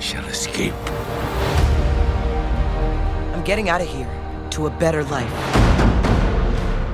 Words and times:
shall 0.00 0.24
escape. 0.26 0.74
I'm 3.34 3.44
getting 3.44 3.68
out 3.68 3.80
of 3.80 3.88
here 3.88 4.10
to 4.50 4.66
a 4.66 4.70
better 4.70 5.04
life. 5.04 5.30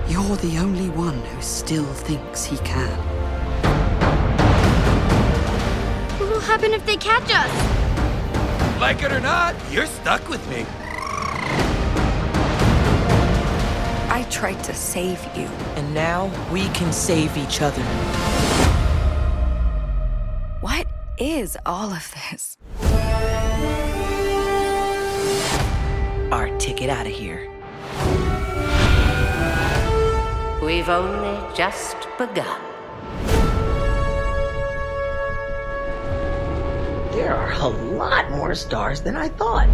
You're 0.08 0.36
the 0.36 0.58
only 0.58 0.90
one 0.90 1.18
who 1.18 1.42
still 1.42 1.84
thinks 1.84 2.44
he 2.44 2.58
can. 2.58 2.98
What 6.18 6.30
will 6.30 6.40
happen 6.40 6.72
if 6.72 6.84
they 6.84 6.96
catch 6.96 7.30
us? 7.32 8.80
Like 8.80 9.02
it 9.02 9.12
or 9.12 9.20
not, 9.20 9.54
you're 9.70 9.86
stuck 9.86 10.28
with 10.28 10.46
me. 10.50 10.66
I 14.10 14.26
tried 14.28 14.62
to 14.64 14.74
save 14.74 15.24
you. 15.36 15.46
And 15.76 15.94
now 15.94 16.30
we 16.52 16.68
can 16.70 16.92
save 16.92 17.36
each 17.36 17.62
other. 17.62 17.82
What 20.60 20.86
is 21.18 21.56
all 21.64 21.92
of 21.92 22.12
this? 22.12 22.56
Our 26.32 26.48
ticket 26.56 26.88
out 26.88 27.06
of 27.06 27.12
here. 27.12 27.46
We've 30.64 30.88
only 30.88 31.54
just 31.54 32.08
begun. 32.16 32.58
There 37.12 37.34
are 37.36 37.52
a 37.52 37.68
lot 37.68 38.30
more 38.30 38.54
stars 38.54 39.02
than 39.02 39.14
I 39.14 39.28
thought. 39.28 39.68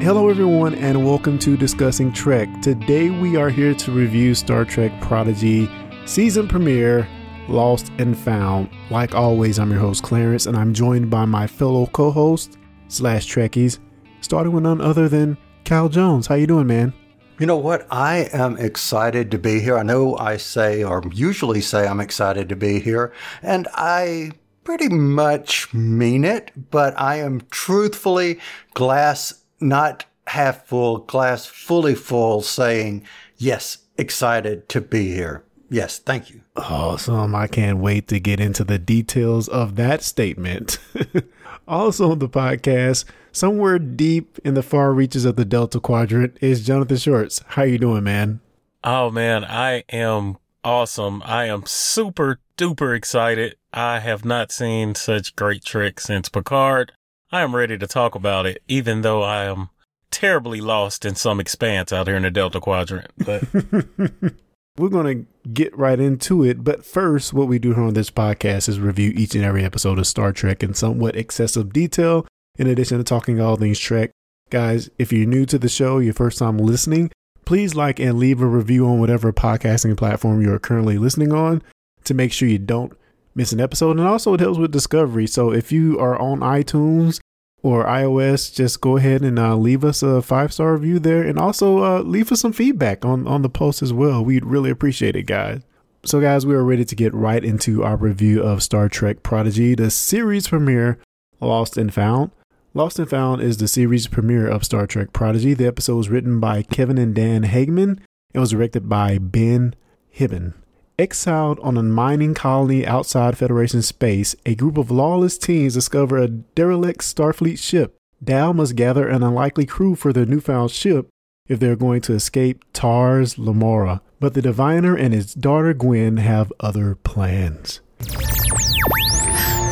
Hello, 0.00 0.28
everyone, 0.28 0.76
and 0.76 1.04
welcome 1.04 1.36
to 1.40 1.56
Discussing 1.56 2.12
Trek. 2.12 2.48
Today, 2.62 3.10
we 3.10 3.36
are 3.36 3.50
here 3.50 3.74
to 3.74 3.90
review 3.90 4.36
Star 4.36 4.64
Trek 4.64 4.92
Prodigy 5.00 5.68
season 6.06 6.46
premiere, 6.46 7.08
Lost 7.48 7.90
and 7.98 8.16
Found. 8.18 8.70
Like 8.88 9.16
always, 9.16 9.58
I'm 9.58 9.72
your 9.72 9.80
host, 9.80 10.04
Clarence, 10.04 10.46
and 10.46 10.56
I'm 10.56 10.72
joined 10.72 11.10
by 11.10 11.24
my 11.24 11.48
fellow 11.48 11.86
co 11.86 12.12
host 12.12 12.56
slash 12.88 13.32
Trekkies, 13.32 13.78
starting 14.20 14.52
with 14.52 14.64
none 14.64 14.80
other 14.80 15.08
than 15.08 15.36
Cal 15.64 15.88
Jones. 15.88 16.26
How 16.26 16.34
you 16.34 16.46
doing, 16.46 16.66
man? 16.66 16.92
You 17.38 17.46
know 17.46 17.56
what? 17.56 17.86
I 17.90 18.28
am 18.32 18.56
excited 18.58 19.30
to 19.32 19.38
be 19.38 19.60
here. 19.60 19.76
I 19.76 19.82
know 19.82 20.16
I 20.16 20.36
say 20.36 20.84
or 20.84 21.02
usually 21.12 21.60
say 21.60 21.86
I'm 21.86 22.00
excited 22.00 22.48
to 22.48 22.56
be 22.56 22.78
here, 22.78 23.12
and 23.42 23.66
I 23.74 24.32
pretty 24.62 24.88
much 24.88 25.72
mean 25.74 26.24
it, 26.24 26.52
but 26.70 26.98
I 26.98 27.16
am 27.16 27.42
truthfully 27.50 28.38
glass 28.72 29.44
not 29.60 30.04
half 30.26 30.66
full, 30.66 30.98
glass 30.98 31.46
fully 31.46 31.94
full, 31.94 32.42
saying, 32.42 33.04
yes, 33.36 33.78
excited 33.98 34.68
to 34.70 34.80
be 34.80 35.08
here. 35.08 35.44
Yes, 35.70 35.98
thank 35.98 36.30
you. 36.30 36.42
Awesome. 36.56 37.34
I 37.34 37.46
can't 37.46 37.78
wait 37.78 38.08
to 38.08 38.20
get 38.20 38.38
into 38.38 38.64
the 38.64 38.78
details 38.78 39.48
of 39.48 39.76
that 39.76 40.02
statement. 40.02 40.78
also 41.66 42.10
on 42.10 42.18
the 42.18 42.28
podcast, 42.28 43.04
somewhere 43.32 43.78
deep 43.78 44.38
in 44.44 44.54
the 44.54 44.62
far 44.62 44.92
reaches 44.92 45.24
of 45.24 45.36
the 45.36 45.44
Delta 45.44 45.80
Quadrant 45.80 46.36
is 46.40 46.66
Jonathan 46.66 46.96
Shorts. 46.96 47.42
How 47.48 47.62
you 47.62 47.78
doing, 47.78 48.04
man? 48.04 48.40
Oh 48.82 49.10
man, 49.10 49.44
I 49.44 49.84
am 49.90 50.38
awesome. 50.62 51.22
I 51.24 51.46
am 51.46 51.64
super 51.66 52.40
duper 52.56 52.96
excited. 52.96 53.56
I 53.72 54.00
have 54.00 54.24
not 54.24 54.52
seen 54.52 54.94
such 54.94 55.36
great 55.36 55.64
tricks 55.64 56.04
since 56.04 56.28
Picard. 56.28 56.92
I 57.32 57.42
am 57.42 57.56
ready 57.56 57.76
to 57.78 57.86
talk 57.86 58.14
about 58.14 58.46
it, 58.46 58.62
even 58.68 59.02
though 59.02 59.22
I 59.22 59.44
am 59.44 59.70
terribly 60.10 60.60
lost 60.60 61.04
in 61.04 61.16
some 61.16 61.40
expanse 61.40 61.92
out 61.92 62.06
here 62.06 62.16
in 62.16 62.22
the 62.22 62.30
Delta 62.30 62.60
Quadrant. 62.60 63.10
But 63.18 63.42
we're 64.76 64.88
going 64.88 65.24
to 65.24 65.48
get 65.48 65.76
right 65.76 66.00
into 66.00 66.42
it. 66.42 66.64
But 66.64 66.84
first, 66.84 67.32
what 67.32 67.48
we 67.48 67.58
do 67.58 67.74
here 67.74 67.84
on 67.84 67.94
this 67.94 68.10
podcast 68.10 68.68
is 68.68 68.80
review 68.80 69.12
each 69.14 69.34
and 69.34 69.44
every 69.44 69.64
episode 69.64 69.98
of 69.98 70.06
Star 70.06 70.32
Trek 70.32 70.62
in 70.62 70.74
somewhat 70.74 71.16
excessive 71.16 71.72
detail, 71.72 72.26
in 72.58 72.66
addition 72.66 72.98
to 72.98 73.04
talking 73.04 73.40
all 73.40 73.56
things 73.56 73.78
Trek. 73.78 74.10
Guys, 74.50 74.90
if 74.98 75.12
you're 75.12 75.26
new 75.26 75.46
to 75.46 75.58
the 75.58 75.68
show, 75.68 75.98
your 75.98 76.12
first 76.12 76.38
time 76.38 76.58
listening, 76.58 77.10
please 77.44 77.74
like 77.74 78.00
and 78.00 78.18
leave 78.18 78.40
a 78.40 78.46
review 78.46 78.86
on 78.86 79.00
whatever 79.00 79.32
podcasting 79.32 79.96
platform 79.96 80.42
you 80.42 80.52
are 80.52 80.58
currently 80.58 80.98
listening 80.98 81.32
on 81.32 81.62
to 82.04 82.14
make 82.14 82.32
sure 82.32 82.48
you 82.48 82.58
don't 82.58 82.92
miss 83.34 83.52
an 83.52 83.60
episode. 83.60 83.96
And 83.96 84.06
also, 84.06 84.34
it 84.34 84.40
helps 84.40 84.58
with 84.58 84.72
discovery. 84.72 85.26
So 85.26 85.52
if 85.52 85.70
you 85.70 85.98
are 85.98 86.18
on 86.18 86.40
iTunes 86.40 87.20
or 87.64 87.86
iOS, 87.86 88.54
just 88.54 88.82
go 88.82 88.98
ahead 88.98 89.22
and 89.22 89.38
uh, 89.38 89.56
leave 89.56 89.84
us 89.84 90.02
a 90.02 90.20
five 90.20 90.52
star 90.52 90.74
review 90.74 90.98
there, 90.98 91.22
and 91.22 91.38
also 91.38 91.82
uh, 91.82 92.02
leave 92.02 92.30
us 92.30 92.42
some 92.42 92.52
feedback 92.52 93.06
on 93.06 93.26
on 93.26 93.40
the 93.40 93.48
post 93.48 93.82
as 93.82 93.90
well. 93.90 94.22
We'd 94.22 94.44
really 94.44 94.68
appreciate 94.68 95.16
it, 95.16 95.22
guys. 95.22 95.62
So, 96.04 96.20
guys, 96.20 96.44
we 96.44 96.54
are 96.54 96.62
ready 96.62 96.84
to 96.84 96.94
get 96.94 97.14
right 97.14 97.42
into 97.42 97.82
our 97.82 97.96
review 97.96 98.42
of 98.42 98.62
Star 98.62 98.90
Trek 98.90 99.22
Prodigy, 99.22 99.74
the 99.74 99.90
series 99.90 100.48
premiere, 100.48 100.98
Lost 101.40 101.78
and 101.78 101.92
Found. 101.94 102.32
Lost 102.74 102.98
and 102.98 103.08
Found 103.08 103.40
is 103.40 103.56
the 103.56 103.68
series 103.68 104.08
premiere 104.08 104.46
of 104.46 104.64
Star 104.64 104.86
Trek 104.86 105.14
Prodigy. 105.14 105.54
The 105.54 105.66
episode 105.66 105.96
was 105.96 106.10
written 106.10 106.40
by 106.40 106.62
Kevin 106.62 106.98
and 106.98 107.14
Dan 107.14 107.44
Hageman 107.44 107.98
and 108.34 108.40
was 108.40 108.50
directed 108.50 108.90
by 108.90 109.16
Ben 109.16 109.74
Hibben. 110.14 110.52
Exiled 110.96 111.58
on 111.58 111.76
a 111.76 111.82
mining 111.82 112.34
colony 112.34 112.86
outside 112.86 113.36
Federation 113.36 113.82
space, 113.82 114.36
a 114.46 114.54
group 114.54 114.78
of 114.78 114.92
lawless 114.92 115.36
teens 115.36 115.74
discover 115.74 116.18
a 116.18 116.28
derelict 116.28 117.00
Starfleet 117.00 117.58
ship. 117.58 117.96
Dal 118.22 118.54
must 118.54 118.76
gather 118.76 119.08
an 119.08 119.24
unlikely 119.24 119.66
crew 119.66 119.96
for 119.96 120.12
their 120.12 120.24
newfound 120.24 120.70
ship 120.70 121.08
if 121.48 121.58
they're 121.58 121.74
going 121.74 122.00
to 122.02 122.12
escape 122.12 122.64
Tars 122.72 123.36
Lamora. 123.36 124.02
But 124.20 124.34
the 124.34 124.42
diviner 124.42 124.94
and 124.94 125.12
his 125.12 125.34
daughter 125.34 125.74
Gwyn 125.74 126.18
have 126.18 126.52
other 126.60 126.94
plans. 126.94 127.80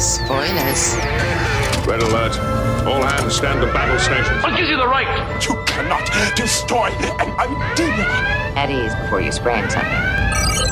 Spoilers. 0.00 0.96
Red 1.86 2.02
alert. 2.02 2.36
All 2.84 3.00
hands 3.00 3.36
stand 3.36 3.60
to 3.60 3.72
battle 3.72 3.96
stations. 4.00 4.42
What 4.42 4.56
gives 4.56 4.68
you 4.68 4.76
the 4.76 4.88
right? 4.88 5.06
You 5.48 5.54
cannot 5.66 6.10
destroy 6.34 6.88
an 7.20 7.30
idea. 7.38 8.06
At 8.56 8.70
ease 8.70 8.92
before 8.96 9.20
you 9.20 9.30
sprain 9.30 9.70
something. 9.70 10.71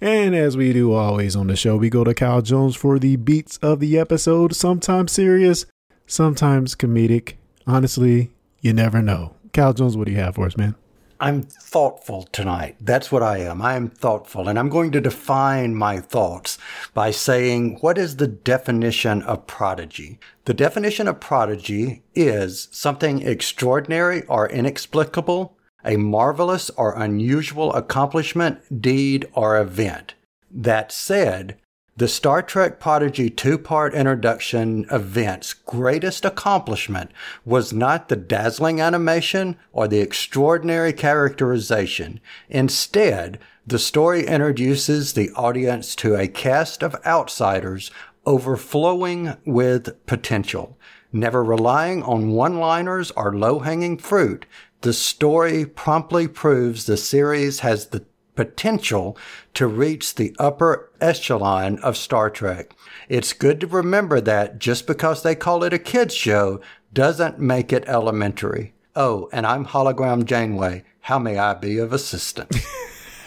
And 0.00 0.34
as 0.36 0.56
we 0.56 0.72
do 0.72 0.92
always 0.92 1.34
on 1.34 1.48
the 1.48 1.56
show, 1.56 1.76
we 1.76 1.90
go 1.90 2.04
to 2.04 2.14
Cal 2.14 2.40
Jones 2.40 2.76
for 2.76 3.00
the 3.00 3.16
beats 3.16 3.56
of 3.58 3.80
the 3.80 3.98
episode, 3.98 4.54
sometimes 4.54 5.10
serious, 5.10 5.66
sometimes 6.06 6.76
comedic. 6.76 7.34
Honestly, 7.66 8.30
you 8.60 8.72
never 8.72 9.02
know. 9.02 9.34
Cal 9.52 9.72
Jones, 9.72 9.96
what 9.96 10.06
do 10.06 10.12
you 10.12 10.18
have 10.18 10.36
for 10.36 10.46
us, 10.46 10.56
man? 10.56 10.76
I'm 11.20 11.42
thoughtful 11.42 12.28
tonight. 12.30 12.76
That's 12.80 13.10
what 13.10 13.24
I 13.24 13.38
am. 13.38 13.60
I 13.60 13.74
am 13.74 13.88
thoughtful. 13.88 14.48
And 14.48 14.56
I'm 14.56 14.68
going 14.68 14.92
to 14.92 15.00
define 15.00 15.74
my 15.74 15.98
thoughts 15.98 16.58
by 16.94 17.10
saying, 17.10 17.78
what 17.80 17.98
is 17.98 18.16
the 18.16 18.28
definition 18.28 19.22
of 19.22 19.48
prodigy? 19.48 20.20
The 20.44 20.54
definition 20.54 21.08
of 21.08 21.18
prodigy 21.18 22.04
is 22.14 22.68
something 22.70 23.22
extraordinary 23.22 24.22
or 24.26 24.48
inexplicable 24.48 25.57
a 25.88 25.96
marvelous 25.96 26.70
or 26.70 26.92
unusual 26.92 27.72
accomplishment, 27.72 28.80
deed, 28.80 29.26
or 29.32 29.58
event. 29.58 30.14
That 30.50 30.92
said, 30.92 31.56
the 31.96 32.06
Star 32.06 32.42
Trek 32.42 32.78
Prodigy 32.78 33.28
two 33.28 33.58
part 33.58 33.92
introduction 33.92 34.86
event's 34.92 35.52
greatest 35.52 36.24
accomplishment 36.24 37.10
was 37.44 37.72
not 37.72 38.08
the 38.08 38.14
dazzling 38.14 38.80
animation 38.80 39.56
or 39.72 39.88
the 39.88 39.98
extraordinary 39.98 40.92
characterization. 40.92 42.20
Instead, 42.48 43.40
the 43.66 43.80
story 43.80 44.24
introduces 44.26 45.14
the 45.14 45.30
audience 45.30 45.96
to 45.96 46.14
a 46.14 46.28
cast 46.28 46.84
of 46.84 46.94
outsiders 47.04 47.90
overflowing 48.24 49.36
with 49.44 50.06
potential. 50.06 50.78
Never 51.12 51.42
relying 51.42 52.02
on 52.02 52.30
one 52.30 52.58
liners 52.58 53.10
or 53.12 53.34
low 53.34 53.58
hanging 53.60 53.98
fruit, 53.98 54.46
the 54.80 54.92
story 54.92 55.66
promptly 55.66 56.28
proves 56.28 56.86
the 56.86 56.96
series 56.96 57.60
has 57.60 57.86
the 57.86 58.04
potential 58.36 59.18
to 59.54 59.66
reach 59.66 60.14
the 60.14 60.34
upper 60.38 60.92
echelon 61.00 61.78
of 61.80 61.96
Star 61.96 62.30
Trek. 62.30 62.76
It's 63.08 63.32
good 63.32 63.60
to 63.60 63.66
remember 63.66 64.20
that 64.20 64.60
just 64.60 64.86
because 64.86 65.22
they 65.22 65.34
call 65.34 65.64
it 65.64 65.72
a 65.72 65.78
kids 65.78 66.14
show 66.14 66.60
doesn't 66.92 67.40
make 67.40 67.72
it 67.72 67.84
elementary. 67.88 68.74
Oh, 68.94 69.28
and 69.32 69.44
I'm 69.44 69.66
Hologram 69.66 70.24
Janeway. 70.24 70.84
How 71.00 71.18
may 71.18 71.38
I 71.38 71.54
be 71.54 71.78
of 71.78 71.92
assistance? 71.92 72.64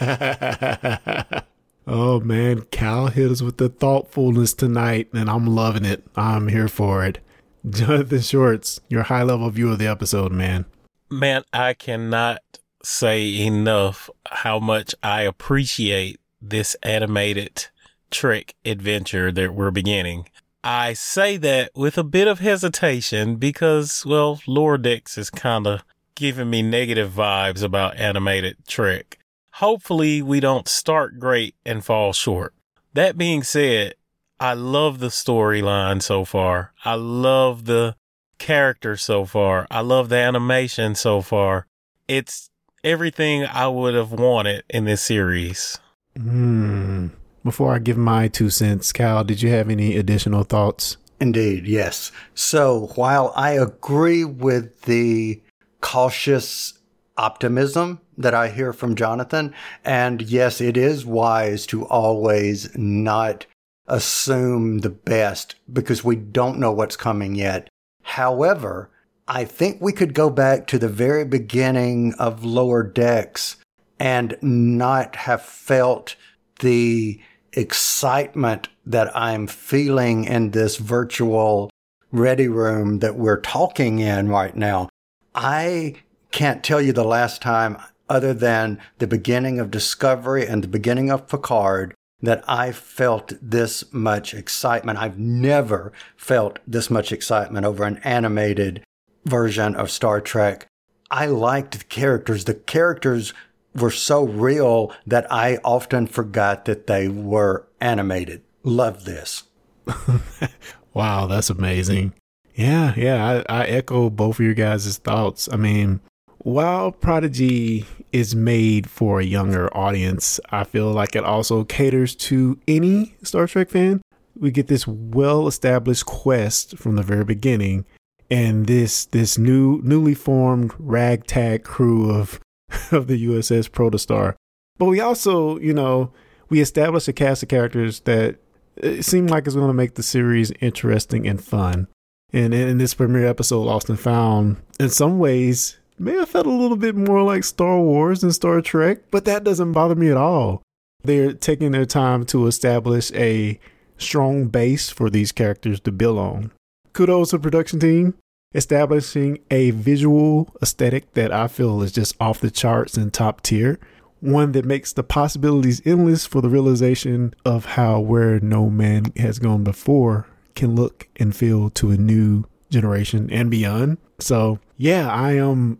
oh 1.86 2.20
man, 2.20 2.62
Cal 2.70 3.08
hit 3.08 3.30
us 3.30 3.42
with 3.42 3.58
the 3.58 3.68
thoughtfulness 3.68 4.54
tonight, 4.54 5.08
and 5.12 5.28
I'm 5.28 5.46
loving 5.46 5.84
it. 5.84 6.04
I'm 6.16 6.48
here 6.48 6.68
for 6.68 7.04
it. 7.04 7.18
Jonathan 7.68 8.20
Shorts, 8.20 8.80
your 8.88 9.02
high 9.04 9.22
level 9.22 9.50
view 9.50 9.70
of 9.70 9.78
the 9.78 9.86
episode, 9.86 10.32
man. 10.32 10.64
Man, 11.12 11.44
I 11.52 11.74
cannot 11.74 12.40
say 12.82 13.44
enough 13.44 14.08
how 14.26 14.58
much 14.58 14.94
I 15.02 15.22
appreciate 15.22 16.18
this 16.40 16.74
animated 16.82 17.66
Trek 18.10 18.54
adventure 18.64 19.30
that 19.30 19.54
we're 19.54 19.70
beginning. 19.70 20.30
I 20.64 20.94
say 20.94 21.36
that 21.36 21.72
with 21.74 21.98
a 21.98 22.02
bit 22.02 22.28
of 22.28 22.38
hesitation 22.38 23.36
because, 23.36 24.06
well, 24.06 24.40
Decks 24.80 25.18
is 25.18 25.28
kind 25.28 25.66
of 25.66 25.84
giving 26.14 26.48
me 26.48 26.62
negative 26.62 27.12
vibes 27.12 27.62
about 27.62 27.98
animated 27.98 28.56
Trek. 28.66 29.18
Hopefully, 29.56 30.22
we 30.22 30.40
don't 30.40 30.66
start 30.66 31.18
great 31.18 31.54
and 31.66 31.84
fall 31.84 32.14
short. 32.14 32.54
That 32.94 33.18
being 33.18 33.42
said, 33.42 33.96
I 34.40 34.54
love 34.54 34.98
the 34.98 35.08
storyline 35.08 36.00
so 36.00 36.24
far. 36.24 36.72
I 36.86 36.94
love 36.94 37.66
the 37.66 37.96
character 38.42 38.96
so 38.96 39.24
far. 39.24 39.68
I 39.70 39.80
love 39.82 40.08
the 40.08 40.16
animation 40.16 40.96
so 40.96 41.22
far. 41.22 41.68
It's 42.08 42.50
everything 42.82 43.44
I 43.44 43.68
would 43.68 43.94
have 43.94 44.10
wanted 44.10 44.64
in 44.68 44.84
this 44.84 45.00
series. 45.00 45.78
Hmm. 46.16 47.08
Before 47.44 47.72
I 47.72 47.78
give 47.78 47.96
my 47.96 48.26
two 48.26 48.50
cents, 48.50 48.92
Cal, 48.92 49.22
did 49.22 49.42
you 49.42 49.50
have 49.50 49.70
any 49.70 49.96
additional 49.96 50.42
thoughts? 50.42 50.96
Indeed, 51.20 51.68
yes. 51.68 52.10
So 52.34 52.90
while 52.96 53.32
I 53.36 53.52
agree 53.52 54.24
with 54.24 54.82
the 54.82 55.40
cautious 55.80 56.80
optimism 57.16 58.00
that 58.18 58.34
I 58.34 58.48
hear 58.48 58.72
from 58.72 58.96
Jonathan, 58.96 59.54
and 59.84 60.20
yes, 60.20 60.60
it 60.60 60.76
is 60.76 61.06
wise 61.06 61.64
to 61.66 61.86
always 61.86 62.76
not 62.76 63.46
assume 63.86 64.78
the 64.78 64.90
best 64.90 65.54
because 65.72 66.02
we 66.02 66.16
don't 66.16 66.58
know 66.58 66.72
what's 66.72 66.96
coming 66.96 67.36
yet. 67.36 67.68
However, 68.02 68.90
I 69.28 69.44
think 69.44 69.80
we 69.80 69.92
could 69.92 70.14
go 70.14 70.30
back 70.30 70.66
to 70.68 70.78
the 70.78 70.88
very 70.88 71.24
beginning 71.24 72.14
of 72.18 72.44
Lower 72.44 72.82
Decks 72.82 73.56
and 73.98 74.36
not 74.42 75.16
have 75.16 75.42
felt 75.42 76.16
the 76.60 77.20
excitement 77.52 78.68
that 78.84 79.14
I'm 79.16 79.46
feeling 79.46 80.24
in 80.24 80.50
this 80.50 80.76
virtual 80.76 81.70
ready 82.10 82.48
room 82.48 82.98
that 82.98 83.16
we're 83.16 83.40
talking 83.40 84.00
in 84.00 84.28
right 84.28 84.56
now. 84.56 84.88
I 85.34 85.94
can't 86.30 86.64
tell 86.64 86.80
you 86.80 86.92
the 86.92 87.04
last 87.04 87.40
time, 87.40 87.78
other 88.08 88.34
than 88.34 88.78
the 88.98 89.06
beginning 89.06 89.58
of 89.58 89.70
Discovery 89.70 90.46
and 90.46 90.62
the 90.62 90.68
beginning 90.68 91.10
of 91.10 91.28
Picard, 91.28 91.94
that 92.22 92.44
I 92.46 92.72
felt 92.72 93.32
this 93.42 93.92
much 93.92 94.32
excitement. 94.32 94.98
I've 94.98 95.18
never 95.18 95.92
felt 96.16 96.60
this 96.66 96.88
much 96.88 97.12
excitement 97.12 97.66
over 97.66 97.84
an 97.84 97.98
animated 98.04 98.84
version 99.24 99.74
of 99.74 99.90
Star 99.90 100.20
Trek. 100.20 100.66
I 101.10 101.26
liked 101.26 101.78
the 101.78 101.84
characters. 101.84 102.44
The 102.44 102.54
characters 102.54 103.34
were 103.74 103.90
so 103.90 104.24
real 104.24 104.92
that 105.06 105.30
I 105.30 105.58
often 105.64 106.06
forgot 106.06 106.64
that 106.66 106.86
they 106.86 107.08
were 107.08 107.66
animated. 107.80 108.42
Love 108.62 109.04
this. 109.04 109.44
wow, 110.94 111.26
that's 111.26 111.50
amazing. 111.50 112.14
Yeah, 112.54 112.94
yeah, 112.96 113.42
I, 113.48 113.62
I 113.62 113.64
echo 113.64 114.10
both 114.10 114.38
of 114.38 114.44
your 114.44 114.54
guys' 114.54 114.98
thoughts. 114.98 115.48
I 115.50 115.56
mean, 115.56 116.00
while 116.42 116.90
Prodigy 116.90 117.86
is 118.10 118.34
made 118.34 118.90
for 118.90 119.20
a 119.20 119.24
younger 119.24 119.74
audience, 119.76 120.40
I 120.50 120.64
feel 120.64 120.90
like 120.90 121.14
it 121.14 121.24
also 121.24 121.64
caters 121.64 122.16
to 122.16 122.58
any 122.66 123.14
Star 123.22 123.46
Trek 123.46 123.70
fan. 123.70 124.02
We 124.36 124.50
get 124.50 124.66
this 124.66 124.86
well 124.86 125.46
established 125.46 126.06
quest 126.06 126.78
from 126.78 126.96
the 126.96 127.02
very 127.02 127.24
beginning 127.24 127.84
and 128.30 128.66
this 128.66 129.04
this 129.04 129.36
new 129.36 129.80
newly 129.82 130.14
formed 130.14 130.72
ragtag 130.78 131.64
crew 131.64 132.10
of 132.10 132.40
of 132.90 133.06
the 133.06 133.26
USS 133.26 133.68
Protostar. 133.70 134.34
But 134.78 134.86
we 134.86 135.00
also, 135.00 135.58
you 135.58 135.74
know, 135.74 136.12
we 136.48 136.60
established 136.60 137.08
a 137.08 137.12
cast 137.12 137.42
of 137.42 137.50
characters 137.50 138.00
that 138.00 138.36
uh, 138.82 138.88
it 138.88 139.04
seemed 139.04 139.30
like 139.30 139.46
it's 139.46 139.54
going 139.54 139.68
to 139.68 139.74
make 139.74 139.94
the 139.94 140.02
series 140.02 140.50
interesting 140.60 141.28
and 141.28 141.42
fun. 141.42 141.88
And 142.32 142.54
in 142.54 142.78
this 142.78 142.94
premiere 142.94 143.26
episode, 143.26 143.60
Lost 143.60 143.90
and 143.90 144.00
Found, 144.00 144.56
in 144.80 144.88
some 144.88 145.18
ways, 145.18 145.76
may 146.02 146.16
have 146.16 146.28
felt 146.28 146.46
a 146.46 146.50
little 146.50 146.76
bit 146.76 146.96
more 146.96 147.22
like 147.22 147.44
Star 147.44 147.78
Wars 147.78 148.20
than 148.20 148.32
Star 148.32 148.60
Trek, 148.60 149.10
but 149.10 149.24
that 149.24 149.44
doesn't 149.44 149.72
bother 149.72 149.94
me 149.94 150.10
at 150.10 150.16
all. 150.16 150.62
They're 151.04 151.32
taking 151.32 151.72
their 151.72 151.86
time 151.86 152.26
to 152.26 152.46
establish 152.46 153.12
a 153.12 153.58
strong 153.98 154.46
base 154.46 154.90
for 154.90 155.08
these 155.08 155.32
characters 155.32 155.80
to 155.80 155.92
build 155.92 156.18
on. 156.18 156.50
Kudos 156.92 157.30
to 157.30 157.36
the 157.36 157.42
production 157.42 157.78
team 157.78 158.14
establishing 158.54 159.38
a 159.50 159.70
visual 159.70 160.54
aesthetic 160.60 161.14
that 161.14 161.32
I 161.32 161.48
feel 161.48 161.82
is 161.82 161.92
just 161.92 162.14
off 162.20 162.40
the 162.40 162.50
charts 162.50 162.96
and 162.96 163.12
top 163.12 163.40
tier. 163.40 163.78
One 164.20 164.52
that 164.52 164.64
makes 164.64 164.92
the 164.92 165.02
possibilities 165.02 165.80
endless 165.84 166.26
for 166.26 166.42
the 166.42 166.48
realization 166.48 167.34
of 167.44 167.64
how 167.64 167.98
where 168.00 168.38
no 168.40 168.68
man 168.68 169.12
has 169.16 169.38
gone 169.38 169.64
before 169.64 170.26
can 170.54 170.74
look 170.74 171.08
and 171.16 171.34
feel 171.34 171.70
to 171.70 171.90
a 171.90 171.96
new 171.96 172.44
generation 172.70 173.30
and 173.30 173.50
beyond. 173.50 173.98
So, 174.18 174.60
yeah, 174.76 175.10
I 175.10 175.32
am 175.32 175.78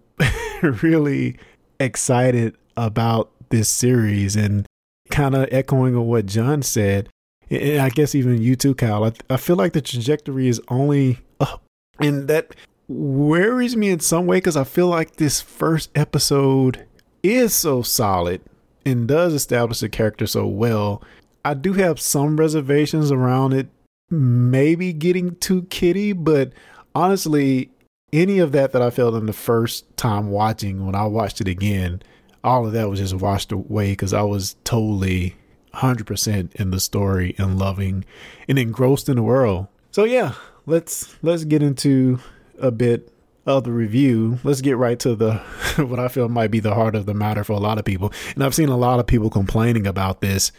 really 0.82 1.36
excited 1.80 2.56
about 2.76 3.30
this 3.50 3.68
series 3.68 4.36
and 4.36 4.66
kind 5.10 5.34
of 5.34 5.48
echoing 5.52 5.94
of 5.94 6.04
what 6.04 6.26
John 6.26 6.62
said. 6.62 7.08
And 7.50 7.80
I 7.80 7.90
guess 7.90 8.14
even 8.14 8.40
you 8.40 8.56
too, 8.56 8.74
Kyle. 8.74 9.04
I, 9.04 9.12
I 9.28 9.36
feel 9.36 9.56
like 9.56 9.72
the 9.72 9.82
trajectory 9.82 10.48
is 10.48 10.60
only 10.68 11.18
up 11.40 11.62
and 11.98 12.28
that 12.28 12.54
worries 12.88 13.76
me 13.76 13.90
in 13.90 14.00
some 14.00 14.26
way 14.26 14.38
because 14.38 14.56
I 14.56 14.64
feel 14.64 14.88
like 14.88 15.16
this 15.16 15.40
first 15.40 15.90
episode 15.94 16.86
is 17.22 17.54
so 17.54 17.82
solid 17.82 18.40
and 18.84 19.06
does 19.06 19.34
establish 19.34 19.80
the 19.80 19.88
character 19.88 20.26
so 20.26 20.46
well. 20.46 21.02
I 21.44 21.54
do 21.54 21.74
have 21.74 22.00
some 22.00 22.38
reservations 22.38 23.10
around 23.10 23.52
it 23.52 23.68
maybe 24.10 24.92
getting 24.92 25.34
too 25.36 25.62
kiddie, 25.64 26.12
but 26.12 26.52
honestly, 26.94 27.70
any 28.12 28.38
of 28.38 28.52
that 28.52 28.72
that 28.72 28.82
I 28.82 28.90
felt 28.90 29.14
in 29.14 29.26
the 29.26 29.32
first 29.32 29.96
time 29.96 30.30
watching, 30.30 30.84
when 30.84 30.94
I 30.94 31.04
watched 31.04 31.40
it 31.40 31.48
again, 31.48 32.02
all 32.44 32.66
of 32.66 32.72
that 32.72 32.90
was 32.90 33.00
just 33.00 33.14
washed 33.14 33.52
away 33.52 33.92
because 33.92 34.12
I 34.12 34.22
was 34.22 34.56
totally 34.64 35.36
100% 35.74 36.54
in 36.54 36.70
the 36.70 36.80
story 36.80 37.34
and 37.38 37.58
loving 37.58 38.04
and 38.48 38.58
engrossed 38.58 39.08
in 39.08 39.16
the 39.16 39.22
world. 39.22 39.68
So 39.90 40.04
yeah, 40.04 40.34
let's 40.66 41.16
let's 41.22 41.44
get 41.44 41.62
into 41.62 42.18
a 42.58 42.70
bit 42.70 43.12
of 43.46 43.64
the 43.64 43.72
review. 43.72 44.38
Let's 44.44 44.60
get 44.60 44.76
right 44.76 44.98
to 45.00 45.14
the 45.14 45.34
what 45.76 45.98
I 45.98 46.08
feel 46.08 46.28
might 46.28 46.50
be 46.50 46.60
the 46.60 46.74
heart 46.74 46.94
of 46.94 47.06
the 47.06 47.14
matter 47.14 47.44
for 47.44 47.52
a 47.52 47.58
lot 47.58 47.78
of 47.78 47.84
people. 47.84 48.12
And 48.34 48.44
I've 48.44 48.54
seen 48.54 48.68
a 48.68 48.76
lot 48.76 49.00
of 49.00 49.06
people 49.06 49.30
complaining 49.30 49.86
about 49.86 50.20
this. 50.20 50.52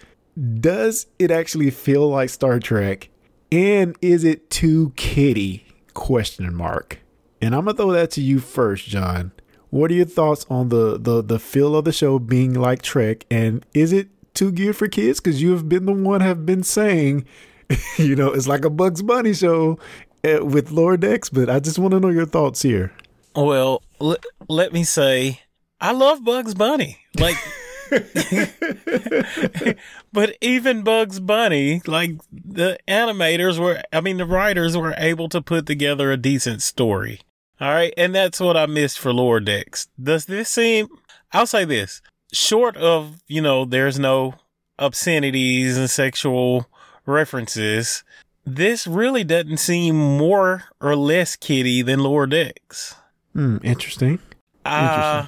Does 0.60 1.08
it 1.20 1.30
actually 1.30 1.70
feel 1.70 2.10
like 2.10 2.30
Star 2.30 2.60
Trek? 2.60 3.10
And 3.52 3.96
is 4.02 4.24
it 4.24 4.50
too 4.50 4.94
kiddie? 4.96 5.66
Question 5.94 6.56
mark. 6.56 7.03
And 7.44 7.56
I'm 7.56 7.66
gonna 7.66 7.78
throw 7.78 7.92
that 7.92 8.12
to 8.12 8.22
you 8.22 8.40
first, 8.40 8.86
John. 8.88 9.32
What 9.70 9.92
are 9.92 9.96
your 9.96 10.06
thoughts 10.06 10.46
on 10.50 10.70
the 10.70 10.98
the 10.98 11.22
the 11.22 11.40
feel 11.40 11.76
of 11.76 11.86
the 11.86 11.92
show 11.92 12.20
being 12.20 12.54
like 12.54 12.82
Trek? 12.82 13.26
And 13.30 13.66
is 13.74 13.92
it 13.92 14.08
too 14.34 14.52
geared 14.52 14.78
for 14.78 14.88
kids? 14.88 15.20
Because 15.20 15.42
you 15.42 15.52
have 15.52 15.68
been 15.68 15.86
the 15.86 15.94
one 15.94 16.22
have 16.22 16.46
been 16.46 16.64
saying 16.64 17.26
you 17.98 18.16
know, 18.16 18.32
it's 18.32 18.48
like 18.48 18.66
a 18.66 18.70
Bugs 18.70 19.02
Bunny 19.02 19.34
show 19.34 19.78
uh, 20.24 20.46
with 20.46 20.72
Lower 20.72 20.98
Decks, 20.98 21.30
but 21.30 21.50
I 21.50 21.60
just 21.60 21.80
want 21.80 21.92
to 21.94 22.00
know 22.00 22.10
your 22.10 22.26
thoughts 22.26 22.62
here. 22.62 22.94
Well, 23.36 23.84
l- 24.00 24.18
let 24.48 24.74
me 24.74 24.84
say, 24.84 25.42
I 25.82 25.92
love 25.92 26.24
Bugs 26.24 26.54
Bunny. 26.54 27.00
Like, 27.18 27.38
but 30.14 30.36
even 30.42 30.84
Bugs 30.84 31.20
Bunny, 31.20 31.82
like 31.86 32.12
the 32.32 32.78
animators 32.88 33.60
were, 33.60 33.82
I 33.92 34.02
mean, 34.02 34.18
the 34.18 34.26
writers 34.26 34.76
were 34.78 34.96
able 34.98 35.30
to 35.30 35.42
put 35.42 35.66
together 35.66 36.12
a 36.12 36.18
decent 36.18 36.62
story. 36.62 37.22
All 37.62 37.72
right. 37.72 37.94
And 37.98 38.14
that's 38.14 38.40
what 38.40 38.58
I 38.58 38.66
missed 38.66 39.00
for 39.00 39.14
Lower 39.14 39.40
Decks. 39.40 39.88
Does 40.02 40.26
this 40.26 40.50
seem, 40.50 40.88
I'll 41.32 41.48
say 41.48 41.66
this, 41.66 42.02
short 42.32 42.76
of, 42.78 43.22
you 43.28 43.42
know, 43.42 43.66
there's 43.66 44.00
no 44.00 44.36
obscenities 44.80 45.78
and 45.78 45.90
sexual 45.90 46.68
references, 47.06 48.04
this 48.46 48.88
really 48.88 49.24
doesn't 49.24 49.58
seem 49.58 49.96
more 49.96 50.64
or 50.82 50.96
less 50.96 51.36
kiddie 51.36 51.82
than 51.82 52.00
Lower 52.00 52.28
Decks. 52.28 52.96
Hmm, 53.34 53.58
interesting. 53.64 54.20
Uh, 54.66 55.28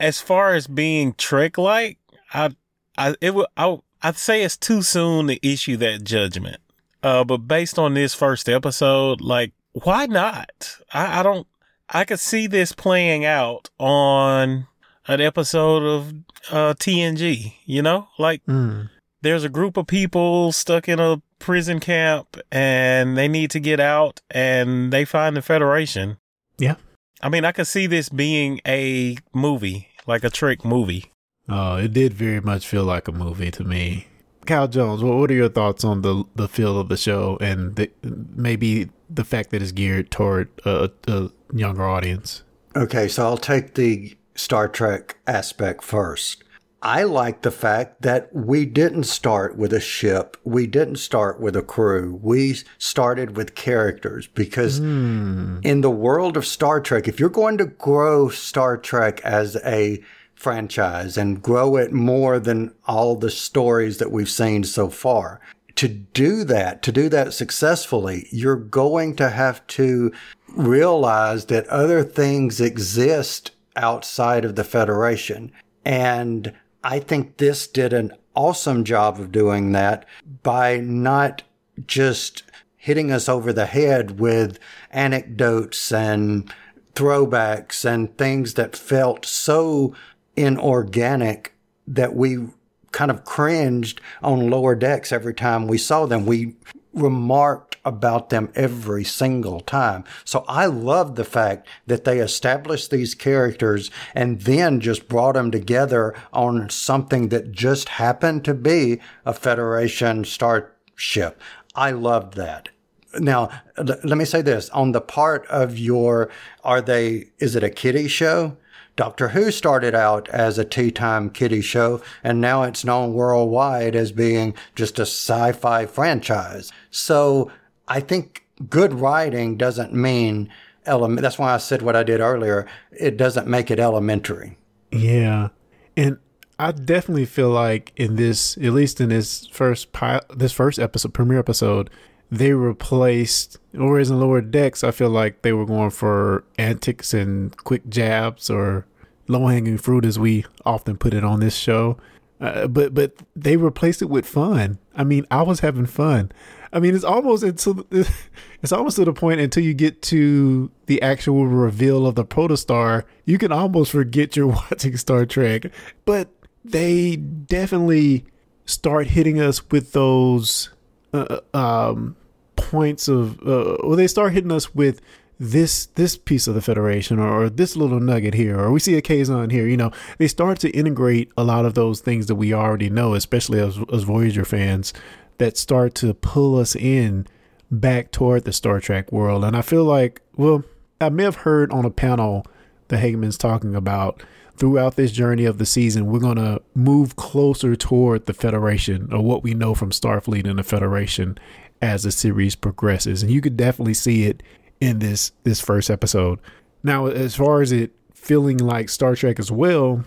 as 0.00 0.20
far 0.20 0.54
as 0.54 0.66
being 0.66 1.14
Trek 1.14 1.58
like, 1.58 1.98
I, 2.32 2.50
I, 2.96 3.14
it 3.20 3.34
would, 3.34 3.46
I, 3.56 3.78
I'd 4.02 4.16
say 4.16 4.42
it's 4.42 4.56
too 4.56 4.82
soon 4.82 5.28
to 5.28 5.46
issue 5.46 5.76
that 5.78 6.04
judgment. 6.04 6.60
Uh, 7.02 7.24
but 7.24 7.38
based 7.38 7.78
on 7.78 7.94
this 7.94 8.14
first 8.14 8.48
episode, 8.48 9.20
like, 9.20 9.52
why 9.84 10.06
not? 10.06 10.78
I, 10.92 11.20
I 11.20 11.22
don't, 11.22 11.46
I 11.88 12.04
could 12.04 12.20
see 12.20 12.46
this 12.46 12.72
playing 12.72 13.24
out 13.24 13.70
on 13.78 14.66
an 15.06 15.20
episode 15.20 15.82
of, 15.82 16.12
uh, 16.50 16.74
TNG, 16.74 17.54
you 17.64 17.82
know, 17.82 18.08
like, 18.18 18.44
mm 18.46 18.88
there's 19.22 19.44
a 19.44 19.48
group 19.48 19.76
of 19.76 19.86
people 19.86 20.52
stuck 20.52 20.88
in 20.88 21.00
a 21.00 21.20
prison 21.38 21.80
camp 21.80 22.36
and 22.50 23.16
they 23.16 23.28
need 23.28 23.50
to 23.50 23.60
get 23.60 23.80
out 23.80 24.20
and 24.30 24.92
they 24.92 25.04
find 25.04 25.36
the 25.36 25.42
Federation. 25.42 26.18
Yeah. 26.58 26.76
I 27.20 27.28
mean, 27.28 27.44
I 27.44 27.52
could 27.52 27.66
see 27.66 27.86
this 27.86 28.08
being 28.08 28.60
a 28.66 29.16
movie, 29.34 29.88
like 30.06 30.24
a 30.24 30.30
Trek 30.30 30.64
movie. 30.64 31.10
Oh, 31.48 31.76
it 31.76 31.92
did 31.92 32.12
very 32.14 32.40
much 32.40 32.66
feel 32.66 32.84
like 32.84 33.08
a 33.08 33.12
movie 33.12 33.50
to 33.50 33.64
me. 33.64 34.06
Cal 34.46 34.68
Jones, 34.68 35.02
what 35.02 35.30
are 35.30 35.34
your 35.34 35.48
thoughts 35.48 35.84
on 35.84 36.02
the 36.02 36.24
the 36.34 36.48
feel 36.48 36.78
of 36.78 36.88
the 36.88 36.96
show 36.96 37.36
and 37.40 37.76
the, 37.76 37.90
maybe 38.02 38.88
the 39.10 39.24
fact 39.24 39.50
that 39.50 39.62
it's 39.62 39.72
geared 39.72 40.10
toward 40.10 40.48
a, 40.64 40.90
a 41.06 41.30
younger 41.52 41.86
audience? 41.86 42.42
Okay, 42.76 43.08
so 43.08 43.24
I'll 43.24 43.38
take 43.38 43.74
the 43.74 44.16
Star 44.34 44.68
Trek 44.68 45.16
aspect 45.26 45.82
first. 45.82 46.44
I 46.80 47.02
like 47.02 47.42
the 47.42 47.50
fact 47.50 48.02
that 48.02 48.32
we 48.32 48.64
didn't 48.64 49.04
start 49.04 49.56
with 49.56 49.72
a 49.72 49.80
ship. 49.80 50.36
We 50.44 50.68
didn't 50.68 50.96
start 50.96 51.40
with 51.40 51.56
a 51.56 51.62
crew. 51.62 52.20
We 52.22 52.58
started 52.78 53.36
with 53.36 53.56
characters 53.56 54.28
because 54.28 54.78
hmm. 54.78 55.58
in 55.64 55.80
the 55.80 55.90
world 55.90 56.36
of 56.36 56.46
Star 56.46 56.80
Trek, 56.80 57.08
if 57.08 57.18
you're 57.18 57.30
going 57.30 57.58
to 57.58 57.66
grow 57.66 58.28
Star 58.28 58.76
Trek 58.76 59.20
as 59.24 59.56
a 59.64 60.00
franchise 60.36 61.18
and 61.18 61.42
grow 61.42 61.76
it 61.76 61.92
more 61.92 62.38
than 62.38 62.72
all 62.86 63.16
the 63.16 63.30
stories 63.30 63.98
that 63.98 64.12
we've 64.12 64.30
seen 64.30 64.62
so 64.62 64.88
far, 64.88 65.40
to 65.78 65.86
do 65.86 66.42
that, 66.42 66.82
to 66.82 66.90
do 66.90 67.08
that 67.08 67.32
successfully, 67.32 68.26
you're 68.32 68.56
going 68.56 69.14
to 69.14 69.30
have 69.30 69.64
to 69.68 70.10
realize 70.48 71.44
that 71.44 71.68
other 71.68 72.02
things 72.02 72.60
exist 72.60 73.52
outside 73.76 74.44
of 74.44 74.56
the 74.56 74.64
Federation. 74.64 75.52
And 75.84 76.52
I 76.82 76.98
think 76.98 77.36
this 77.36 77.68
did 77.68 77.92
an 77.92 78.12
awesome 78.34 78.82
job 78.82 79.20
of 79.20 79.30
doing 79.30 79.70
that 79.70 80.04
by 80.42 80.78
not 80.78 81.44
just 81.86 82.42
hitting 82.76 83.12
us 83.12 83.28
over 83.28 83.52
the 83.52 83.66
head 83.66 84.18
with 84.18 84.58
anecdotes 84.90 85.92
and 85.92 86.52
throwbacks 86.96 87.84
and 87.84 88.18
things 88.18 88.54
that 88.54 88.74
felt 88.74 89.24
so 89.24 89.94
inorganic 90.34 91.54
that 91.86 92.16
we 92.16 92.48
kind 92.92 93.10
of 93.10 93.24
cringed 93.24 94.00
on 94.22 94.50
lower 94.50 94.74
decks 94.74 95.12
every 95.12 95.34
time 95.34 95.66
we 95.66 95.78
saw 95.78 96.06
them. 96.06 96.26
We 96.26 96.56
remarked 96.94 97.76
about 97.84 98.30
them 98.30 98.50
every 98.54 99.04
single 99.04 99.60
time. 99.60 100.04
So 100.24 100.44
I 100.48 100.66
love 100.66 101.14
the 101.14 101.24
fact 101.24 101.66
that 101.86 102.04
they 102.04 102.18
established 102.18 102.90
these 102.90 103.14
characters 103.14 103.90
and 104.14 104.40
then 104.42 104.80
just 104.80 105.08
brought 105.08 105.34
them 105.34 105.50
together 105.50 106.14
on 106.32 106.68
something 106.70 107.28
that 107.28 107.52
just 107.52 107.90
happened 107.90 108.44
to 108.44 108.54
be 108.54 109.00
a 109.24 109.32
Federation 109.32 110.24
starship. 110.24 111.40
I 111.74 111.92
loved 111.92 112.34
that. 112.34 112.70
Now, 113.18 113.48
l- 113.76 113.98
let 114.04 114.18
me 114.18 114.24
say 114.24 114.42
this 114.42 114.68
on 114.70 114.92
the 114.92 115.00
part 115.00 115.46
of 115.46 115.78
your, 115.78 116.30
are 116.62 116.82
they, 116.82 117.28
is 117.38 117.56
it 117.56 117.62
a 117.62 117.70
kiddie 117.70 118.08
show? 118.08 118.56
Doctor 118.98 119.28
Who 119.28 119.52
started 119.52 119.94
out 119.94 120.28
as 120.30 120.58
a 120.58 120.64
tea 120.64 120.90
time 120.90 121.30
kiddie 121.30 121.60
show, 121.60 122.02
and 122.24 122.40
now 122.40 122.64
it's 122.64 122.84
known 122.84 123.14
worldwide 123.14 123.94
as 123.94 124.10
being 124.10 124.54
just 124.74 124.98
a 124.98 125.02
sci 125.02 125.52
fi 125.52 125.86
franchise. 125.86 126.72
So 126.90 127.48
I 127.86 128.00
think 128.00 128.44
good 128.68 128.92
writing 128.94 129.56
doesn't 129.56 129.94
mean 129.94 130.50
element. 130.84 131.22
That's 131.22 131.38
why 131.38 131.54
I 131.54 131.58
said 131.58 131.80
what 131.80 131.94
I 131.94 132.02
did 132.02 132.20
earlier. 132.20 132.66
It 132.90 133.16
doesn't 133.16 133.46
make 133.46 133.70
it 133.70 133.78
elementary. 133.78 134.58
Yeah, 134.90 135.50
and 135.96 136.18
I 136.58 136.72
definitely 136.72 137.26
feel 137.26 137.50
like 137.50 137.92
in 137.94 138.16
this, 138.16 138.56
at 138.56 138.72
least 138.72 139.00
in 139.00 139.10
this 139.10 139.46
first 139.46 139.92
pi- 139.92 140.22
this 140.34 140.50
first 140.50 140.80
episode, 140.80 141.14
premiere 141.14 141.38
episode, 141.38 141.88
they 142.30 142.52
replaced. 142.52 143.58
Whereas 143.72 144.10
in 144.10 144.20
Lower 144.20 144.40
Decks, 144.40 144.84
I 144.84 144.90
feel 144.90 145.10
like 145.10 145.42
they 145.42 145.52
were 145.52 145.66
going 145.66 145.90
for 145.90 146.44
antics 146.58 147.14
and 147.14 147.56
quick 147.56 147.88
jabs 147.88 148.50
or 148.50 148.86
low 149.28 149.46
hanging 149.46 149.78
fruit, 149.78 150.04
as 150.04 150.18
we 150.18 150.44
often 150.64 150.96
put 150.96 151.14
it 151.14 151.24
on 151.24 151.40
this 151.40 151.56
show. 151.56 151.98
Uh, 152.40 152.68
but 152.68 152.94
but 152.94 153.14
they 153.34 153.56
replaced 153.56 154.00
it 154.00 154.08
with 154.08 154.26
fun. 154.26 154.78
I 154.94 155.04
mean, 155.04 155.26
I 155.30 155.42
was 155.42 155.60
having 155.60 155.86
fun. 155.86 156.30
I 156.72 156.80
mean, 156.80 156.94
it's 156.94 157.04
almost 157.04 157.42
until 157.42 157.86
it's 158.62 158.72
almost 158.72 158.96
to 158.96 159.04
the 159.04 159.12
point 159.12 159.40
until 159.40 159.64
you 159.64 159.74
get 159.74 160.02
to 160.02 160.70
the 160.86 161.02
actual 161.02 161.46
reveal 161.46 162.06
of 162.06 162.14
the 162.14 162.24
protostar, 162.24 163.04
you 163.24 163.38
can 163.38 163.52
almost 163.52 163.92
forget 163.92 164.36
you're 164.36 164.46
watching 164.70 164.96
Star 164.96 165.26
Trek. 165.26 165.72
But 166.04 166.28
they 166.64 167.16
definitely 167.16 168.24
start 168.66 169.08
hitting 169.08 169.40
us 169.40 169.68
with 169.70 169.92
those 169.92 170.70
uh, 171.12 171.40
um, 171.54 172.16
points 172.56 173.08
of, 173.08 173.40
uh, 173.40 173.76
well, 173.82 173.96
they 173.96 174.06
start 174.06 174.32
hitting 174.32 174.52
us 174.52 174.74
with 174.74 175.00
this 175.40 175.86
this 175.94 176.16
piece 176.16 176.48
of 176.48 176.54
the 176.54 176.60
Federation 176.60 177.18
or, 177.18 177.44
or 177.44 177.48
this 177.48 177.76
little 177.76 178.00
nugget 178.00 178.34
here, 178.34 178.58
or 178.58 178.72
we 178.72 178.80
see 178.80 178.96
a 178.96 179.02
Kazon 179.02 179.50
here. 179.50 179.68
You 179.68 179.76
know, 179.76 179.92
they 180.18 180.26
start 180.26 180.58
to 180.60 180.70
integrate 180.70 181.30
a 181.36 181.44
lot 181.44 181.64
of 181.64 181.74
those 181.74 182.00
things 182.00 182.26
that 182.26 182.34
we 182.34 182.52
already 182.52 182.90
know, 182.90 183.14
especially 183.14 183.60
as, 183.60 183.78
as 183.92 184.02
Voyager 184.02 184.44
fans, 184.44 184.92
that 185.38 185.56
start 185.56 185.94
to 185.96 186.12
pull 186.14 186.58
us 186.58 186.74
in 186.74 187.26
back 187.70 188.10
toward 188.10 188.44
the 188.44 188.52
Star 188.52 188.80
Trek 188.80 189.12
world. 189.12 189.44
And 189.44 189.56
I 189.56 189.62
feel 189.62 189.84
like, 189.84 190.20
well, 190.36 190.64
I 191.00 191.08
may 191.10 191.22
have 191.22 191.36
heard 191.36 191.70
on 191.70 191.84
a 191.84 191.90
panel 191.90 192.44
the 192.88 192.96
Hageman's 192.96 193.38
talking 193.38 193.74
about 193.74 194.22
throughout 194.58 194.96
this 194.96 195.12
journey 195.12 195.44
of 195.44 195.58
the 195.58 195.66
season, 195.66 196.06
we're 196.06 196.18
going 196.18 196.36
to 196.36 196.60
move 196.74 197.16
closer 197.16 197.76
toward 197.76 198.26
the 198.26 198.34
Federation 198.34 199.12
or 199.12 199.22
what 199.22 199.42
we 199.42 199.54
know 199.54 199.74
from 199.74 199.90
Starfleet 199.90 200.48
and 200.48 200.58
the 200.58 200.64
Federation 200.64 201.38
as 201.80 202.02
the 202.02 202.10
series 202.10 202.54
progresses. 202.54 203.22
And 203.22 203.30
you 203.30 203.40
could 203.40 203.56
definitely 203.56 203.94
see 203.94 204.24
it 204.24 204.42
in 204.80 204.98
this 204.98 205.32
this 205.44 205.60
first 205.60 205.90
episode. 205.90 206.38
Now, 206.82 207.06
as 207.06 207.34
far 207.36 207.62
as 207.62 207.72
it 207.72 207.92
feeling 208.14 208.58
like 208.58 208.88
Star 208.88 209.14
Trek 209.14 209.38
as 209.38 209.50
well, 209.50 210.04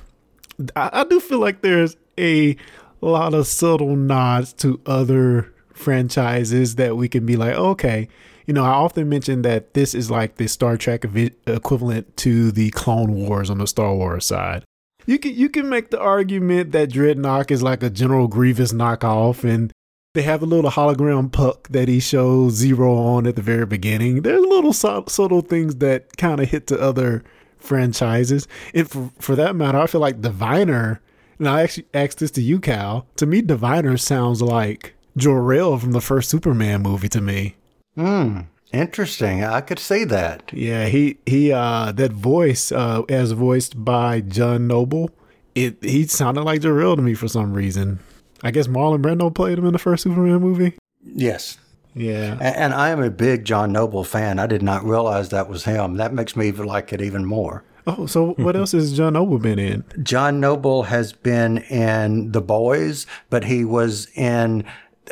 I, 0.76 0.90
I 0.94 1.04
do 1.06 1.20
feel 1.20 1.40
like 1.40 1.62
there's 1.62 1.96
a 2.18 2.56
lot 3.02 3.34
of 3.34 3.48
subtle 3.48 3.96
nods 3.96 4.54
to 4.54 4.80
other 4.86 5.54
franchises 5.74 6.76
that 6.76 6.96
we 6.96 7.10
can 7.10 7.26
be 7.26 7.36
like, 7.36 7.56
okay, 7.56 8.08
you 8.46 8.54
know, 8.54 8.64
I 8.64 8.70
often 8.70 9.10
mention 9.10 9.42
that 9.44 9.74
this 9.74 9.94
is 9.94 10.10
like 10.10 10.36
the 10.36 10.48
Star 10.48 10.78
Trek 10.78 11.06
equivalent 11.48 12.18
to 12.18 12.52
the 12.52 12.72
Clone 12.72 13.14
Wars 13.14 13.50
on 13.50 13.60
the 13.60 13.68
Star 13.68 13.94
Wars 13.94 14.26
side. 14.26 14.64
You 15.06 15.18
can 15.18 15.36
you 15.36 15.50
can 15.50 15.70
make 15.70 15.90
the 15.90 16.00
argument 16.00 16.72
that 16.74 16.92
Dreadnought 16.92 17.52
is 17.52 17.64
like 17.64 17.82
a 17.84 17.90
General 17.90 18.28
Grievous 18.28 18.72
knockoff, 18.72 19.44
and 19.44 19.72
they 20.14 20.22
have 20.22 20.44
a 20.44 20.46
little 20.46 20.70
hologram 20.70 21.32
puck 21.32 21.68
that 21.70 21.88
he 21.88 22.00
shows 22.00 22.54
Zero 22.54 22.94
on 22.96 23.26
at 23.26 23.36
the 23.36 23.42
very 23.42 23.66
beginning. 23.66 24.22
There's 24.22 24.46
little 24.46 24.74
sub- 24.74 25.10
subtle 25.10 25.42
things 25.42 25.76
that 25.78 26.18
kind 26.18 26.40
of 26.40 26.50
hit 26.50 26.68
to 26.68 26.80
other 26.80 27.24
franchises, 27.58 28.48
and 28.74 28.90
for 28.90 29.12
for 29.20 29.36
that 29.36 29.56
matter, 29.56 29.80
I 29.80 29.88
feel 29.88 30.02
like 30.02 30.22
Diviner. 30.22 31.02
And 31.40 31.50
I 31.50 31.64
actually 31.64 31.88
asked 31.96 32.20
this 32.20 32.30
to 32.32 32.42
you, 32.42 32.60
Cal. 32.60 33.08
To 33.16 33.26
me, 33.26 33.42
Diviner 33.42 33.98
sounds 33.98 34.44
like 34.44 34.94
Jor-El 35.18 35.80
from 35.80 35.92
the 35.92 36.00
first 36.00 36.30
Superman 36.30 36.84
movie 36.84 37.10
to 37.10 37.20
me. 37.20 37.56
Hmm. 37.96 38.42
Interesting. 38.72 39.44
I 39.44 39.62
could 39.62 39.80
see 39.80 40.06
that. 40.06 40.50
Yeah, 40.54 40.88
he 40.88 41.18
he 41.26 41.52
uh 41.52 41.92
that 41.92 42.12
voice 42.14 42.72
uh 42.72 43.02
as 43.10 43.34
voiced 43.34 43.84
by 43.84 44.22
John 44.22 44.68
Noble, 44.68 45.12
it 45.56 45.78
he 45.82 46.08
sounded 46.08 46.44
like 46.44 46.62
Jor-El 46.62 46.96
to 46.96 47.02
me 47.02 47.14
for 47.14 47.28
some 47.28 47.54
reason. 47.54 48.00
I 48.44 48.52
guess 48.52 48.68
Marlon 48.68 49.02
Brando 49.02 49.34
played 49.34 49.58
him 49.58 49.66
in 49.66 49.74
the 49.74 49.80
first 49.80 50.04
Superman 50.04 50.40
movie. 50.40 50.78
Yes. 51.04 51.58
Yeah. 51.94 52.38
And, 52.40 52.56
and 52.56 52.74
I 52.74 52.90
am 52.90 53.04
a 53.04 53.10
big 53.10 53.44
John 53.44 53.74
Noble 53.74 54.04
fan. 54.06 54.40
I 54.40 54.48
did 54.48 54.64
not 54.64 54.86
realize 54.86 55.30
that 55.30 55.50
was 55.50 55.66
him. 55.66 55.98
That 55.98 56.14
makes 56.14 56.36
me 56.36 56.52
like 56.52 56.94
it 56.94 57.02
even 57.02 57.26
more. 57.26 57.64
Oh, 57.88 58.06
so 58.06 58.34
what 58.34 58.56
else 58.56 58.72
has 58.72 58.96
John 58.96 59.14
Noble 59.14 59.40
been 59.40 59.60
in? 59.60 59.84
John 60.04 60.40
Noble 60.40 60.84
has 60.84 61.14
been 61.14 61.58
in 61.58 62.32
The 62.32 62.42
Boys, 62.42 63.06
but 63.30 63.44
he 63.44 63.66
was 63.66 64.08
in. 64.16 64.64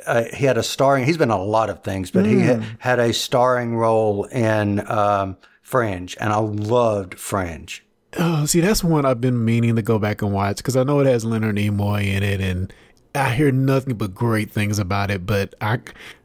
Uh, 0.06 0.26
he 0.34 0.46
had 0.46 0.58
a 0.58 0.64
starring. 0.64 1.06
He's 1.06 1.18
been 1.18 1.32
a 1.32 1.42
lot 1.42 1.70
of 1.70 1.84
things, 1.84 2.12
but 2.12 2.26
he 2.26 2.42
had, 2.42 2.64
had 2.80 3.00
a 3.00 3.14
starring 3.14 3.76
role 3.76 4.26
in 4.26 4.88
um, 4.90 5.38
Fringe, 5.62 6.16
and 6.20 6.32
I 6.32 6.38
loved 6.38 7.16
Fringe. 7.16 7.84
Oh, 8.18 8.46
see, 8.46 8.60
that's 8.60 8.84
one 8.84 9.06
I've 9.06 9.22
been 9.22 9.46
meaning 9.46 9.76
to 9.76 9.82
go 9.82 10.00
back 10.00 10.22
and 10.22 10.34
watch 10.34 10.58
because 10.58 10.76
I 10.76 10.84
know 10.84 11.00
it 11.00 11.08
has 11.08 11.26
Leonard 11.26 11.56
Nimoy 11.56 12.06
in 12.06 12.24
it, 12.24 12.42
and 12.42 12.74
I 13.14 13.34
hear 13.36 13.52
nothing 13.52 13.96
but 13.96 14.16
great 14.16 14.52
things 14.52 14.80
about 14.80 15.12
it. 15.12 15.26
But 15.26 15.54
I, 15.62 15.80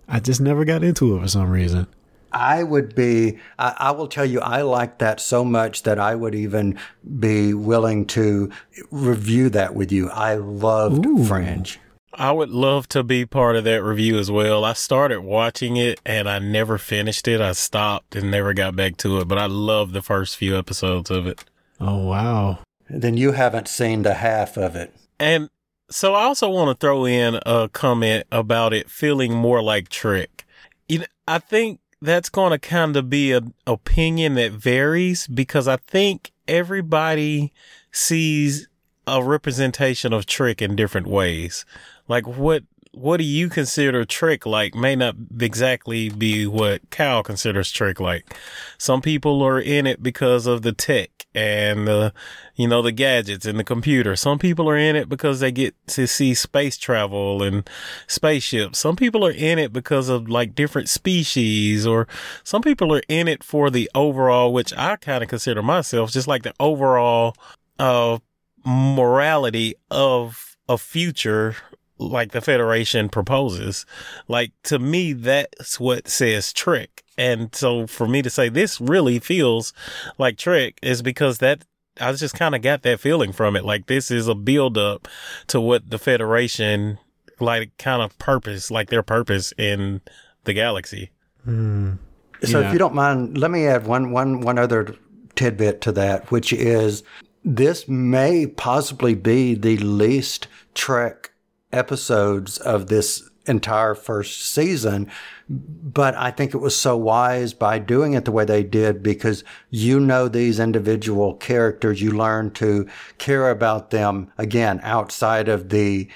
I 0.08 0.20
just 0.20 0.40
never 0.40 0.64
got 0.64 0.82
into 0.82 1.16
it 1.16 1.20
for 1.20 1.28
some 1.28 1.50
reason. 1.50 1.86
I 2.34 2.64
would 2.64 2.94
be, 2.94 3.38
I, 3.58 3.74
I, 3.78 3.90
will 3.92 4.08
tell 4.08 4.24
you, 4.24 4.40
I 4.40 4.62
like 4.62 4.98
that 4.98 5.20
so 5.20 5.44
much 5.44 5.84
that 5.84 6.00
I 6.00 6.16
would 6.16 6.34
even 6.34 6.78
be 7.20 7.54
willing 7.54 8.06
to 8.06 8.50
review 8.90 9.48
that 9.50 9.74
with 9.74 9.92
you. 9.92 10.10
I 10.10 10.34
loved 10.34 11.06
Ooh. 11.06 11.24
Fringe. 11.24 11.78
I 12.16 12.32
would 12.32 12.50
love 12.50 12.88
to 12.88 13.02
be 13.02 13.26
part 13.26 13.56
of 13.56 13.64
that 13.64 13.82
review 13.82 14.18
as 14.18 14.30
well. 14.30 14.64
I 14.64 14.72
started 14.72 15.20
watching 15.20 15.76
it 15.76 16.00
and 16.04 16.28
I 16.28 16.38
never 16.38 16.78
finished 16.78 17.28
it. 17.28 17.40
I 17.40 17.52
stopped 17.52 18.14
and 18.14 18.30
never 18.30 18.54
got 18.54 18.76
back 18.76 18.96
to 18.98 19.20
it, 19.20 19.28
but 19.28 19.38
I 19.38 19.46
love 19.46 19.92
the 19.92 20.02
first 20.02 20.36
few 20.36 20.56
episodes 20.56 21.10
of 21.10 21.26
it. 21.26 21.44
Oh, 21.80 22.06
wow. 22.06 22.58
Then 22.88 23.16
you 23.16 23.32
haven't 23.32 23.68
seen 23.68 24.02
the 24.02 24.14
half 24.14 24.56
of 24.56 24.76
it. 24.76 24.94
And 25.18 25.50
so 25.90 26.14
I 26.14 26.24
also 26.24 26.48
want 26.48 26.68
to 26.68 26.86
throw 26.86 27.06
in 27.06 27.38
a 27.46 27.68
comment 27.68 28.26
about 28.32 28.72
it 28.72 28.90
feeling 28.90 29.34
more 29.34 29.62
like 29.62 29.88
Trek. 29.88 30.44
You 30.88 31.00
know, 31.00 31.06
I 31.26 31.38
think 31.38 31.80
that's 32.00 32.28
going 32.28 32.50
to 32.50 32.58
kind 32.58 32.96
of 32.96 33.08
be 33.08 33.32
an 33.32 33.54
opinion 33.66 34.34
that 34.34 34.52
varies 34.52 35.26
because 35.26 35.66
I 35.66 35.76
think 35.76 36.32
everybody 36.46 37.52
sees 37.90 38.68
a 39.06 39.22
representation 39.22 40.12
of 40.12 40.26
Trek 40.26 40.62
in 40.62 40.76
different 40.76 41.06
ways. 41.06 41.64
Like 42.08 42.26
what 42.26 42.64
what 42.94 43.16
do 43.16 43.24
you 43.24 43.48
consider 43.48 44.04
Trek 44.04 44.46
like 44.46 44.74
may 44.74 44.94
not 44.94 45.16
exactly 45.40 46.08
be 46.08 46.46
what 46.46 46.88
Cal 46.90 47.22
considers 47.22 47.72
Trek 47.72 47.98
like. 47.98 48.36
Some 48.78 49.02
people 49.02 49.42
are 49.42 49.60
in 49.60 49.86
it 49.86 50.02
because 50.02 50.46
of 50.46 50.62
the 50.62 50.72
tech 50.72 51.26
and 51.34 51.88
the, 51.88 52.12
you 52.54 52.68
know, 52.68 52.82
the 52.82 52.92
gadgets 52.92 53.46
and 53.46 53.58
the 53.58 53.64
computer. 53.64 54.14
Some 54.14 54.38
people 54.38 54.70
are 54.70 54.76
in 54.76 54.94
it 54.94 55.08
because 55.08 55.40
they 55.40 55.50
get 55.50 55.74
to 55.88 56.06
see 56.06 56.34
space 56.34 56.76
travel 56.76 57.42
and 57.42 57.68
spaceships. 58.06 58.78
Some 58.78 58.94
people 58.94 59.26
are 59.26 59.32
in 59.32 59.58
it 59.58 59.72
because 59.72 60.08
of 60.08 60.28
like 60.28 60.54
different 60.54 60.88
species 60.88 61.86
or 61.86 62.06
some 62.44 62.62
people 62.62 62.94
are 62.94 63.02
in 63.08 63.26
it 63.26 63.42
for 63.42 63.70
the 63.70 63.90
overall, 63.94 64.52
which 64.52 64.72
I 64.76 64.96
kind 64.96 65.22
of 65.22 65.28
consider 65.28 65.62
myself 65.62 66.12
just 66.12 66.28
like 66.28 66.44
the 66.44 66.54
overall, 66.60 67.34
uh, 67.78 68.18
morality 68.64 69.74
of 69.90 70.56
a 70.68 70.78
future 70.78 71.56
like 71.98 72.32
the 72.32 72.40
Federation 72.40 73.08
proposes. 73.08 73.86
Like 74.28 74.52
to 74.64 74.78
me, 74.78 75.12
that's 75.12 75.78
what 75.78 76.08
says 76.08 76.52
Trek. 76.52 77.02
And 77.16 77.54
so 77.54 77.86
for 77.86 78.08
me 78.08 78.22
to 78.22 78.30
say 78.30 78.48
this 78.48 78.80
really 78.80 79.18
feels 79.18 79.72
like 80.18 80.36
Trek 80.36 80.78
is 80.82 81.02
because 81.02 81.38
that 81.38 81.64
I 82.00 82.12
just 82.12 82.34
kind 82.34 82.54
of 82.54 82.62
got 82.62 82.82
that 82.82 83.00
feeling 83.00 83.32
from 83.32 83.54
it. 83.54 83.64
Like 83.64 83.86
this 83.86 84.10
is 84.10 84.26
a 84.26 84.34
build 84.34 84.76
up 84.76 85.06
to 85.48 85.60
what 85.60 85.90
the 85.90 85.98
Federation 85.98 86.98
like 87.40 87.76
kind 87.78 88.02
of 88.02 88.16
purpose, 88.18 88.70
like 88.70 88.90
their 88.90 89.02
purpose 89.02 89.52
in 89.58 90.00
the 90.44 90.52
galaxy. 90.52 91.10
Mm. 91.46 91.98
So 92.42 92.60
yeah. 92.60 92.66
if 92.66 92.72
you 92.72 92.78
don't 92.78 92.94
mind, 92.94 93.38
let 93.38 93.50
me 93.50 93.66
add 93.66 93.86
one 93.86 94.10
one 94.10 94.40
one 94.40 94.58
other 94.58 94.96
tidbit 95.34 95.80
to 95.82 95.92
that, 95.92 96.30
which 96.30 96.52
is 96.52 97.02
this 97.44 97.88
may 97.88 98.46
possibly 98.46 99.14
be 99.14 99.54
the 99.54 99.76
least 99.78 100.48
Trek 100.74 101.30
episodes 101.74 102.58
of 102.58 102.86
this 102.86 103.28
entire 103.46 103.94
first 103.94 104.42
season. 104.42 105.10
But 105.48 106.14
I 106.14 106.30
think 106.30 106.54
it 106.54 106.58
was 106.58 106.74
so 106.74 106.96
wise 106.96 107.52
by 107.52 107.78
doing 107.78 108.14
it 108.14 108.24
the 108.24 108.32
way 108.32 108.44
they 108.44 108.62
did 108.62 109.02
because 109.02 109.44
you 109.70 110.00
know 110.00 110.28
these 110.28 110.58
individual 110.58 111.34
characters. 111.34 112.00
You 112.00 112.12
learn 112.12 112.52
to 112.52 112.88
care 113.18 113.50
about 113.50 113.90
them 113.90 114.32
again 114.38 114.80
outside 114.82 115.48
of 115.48 115.68
the 115.68 116.08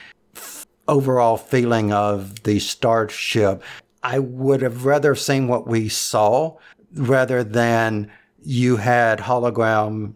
overall 0.87 1.37
feeling 1.37 1.93
of 1.93 2.43
the 2.45 2.59
starship. 2.59 3.63
I 4.03 4.19
would 4.19 4.63
have 4.63 4.87
rather 4.87 5.15
seen 5.15 5.49
what 5.49 5.67
we 5.67 5.89
saw 5.89 6.57
rather 6.95 7.45
than 7.45 8.11
you 8.43 8.77
had 8.77 9.19
hologram 9.19 10.15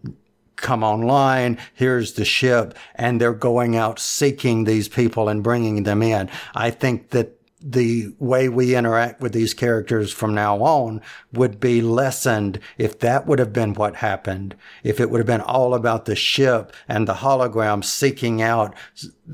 come 0.55 0.83
online. 0.83 1.57
Here's 1.73 2.13
the 2.13 2.25
ship 2.25 2.77
and 2.95 3.19
they're 3.19 3.33
going 3.33 3.75
out 3.75 3.99
seeking 3.99 4.63
these 4.63 4.87
people 4.87 5.29
and 5.29 5.43
bringing 5.43 5.83
them 5.83 6.01
in. 6.01 6.29
I 6.55 6.69
think 6.69 7.09
that 7.09 7.39
the 7.65 8.13
way 8.19 8.49
we 8.49 8.75
interact 8.75 9.21
with 9.21 9.31
these 9.31 9.53
characters 9.53 10.11
from 10.11 10.35
now 10.35 10.61
on 10.61 11.01
would 11.31 11.61
be 11.61 11.81
lessened 11.81 12.59
if 12.77 12.99
that 12.99 13.25
would 13.25 13.39
have 13.39 13.53
been 13.53 13.73
what 13.73 13.95
happened. 13.95 14.53
If 14.83 14.99
it 14.99 15.09
would 15.09 15.19
have 15.19 15.27
been 15.27 15.39
all 15.39 15.73
about 15.73 16.03
the 16.03 16.15
ship 16.15 16.73
and 16.89 17.07
the 17.07 17.15
hologram 17.15 17.83
seeking 17.83 18.41
out 18.41 18.75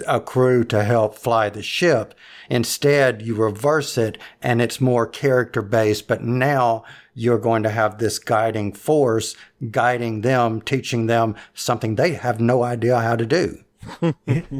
a 0.07 0.21
crew 0.21 0.63
to 0.65 0.83
help 0.83 1.15
fly 1.15 1.49
the 1.49 1.63
ship. 1.63 2.13
Instead, 2.51 3.23
you 3.23 3.33
reverse 3.33 3.97
it 3.97 4.19
and 4.43 4.61
it's 4.61 4.79
more 4.79 5.07
character 5.07 5.63
based, 5.63 6.07
but 6.07 6.23
now 6.23 6.83
you're 7.19 7.37
going 7.37 7.63
to 7.63 7.69
have 7.69 7.97
this 7.97 8.17
guiding 8.17 8.71
force 8.71 9.35
guiding 9.71 10.21
them, 10.21 10.61
teaching 10.61 11.07
them 11.07 11.35
something 11.53 11.95
they 11.95 12.13
have 12.13 12.39
no 12.39 12.63
idea 12.63 12.97
how 12.99 13.15
to 13.15 13.25
do. 13.25 13.61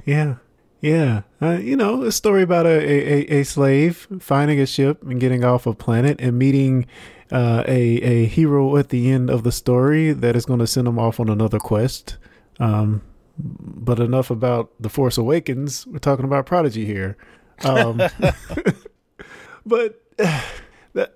yeah. 0.05 0.35
Yeah. 0.81 1.21
Uh, 1.41 1.57
you 1.61 1.77
know, 1.77 2.03
a 2.03 2.11
story 2.11 2.41
about 2.41 2.65
a, 2.65 2.69
a, 2.69 3.39
a 3.39 3.43
slave 3.43 4.07
finding 4.19 4.59
a 4.59 4.65
ship 4.65 5.01
and 5.03 5.21
getting 5.21 5.45
off 5.45 5.65
a 5.65 5.73
planet 5.73 6.19
and 6.19 6.37
meeting 6.37 6.85
uh, 7.31 7.63
a, 7.65 8.01
a 8.01 8.25
hero 8.25 8.75
at 8.75 8.89
the 8.89 9.09
end 9.09 9.29
of 9.29 9.43
the 9.43 9.53
story 9.53 10.11
that 10.11 10.35
is 10.35 10.45
going 10.45 10.59
to 10.59 10.67
send 10.67 10.87
him 10.87 10.99
off 10.99 11.19
on 11.19 11.29
another 11.29 11.59
quest. 11.59 12.17
Um, 12.59 13.01
but 13.37 14.01
enough 14.01 14.29
about 14.29 14.71
The 14.81 14.89
Force 14.89 15.17
Awakens. 15.17 15.87
We're 15.87 15.99
talking 15.99 16.25
about 16.25 16.45
Prodigy 16.45 16.85
here. 16.85 17.15
Um, 17.63 18.01
but. 19.65 20.03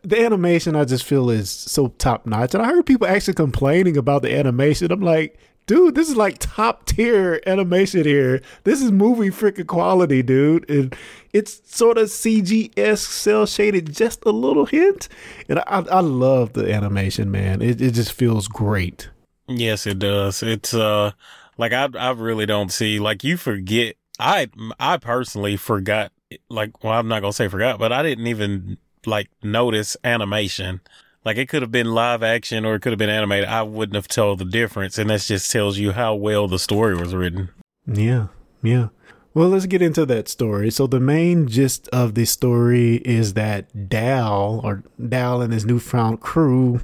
The, 0.03 0.23
animation 0.23 0.75
I 0.75 0.85
just 0.85 1.03
feel 1.03 1.29
is 1.29 1.49
so 1.49 1.89
top 1.89 2.25
notch. 2.25 2.53
And 2.53 2.63
I 2.63 2.67
heard 2.67 2.85
people 2.85 3.07
actually 3.07 3.33
complaining 3.33 3.97
about 3.97 4.21
the 4.21 4.33
animation. 4.33 4.91
I'm 4.91 5.01
like, 5.01 5.37
dude, 5.65 5.95
this 5.95 6.09
is 6.09 6.15
like 6.15 6.37
top 6.39 6.85
tier 6.85 7.41
animation 7.45 8.03
here. 8.05 8.41
This 8.63 8.81
is 8.81 8.91
movie 8.91 9.29
freaking 9.29 9.67
quality, 9.67 10.23
dude. 10.23 10.69
And 10.69 10.95
it's 11.33 11.61
sort 11.65 11.97
of 11.97 12.07
CG 12.07 12.97
cell 12.97 13.45
shaded, 13.45 13.93
just 13.93 14.23
a 14.25 14.31
little 14.31 14.65
hint. 14.65 15.09
And 15.49 15.59
I, 15.59 15.83
I 15.91 15.99
love 15.99 16.53
the 16.53 16.71
animation, 16.71 17.31
man. 17.31 17.61
It, 17.61 17.81
it 17.81 17.91
just 17.91 18.13
feels 18.13 18.47
great. 18.47 19.09
Yes, 19.47 19.85
it 19.85 19.99
does. 19.99 20.43
It's, 20.43 20.73
uh, 20.73 21.11
like 21.57 21.73
I, 21.73 21.89
I 21.97 22.11
really 22.11 22.45
don't 22.45 22.71
see, 22.71 22.99
like 22.99 23.23
you 23.23 23.37
forget. 23.37 23.95
I, 24.19 24.49
I 24.79 24.97
personally 24.97 25.57
forgot, 25.57 26.11
like, 26.49 26.83
well, 26.83 26.93
I'm 26.93 27.07
not 27.07 27.21
going 27.21 27.31
to 27.31 27.35
say 27.35 27.47
forgot, 27.47 27.79
but 27.79 27.91
I 27.91 28.03
didn't 28.03 28.27
even 28.27 28.77
like 29.07 29.29
notice 29.41 29.97
animation. 30.03 30.81
Like 31.25 31.37
it 31.37 31.47
could 31.47 31.61
have 31.61 31.71
been 31.71 31.93
live 31.93 32.21
action 32.21 32.65
or 32.65 32.75
it 32.75 32.81
could 32.81 32.91
have 32.91 32.99
been 32.99 33.09
animated. 33.09 33.47
I 33.47 33.63
wouldn't 33.63 33.95
have 33.95 34.07
told 34.07 34.39
the 34.39 34.45
difference. 34.45 34.97
And 34.97 35.09
that 35.09 35.21
just 35.21 35.51
tells 35.51 35.77
you 35.77 35.93
how 35.93 36.15
well 36.15 36.47
the 36.47 36.59
story 36.59 36.95
was 36.95 37.15
written. 37.15 37.49
Yeah. 37.85 38.27
Yeah. 38.61 38.89
Well, 39.33 39.49
let's 39.49 39.65
get 39.65 39.81
into 39.81 40.05
that 40.05 40.27
story. 40.27 40.69
So 40.69 40.85
the 40.85 40.99
main 40.99 41.47
gist 41.47 41.87
of 41.89 42.13
the 42.13 42.25
story 42.25 42.97
is 42.97 43.33
that 43.33 43.89
Dal 43.89 44.61
or 44.63 44.83
Dal 45.09 45.41
and 45.41 45.51
his 45.51 45.65
newfound 45.65 46.19
crew 46.19 46.81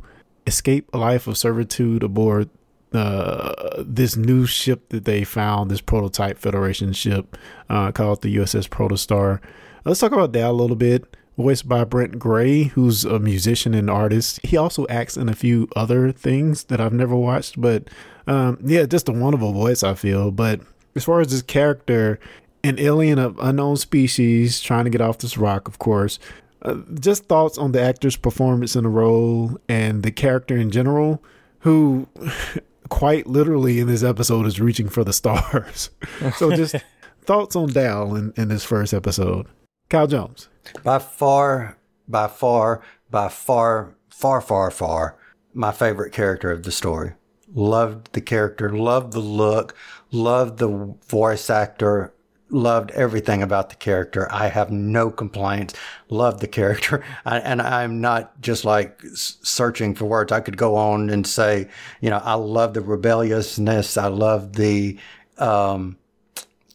escape 0.47 0.89
a 0.93 0.97
life 0.97 1.27
of 1.27 1.37
servitude 1.37 2.01
aboard 2.01 2.49
uh, 2.91 3.83
this 3.85 4.15
new 4.15 4.47
ship 4.47 4.89
that 4.89 5.05
they 5.05 5.23
found, 5.23 5.69
this 5.69 5.81
prototype 5.81 6.39
Federation 6.39 6.91
ship 6.91 7.37
uh, 7.69 7.91
called 7.91 8.23
the 8.23 8.35
USS 8.37 8.67
Protostar. 8.67 9.39
Let's 9.85 9.99
talk 9.99 10.11
about 10.11 10.31
Dal 10.31 10.51
a 10.51 10.53
little 10.53 10.75
bit 10.75 11.15
voiced 11.39 11.69
by 11.69 11.85
Brett 11.85 12.19
Gray, 12.19 12.63
who's 12.63 13.05
a 13.05 13.17
musician 13.17 13.73
and 13.73 13.89
artist. 13.89 14.41
He 14.43 14.57
also 14.57 14.85
acts 14.89 15.15
in 15.15 15.29
a 15.29 15.33
few 15.33 15.69
other 15.73 16.11
things 16.11 16.65
that 16.65 16.81
I've 16.81 16.91
never 16.91 17.15
watched, 17.15 17.61
but 17.61 17.89
um, 18.27 18.57
yeah, 18.61 18.85
just 18.85 19.07
a 19.07 19.13
wonderful 19.13 19.53
voice, 19.53 19.81
I 19.81 19.93
feel. 19.93 20.31
But 20.31 20.59
as 20.97 21.05
far 21.05 21.21
as 21.21 21.31
this 21.31 21.41
character, 21.41 22.19
an 22.61 22.77
alien 22.77 23.19
of 23.19 23.39
unknown 23.39 23.77
species 23.77 24.59
trying 24.59 24.83
to 24.83 24.89
get 24.89 24.99
off 24.99 25.19
this 25.19 25.37
rock, 25.37 25.69
of 25.69 25.79
course. 25.79 26.19
Uh, 26.61 26.79
just 26.99 27.23
thoughts 27.27 27.57
on 27.57 27.71
the 27.71 27.81
actor's 27.81 28.17
performance 28.17 28.75
in 28.75 28.83
the 28.83 28.89
role 28.89 29.57
and 29.69 30.03
the 30.03 30.11
character 30.11 30.57
in 30.57 30.71
general, 30.71 31.23
who 31.59 32.05
quite 32.89 33.27
literally 33.27 33.79
in 33.79 33.87
this 33.87 34.03
episode 34.03 34.45
is 34.45 34.59
reaching 34.59 34.89
for 34.89 35.05
the 35.05 35.13
stars. 35.13 35.89
so 36.35 36.53
just 36.53 36.75
thoughts 37.21 37.55
on 37.55 37.69
Dal 37.69 38.13
in, 38.17 38.33
in 38.35 38.49
this 38.49 38.65
first 38.65 38.93
episode. 38.93 39.47
Kyle 39.89 40.07
Jones. 40.07 40.49
By 40.83 40.99
far, 40.99 41.77
by 42.07 42.27
far, 42.27 42.81
by 43.09 43.27
far, 43.27 43.95
far, 44.09 44.39
far, 44.39 44.69
far, 44.69 45.17
my 45.53 45.71
favorite 45.71 46.13
character 46.13 46.51
of 46.51 46.63
the 46.63 46.71
story. 46.71 47.13
Loved 47.51 48.13
the 48.13 48.21
character, 48.21 48.69
loved 48.69 49.13
the 49.13 49.19
look, 49.19 49.75
loved 50.11 50.59
the 50.59 50.95
voice 51.07 51.49
actor, 51.49 52.13
loved 52.51 52.91
everything 52.91 53.41
about 53.41 53.69
the 53.69 53.75
character. 53.75 54.27
I 54.31 54.47
have 54.47 54.71
no 54.71 55.09
complaints. 55.09 55.73
Loved 56.09 56.39
the 56.39 56.47
character. 56.47 57.03
I, 57.25 57.39
and 57.39 57.61
I'm 57.61 58.01
not 58.01 58.39
just 58.41 58.65
like 58.65 59.01
searching 59.13 59.95
for 59.95 60.05
words. 60.05 60.31
I 60.31 60.41
could 60.41 60.57
go 60.57 60.75
on 60.75 61.09
and 61.09 61.25
say, 61.25 61.67
you 62.01 62.09
know, 62.09 62.21
I 62.23 62.35
love 62.35 62.73
the 62.75 62.81
rebelliousness. 62.81 63.97
I 63.97 64.07
love 64.07 64.53
the, 64.53 64.99
um, 65.37 65.97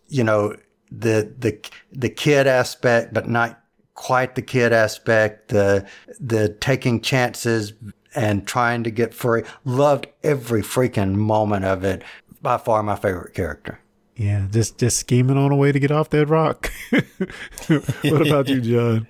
you 0.09 0.25
know, 0.25 0.57
the 0.99 1.33
the 1.39 1.59
the 1.93 2.09
kid 2.09 2.47
aspect, 2.47 3.13
but 3.13 3.29
not 3.29 3.61
quite 3.95 4.35
the 4.35 4.43
kid 4.43 4.73
aspect. 4.73 5.49
The 5.49 5.87
the 6.21 6.49
taking 6.49 7.01
chances 7.01 7.73
and 8.15 8.47
trying 8.47 8.85
to 8.85 8.91
get 8.91 9.15
free. 9.15 9.43
Loved 9.65 10.07
every 10.23 10.63
freaking 10.63 11.15
moment 11.15 11.65
of 11.65 11.85
it. 11.85 12.03
By 12.43 12.59
far 12.59 12.83
my 12.83 12.97
favorite 12.97 13.35
character. 13.35 13.81
Yeah, 14.17 14.47
just 14.51 14.79
just 14.79 14.99
scheming 14.99 15.39
on 15.39 15.51
a 15.51 15.57
way 15.57 15.73
to 15.73 15.81
get 15.81 15.91
off 15.91 16.11
that 16.11 16.27
rock. 16.27 16.71
what 16.91 18.27
about 18.27 18.49
you, 18.49 18.61
John? 18.61 19.07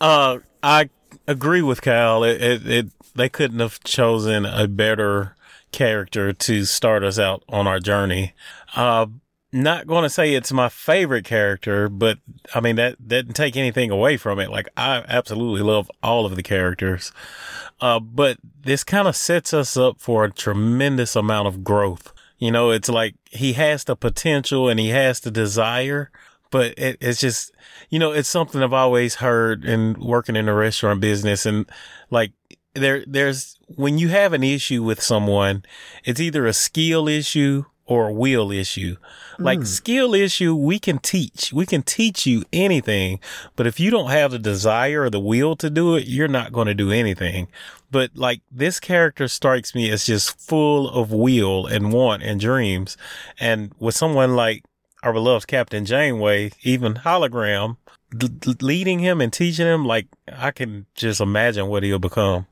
Uh, 0.00 0.38
I 0.62 0.90
agree 1.26 1.62
with 1.62 1.80
Cal. 1.80 2.24
It, 2.24 2.42
it, 2.42 2.66
it 2.68 2.86
they 3.14 3.28
couldn't 3.28 3.60
have 3.60 3.82
chosen 3.84 4.44
a 4.44 4.68
better 4.68 5.36
character 5.72 6.32
to 6.32 6.64
start 6.64 7.02
us 7.04 7.18
out 7.18 7.44
on 7.48 7.66
our 7.66 7.78
journey. 7.78 8.34
Uh, 8.74 9.06
not 9.52 9.86
going 9.86 10.04
to 10.04 10.10
say 10.10 10.34
it's 10.34 10.52
my 10.52 10.68
favorite 10.68 11.24
character, 11.24 11.88
but 11.88 12.18
I 12.54 12.60
mean, 12.60 12.76
that, 12.76 12.96
that 13.00 13.08
didn't 13.08 13.34
take 13.34 13.56
anything 13.56 13.90
away 13.90 14.16
from 14.16 14.38
it. 14.38 14.50
Like, 14.50 14.68
I 14.76 15.04
absolutely 15.08 15.62
love 15.62 15.90
all 16.02 16.24
of 16.24 16.36
the 16.36 16.42
characters. 16.42 17.12
Uh, 17.80 17.98
but 17.98 18.38
this 18.62 18.84
kind 18.84 19.08
of 19.08 19.16
sets 19.16 19.52
us 19.52 19.76
up 19.76 20.00
for 20.00 20.24
a 20.24 20.30
tremendous 20.30 21.16
amount 21.16 21.48
of 21.48 21.64
growth. 21.64 22.12
You 22.38 22.50
know, 22.50 22.70
it's 22.70 22.88
like 22.88 23.16
he 23.30 23.54
has 23.54 23.84
the 23.84 23.96
potential 23.96 24.68
and 24.68 24.78
he 24.78 24.90
has 24.90 25.20
the 25.20 25.30
desire, 25.30 26.10
but 26.50 26.78
it, 26.78 26.96
it's 27.00 27.20
just, 27.20 27.52
you 27.88 27.98
know, 27.98 28.12
it's 28.12 28.28
something 28.28 28.62
I've 28.62 28.72
always 28.72 29.16
heard 29.16 29.64
in 29.64 29.94
working 29.98 30.36
in 30.36 30.46
the 30.46 30.54
restaurant 30.54 31.00
business. 31.00 31.44
And 31.44 31.68
like 32.10 32.32
there, 32.74 33.04
there's, 33.06 33.58
when 33.66 33.98
you 33.98 34.08
have 34.08 34.32
an 34.32 34.44
issue 34.44 34.82
with 34.82 35.02
someone, 35.02 35.64
it's 36.04 36.20
either 36.20 36.46
a 36.46 36.52
skill 36.52 37.08
issue 37.08 37.64
or 37.90 38.06
a 38.08 38.12
will 38.12 38.52
issue. 38.52 38.96
Like 39.38 39.58
Mm. 39.60 39.66
skill 39.66 40.14
issue, 40.14 40.54
we 40.54 40.78
can 40.78 40.98
teach. 40.98 41.52
We 41.52 41.66
can 41.66 41.82
teach 41.82 42.24
you 42.24 42.44
anything. 42.52 43.18
But 43.56 43.66
if 43.66 43.80
you 43.80 43.90
don't 43.90 44.10
have 44.10 44.30
the 44.30 44.38
desire 44.38 45.02
or 45.02 45.10
the 45.10 45.18
will 45.18 45.56
to 45.56 45.68
do 45.68 45.96
it, 45.96 46.06
you're 46.06 46.28
not 46.28 46.52
going 46.52 46.68
to 46.68 46.74
do 46.74 46.92
anything. 46.92 47.48
But 47.90 48.12
like 48.14 48.42
this 48.48 48.78
character 48.78 49.26
strikes 49.26 49.74
me 49.74 49.90
as 49.90 50.06
just 50.06 50.38
full 50.38 50.88
of 50.88 51.10
will 51.10 51.66
and 51.66 51.92
want 51.92 52.22
and 52.22 52.38
dreams. 52.38 52.96
And 53.40 53.72
with 53.80 53.96
someone 53.96 54.36
like 54.36 54.62
our 55.02 55.12
beloved 55.12 55.48
Captain 55.48 55.84
Janeway, 55.84 56.52
even 56.62 56.94
hologram, 56.94 57.76
leading 58.60 59.00
him 59.00 59.20
and 59.20 59.32
teaching 59.32 59.66
him, 59.66 59.84
like 59.84 60.06
I 60.32 60.52
can 60.52 60.86
just 60.94 61.20
imagine 61.20 61.66
what 61.66 61.82
he'll 61.82 61.98
become. 61.98 62.46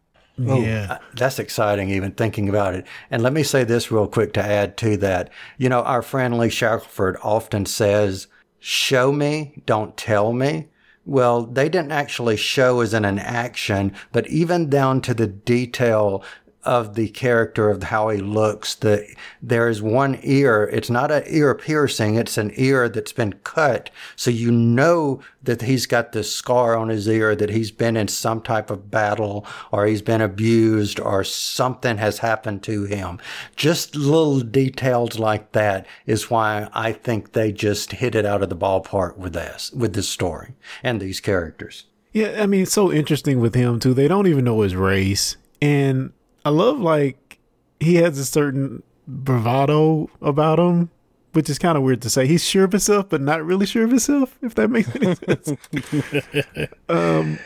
Oh, 0.46 0.64
uh, 0.64 0.98
that's 1.14 1.38
exciting, 1.38 1.90
even 1.90 2.12
thinking 2.12 2.48
about 2.48 2.74
it. 2.74 2.86
And 3.10 3.22
let 3.22 3.32
me 3.32 3.42
say 3.42 3.64
this 3.64 3.90
real 3.90 4.06
quick 4.06 4.32
to 4.34 4.42
add 4.42 4.76
to 4.78 4.96
that. 4.98 5.30
You 5.56 5.68
know, 5.68 5.82
our 5.82 6.02
friend 6.02 6.38
Lee 6.38 6.48
Shackelford 6.48 7.16
often 7.22 7.66
says, 7.66 8.28
show 8.58 9.10
me, 9.10 9.62
don't 9.66 9.96
tell 9.96 10.32
me. 10.32 10.68
Well, 11.04 11.42
they 11.42 11.68
didn't 11.68 11.92
actually 11.92 12.36
show 12.36 12.80
as 12.80 12.92
in 12.92 13.04
an 13.04 13.18
action, 13.18 13.94
but 14.12 14.26
even 14.28 14.68
down 14.68 15.00
to 15.02 15.14
the 15.14 15.26
detail 15.26 16.22
of 16.64 16.94
the 16.94 17.08
character 17.08 17.70
of 17.70 17.84
how 17.84 18.08
he 18.08 18.18
looks, 18.18 18.74
the, 18.74 19.06
there 19.40 19.68
is 19.68 19.80
one 19.80 20.18
ear. 20.22 20.68
It's 20.72 20.90
not 20.90 21.10
an 21.10 21.22
ear 21.26 21.54
piercing. 21.54 22.16
It's 22.16 22.36
an 22.36 22.52
ear 22.56 22.88
that's 22.88 23.12
been 23.12 23.34
cut. 23.44 23.90
So 24.16 24.30
you 24.30 24.50
know 24.50 25.20
that 25.42 25.62
he's 25.62 25.86
got 25.86 26.12
this 26.12 26.34
scar 26.34 26.76
on 26.76 26.88
his 26.88 27.08
ear, 27.08 27.34
that 27.36 27.50
he's 27.50 27.70
been 27.70 27.96
in 27.96 28.08
some 28.08 28.40
type 28.40 28.70
of 28.70 28.90
battle 28.90 29.46
or 29.70 29.86
he's 29.86 30.02
been 30.02 30.20
abused 30.20 31.00
or 31.00 31.24
something 31.24 31.96
has 31.98 32.18
happened 32.18 32.62
to 32.64 32.84
him. 32.84 33.18
Just 33.56 33.96
little 33.96 34.40
details 34.40 35.18
like 35.18 35.52
that 35.52 35.86
is 36.06 36.30
why 36.30 36.68
I 36.74 36.92
think 36.92 37.32
they 37.32 37.52
just 37.52 37.92
hit 37.92 38.14
it 38.14 38.26
out 38.26 38.42
of 38.42 38.48
the 38.48 38.56
ballpark 38.56 39.16
with 39.16 39.32
this, 39.32 39.72
with 39.72 39.94
this 39.94 40.08
story 40.08 40.54
and 40.82 41.00
these 41.00 41.20
characters. 41.20 41.84
Yeah, 42.12 42.42
I 42.42 42.46
mean, 42.46 42.62
it's 42.62 42.72
so 42.72 42.90
interesting 42.90 43.38
with 43.38 43.54
him 43.54 43.78
too. 43.78 43.94
They 43.94 44.08
don't 44.08 44.26
even 44.26 44.44
know 44.44 44.62
his 44.62 44.74
race, 44.74 45.36
and 45.60 46.12
I 46.48 46.50
love 46.50 46.80
like 46.80 47.38
he 47.78 47.96
has 47.96 48.18
a 48.18 48.24
certain 48.24 48.82
bravado 49.06 50.08
about 50.22 50.58
him, 50.58 50.88
which 51.34 51.50
is 51.50 51.58
kind 51.58 51.76
of 51.76 51.84
weird 51.84 52.00
to 52.00 52.08
say. 52.08 52.26
He's 52.26 52.42
sure 52.42 52.64
of 52.64 52.72
himself, 52.72 53.10
but 53.10 53.20
not 53.20 53.44
really 53.44 53.66
sure 53.66 53.84
of 53.84 53.90
himself. 53.90 54.34
If 54.40 54.54
that 54.54 54.70
makes 54.70 54.88
any 54.96 55.14
sense. 55.14 56.70
um, 56.88 57.38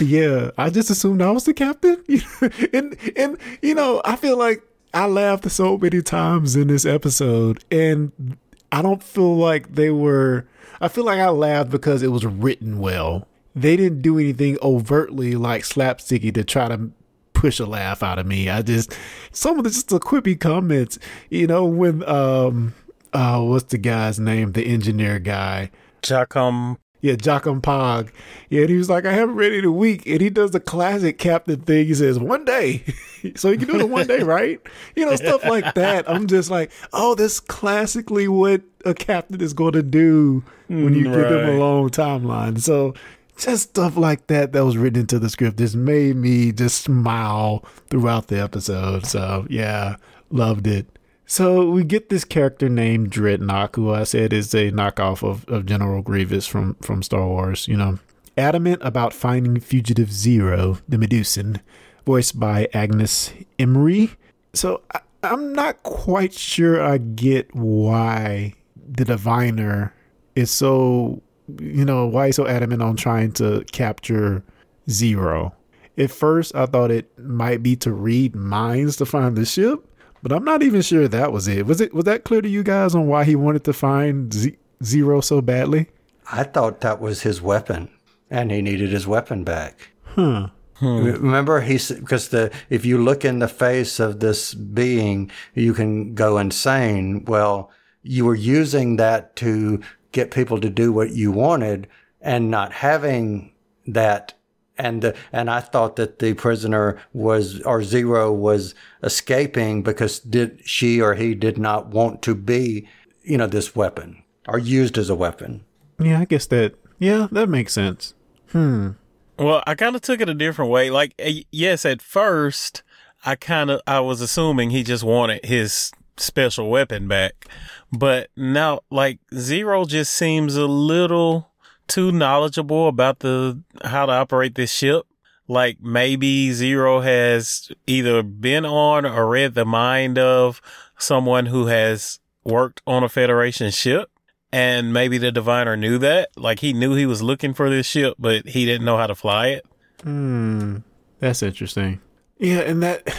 yeah, 0.00 0.50
I 0.56 0.70
just 0.70 0.88
assumed 0.88 1.20
I 1.20 1.30
was 1.30 1.44
the 1.44 1.52
captain, 1.52 2.02
and 2.72 2.96
and 3.16 3.36
you 3.60 3.74
know, 3.74 4.00
I 4.06 4.16
feel 4.16 4.38
like 4.38 4.62
I 4.94 5.04
laughed 5.04 5.50
so 5.50 5.76
many 5.76 6.00
times 6.00 6.56
in 6.56 6.68
this 6.68 6.86
episode, 6.86 7.62
and 7.70 8.38
I 8.72 8.80
don't 8.80 9.02
feel 9.02 9.36
like 9.36 9.74
they 9.74 9.90
were. 9.90 10.46
I 10.80 10.88
feel 10.88 11.04
like 11.04 11.18
I 11.18 11.28
laughed 11.28 11.68
because 11.68 12.02
it 12.02 12.08
was 12.08 12.24
written 12.24 12.78
well. 12.78 13.28
They 13.54 13.76
didn't 13.76 14.00
do 14.00 14.18
anything 14.18 14.56
overtly 14.62 15.34
like 15.34 15.64
slapsticky 15.64 16.32
to 16.32 16.44
try 16.44 16.68
to 16.68 16.92
push 17.38 17.60
a 17.60 17.66
laugh 17.66 18.02
out 18.02 18.18
of 18.18 18.26
me. 18.26 18.48
I 18.48 18.62
just 18.62 18.96
some 19.30 19.58
of 19.58 19.64
the 19.64 19.70
just 19.70 19.88
the 19.88 20.00
quippy 20.00 20.38
comments, 20.38 20.98
you 21.30 21.46
know, 21.46 21.64
when 21.64 22.06
um 22.08 22.74
uh 23.12 23.40
what's 23.40 23.64
the 23.64 23.78
guy's 23.78 24.18
name? 24.18 24.52
The 24.52 24.66
engineer 24.66 25.18
guy. 25.18 25.70
Jankom 26.02 26.78
yeah, 27.00 27.14
Jankom 27.14 27.60
Pog. 27.60 28.10
Yeah, 28.48 28.62
and 28.62 28.70
he 28.70 28.76
was 28.76 28.90
like, 28.90 29.06
I 29.06 29.12
haven't 29.12 29.36
read 29.36 29.52
it 29.52 29.60
in 29.60 29.64
a 29.64 29.72
week. 29.72 30.04
And 30.06 30.20
he 30.20 30.30
does 30.30 30.50
the 30.50 30.58
classic 30.58 31.16
captain 31.16 31.60
thing. 31.60 31.86
He 31.86 31.94
says, 31.94 32.18
one 32.18 32.44
day. 32.44 32.82
so 33.36 33.50
you 33.50 33.58
can 33.58 33.68
do 33.68 33.76
it 33.76 33.82
in 33.82 33.90
one 33.90 34.08
day, 34.08 34.22
right? 34.24 34.60
You 34.96 35.06
know, 35.06 35.14
stuff 35.14 35.44
like 35.44 35.74
that. 35.74 36.10
I'm 36.10 36.26
just 36.26 36.50
like, 36.50 36.72
oh, 36.92 37.14
that's 37.14 37.38
classically 37.38 38.26
what 38.26 38.62
a 38.84 38.94
captain 38.94 39.40
is 39.40 39.52
going 39.52 39.74
to 39.74 39.82
do 39.82 40.42
when 40.66 40.92
you 40.92 41.04
give 41.04 41.12
them 41.12 41.48
a 41.48 41.58
long 41.58 41.88
timeline. 41.88 42.60
So 42.60 42.94
just 43.38 43.70
stuff 43.70 43.96
like 43.96 44.26
that 44.26 44.52
that 44.52 44.64
was 44.64 44.76
written 44.76 45.00
into 45.00 45.18
the 45.18 45.30
script 45.30 45.58
just 45.58 45.76
made 45.76 46.16
me 46.16 46.52
just 46.52 46.82
smile 46.82 47.64
throughout 47.88 48.28
the 48.28 48.40
episode. 48.40 49.06
So 49.06 49.46
yeah, 49.48 49.96
loved 50.30 50.66
it. 50.66 50.86
So 51.30 51.70
we 51.70 51.84
get 51.84 52.08
this 52.08 52.24
character 52.24 52.68
named 52.70 53.10
Dreadnought, 53.10 53.76
who 53.76 53.92
I 53.92 54.04
said 54.04 54.32
is 54.32 54.54
a 54.54 54.70
knockoff 54.70 55.22
of, 55.22 55.46
of 55.46 55.66
General 55.66 56.00
Grievous 56.00 56.46
from, 56.46 56.74
from 56.76 57.02
Star 57.02 57.26
Wars, 57.26 57.68
you 57.68 57.76
know. 57.76 57.98
Adamant 58.38 58.80
about 58.82 59.12
finding 59.12 59.60
Fugitive 59.60 60.10
Zero, 60.10 60.78
the 60.88 60.96
Medusan, 60.96 61.60
voiced 62.06 62.40
by 62.40 62.68
Angus 62.72 63.32
Imrie. 63.58 64.16
So 64.54 64.80
I, 64.94 65.00
I'm 65.22 65.52
not 65.52 65.82
quite 65.82 66.32
sure 66.32 66.82
I 66.82 66.96
get 66.96 67.54
why 67.54 68.54
the 68.74 69.04
diviner 69.04 69.92
is 70.34 70.50
so 70.50 71.20
you 71.60 71.84
know 71.84 72.06
why 72.06 72.26
he's 72.26 72.36
so 72.36 72.46
adamant 72.46 72.82
on 72.82 72.96
trying 72.96 73.32
to 73.32 73.64
capture 73.72 74.42
zero? 74.90 75.54
At 75.96 76.10
first 76.12 76.54
i 76.54 76.64
thought 76.66 76.90
it 76.92 77.10
might 77.18 77.60
be 77.62 77.74
to 77.76 77.90
read 77.92 78.36
minds 78.36 78.96
to 78.98 79.04
find 79.06 79.36
the 79.36 79.44
ship 79.44 79.84
but 80.22 80.30
i'm 80.32 80.44
not 80.44 80.62
even 80.62 80.80
sure 80.82 81.08
that 81.08 81.32
was 81.32 81.48
it. 81.48 81.66
Was 81.66 81.80
it 81.80 81.92
was 81.92 82.04
that 82.04 82.24
clear 82.24 82.40
to 82.40 82.48
you 82.48 82.62
guys 82.62 82.94
on 82.94 83.06
why 83.08 83.24
he 83.24 83.34
wanted 83.34 83.64
to 83.64 83.72
find 83.72 84.32
Z- 84.32 84.56
zero 84.84 85.20
so 85.20 85.40
badly? 85.40 85.88
I 86.30 86.44
thought 86.44 86.80
that 86.82 87.00
was 87.00 87.22
his 87.22 87.40
weapon 87.42 87.88
and 88.30 88.50
he 88.50 88.62
needed 88.62 88.90
his 88.90 89.06
weapon 89.06 89.42
back. 89.44 89.90
huh. 90.04 90.48
Hmm. 90.74 91.02
Remember, 91.02 91.60
he's 91.60 91.90
because 91.90 92.28
the 92.28 92.52
if 92.70 92.84
you 92.84 92.98
look 93.02 93.24
in 93.24 93.40
the 93.40 93.48
face 93.48 93.98
of 93.98 94.20
this 94.20 94.54
being, 94.54 95.28
you 95.54 95.74
can 95.74 96.14
go 96.14 96.38
insane. 96.38 97.24
Well, 97.24 97.72
you 98.04 98.24
were 98.24 98.36
using 98.36 98.94
that 98.96 99.34
to 99.36 99.80
get 100.12 100.30
people 100.30 100.60
to 100.60 100.70
do 100.70 100.92
what 100.92 101.10
you 101.10 101.30
wanted, 101.30 101.86
and 102.20 102.50
not 102.50 102.72
having 102.72 103.52
that. 103.86 104.34
And 104.80 105.02
the, 105.02 105.16
and 105.32 105.50
I 105.50 105.58
thought 105.60 105.96
that 105.96 106.20
the 106.20 106.34
prisoner 106.34 107.00
was 107.12 107.60
or 107.62 107.82
Zero 107.82 108.32
was 108.32 108.74
escaping 109.02 109.82
because 109.82 110.20
did 110.20 110.60
she 110.64 111.00
or 111.00 111.14
he 111.14 111.34
did 111.34 111.58
not 111.58 111.88
want 111.88 112.22
to 112.22 112.34
be, 112.34 112.88
you 113.22 113.36
know, 113.38 113.48
this 113.48 113.74
weapon 113.74 114.22
or 114.46 114.58
used 114.58 114.96
as 114.96 115.10
a 115.10 115.14
weapon. 115.16 115.64
yeah 116.00 116.20
i 116.20 116.24
guess 116.24 116.46
that 116.46 116.74
yeah 116.98 117.26
that 117.32 117.48
makes 117.48 117.72
sense 117.74 118.14
hmm 118.52 118.90
Well, 119.38 119.62
I 119.66 119.74
kind 119.74 119.94
of 119.96 120.00
took 120.02 120.20
it 120.20 120.28
a 120.28 120.34
different 120.34 120.70
way. 120.70 120.90
Like, 120.90 121.12
eh, 121.18 121.42
yes, 121.50 121.84
at 121.84 122.00
first, 122.00 122.82
I 123.24 123.34
kind 123.34 123.70
of, 123.70 123.80
I 123.86 124.00
was 124.00 124.20
assuming 124.20 124.70
he 124.70 124.82
just 124.82 125.04
wanted 125.04 125.44
his 125.44 125.90
special 126.20 126.68
weapon 126.70 127.08
back. 127.08 127.46
But 127.92 128.30
now, 128.36 128.80
like, 128.90 129.20
Zero 129.34 129.84
just 129.84 130.12
seems 130.12 130.56
a 130.56 130.66
little 130.66 131.50
too 131.86 132.12
knowledgeable 132.12 132.88
about 132.88 133.20
the, 133.20 133.62
how 133.84 134.06
to 134.06 134.12
operate 134.12 134.54
this 134.54 134.72
ship. 134.72 135.06
Like, 135.46 135.78
maybe 135.80 136.52
Zero 136.52 137.00
has 137.00 137.70
either 137.86 138.22
been 138.22 138.66
on 138.66 139.06
or 139.06 139.28
read 139.28 139.54
the 139.54 139.64
mind 139.64 140.18
of 140.18 140.60
someone 140.98 141.46
who 141.46 141.66
has 141.66 142.20
worked 142.44 142.82
on 142.86 143.02
a 143.04 143.08
Federation 143.08 143.70
ship. 143.70 144.10
And 144.50 144.94
maybe 144.94 145.18
the 145.18 145.30
diviner 145.30 145.76
knew 145.76 145.98
that. 145.98 146.30
Like 146.36 146.60
he 146.60 146.72
knew 146.72 146.94
he 146.94 147.04
was 147.04 147.22
looking 147.22 147.52
for 147.52 147.68
this 147.68 147.86
ship, 147.86 148.14
but 148.18 148.46
he 148.46 148.64
didn't 148.64 148.86
know 148.86 148.96
how 148.96 149.06
to 149.06 149.14
fly 149.14 149.48
it. 149.48 149.66
Hmm, 150.02 150.78
that's 151.18 151.42
interesting. 151.42 152.00
Yeah, 152.38 152.60
and 152.60 152.82
that 152.82 153.14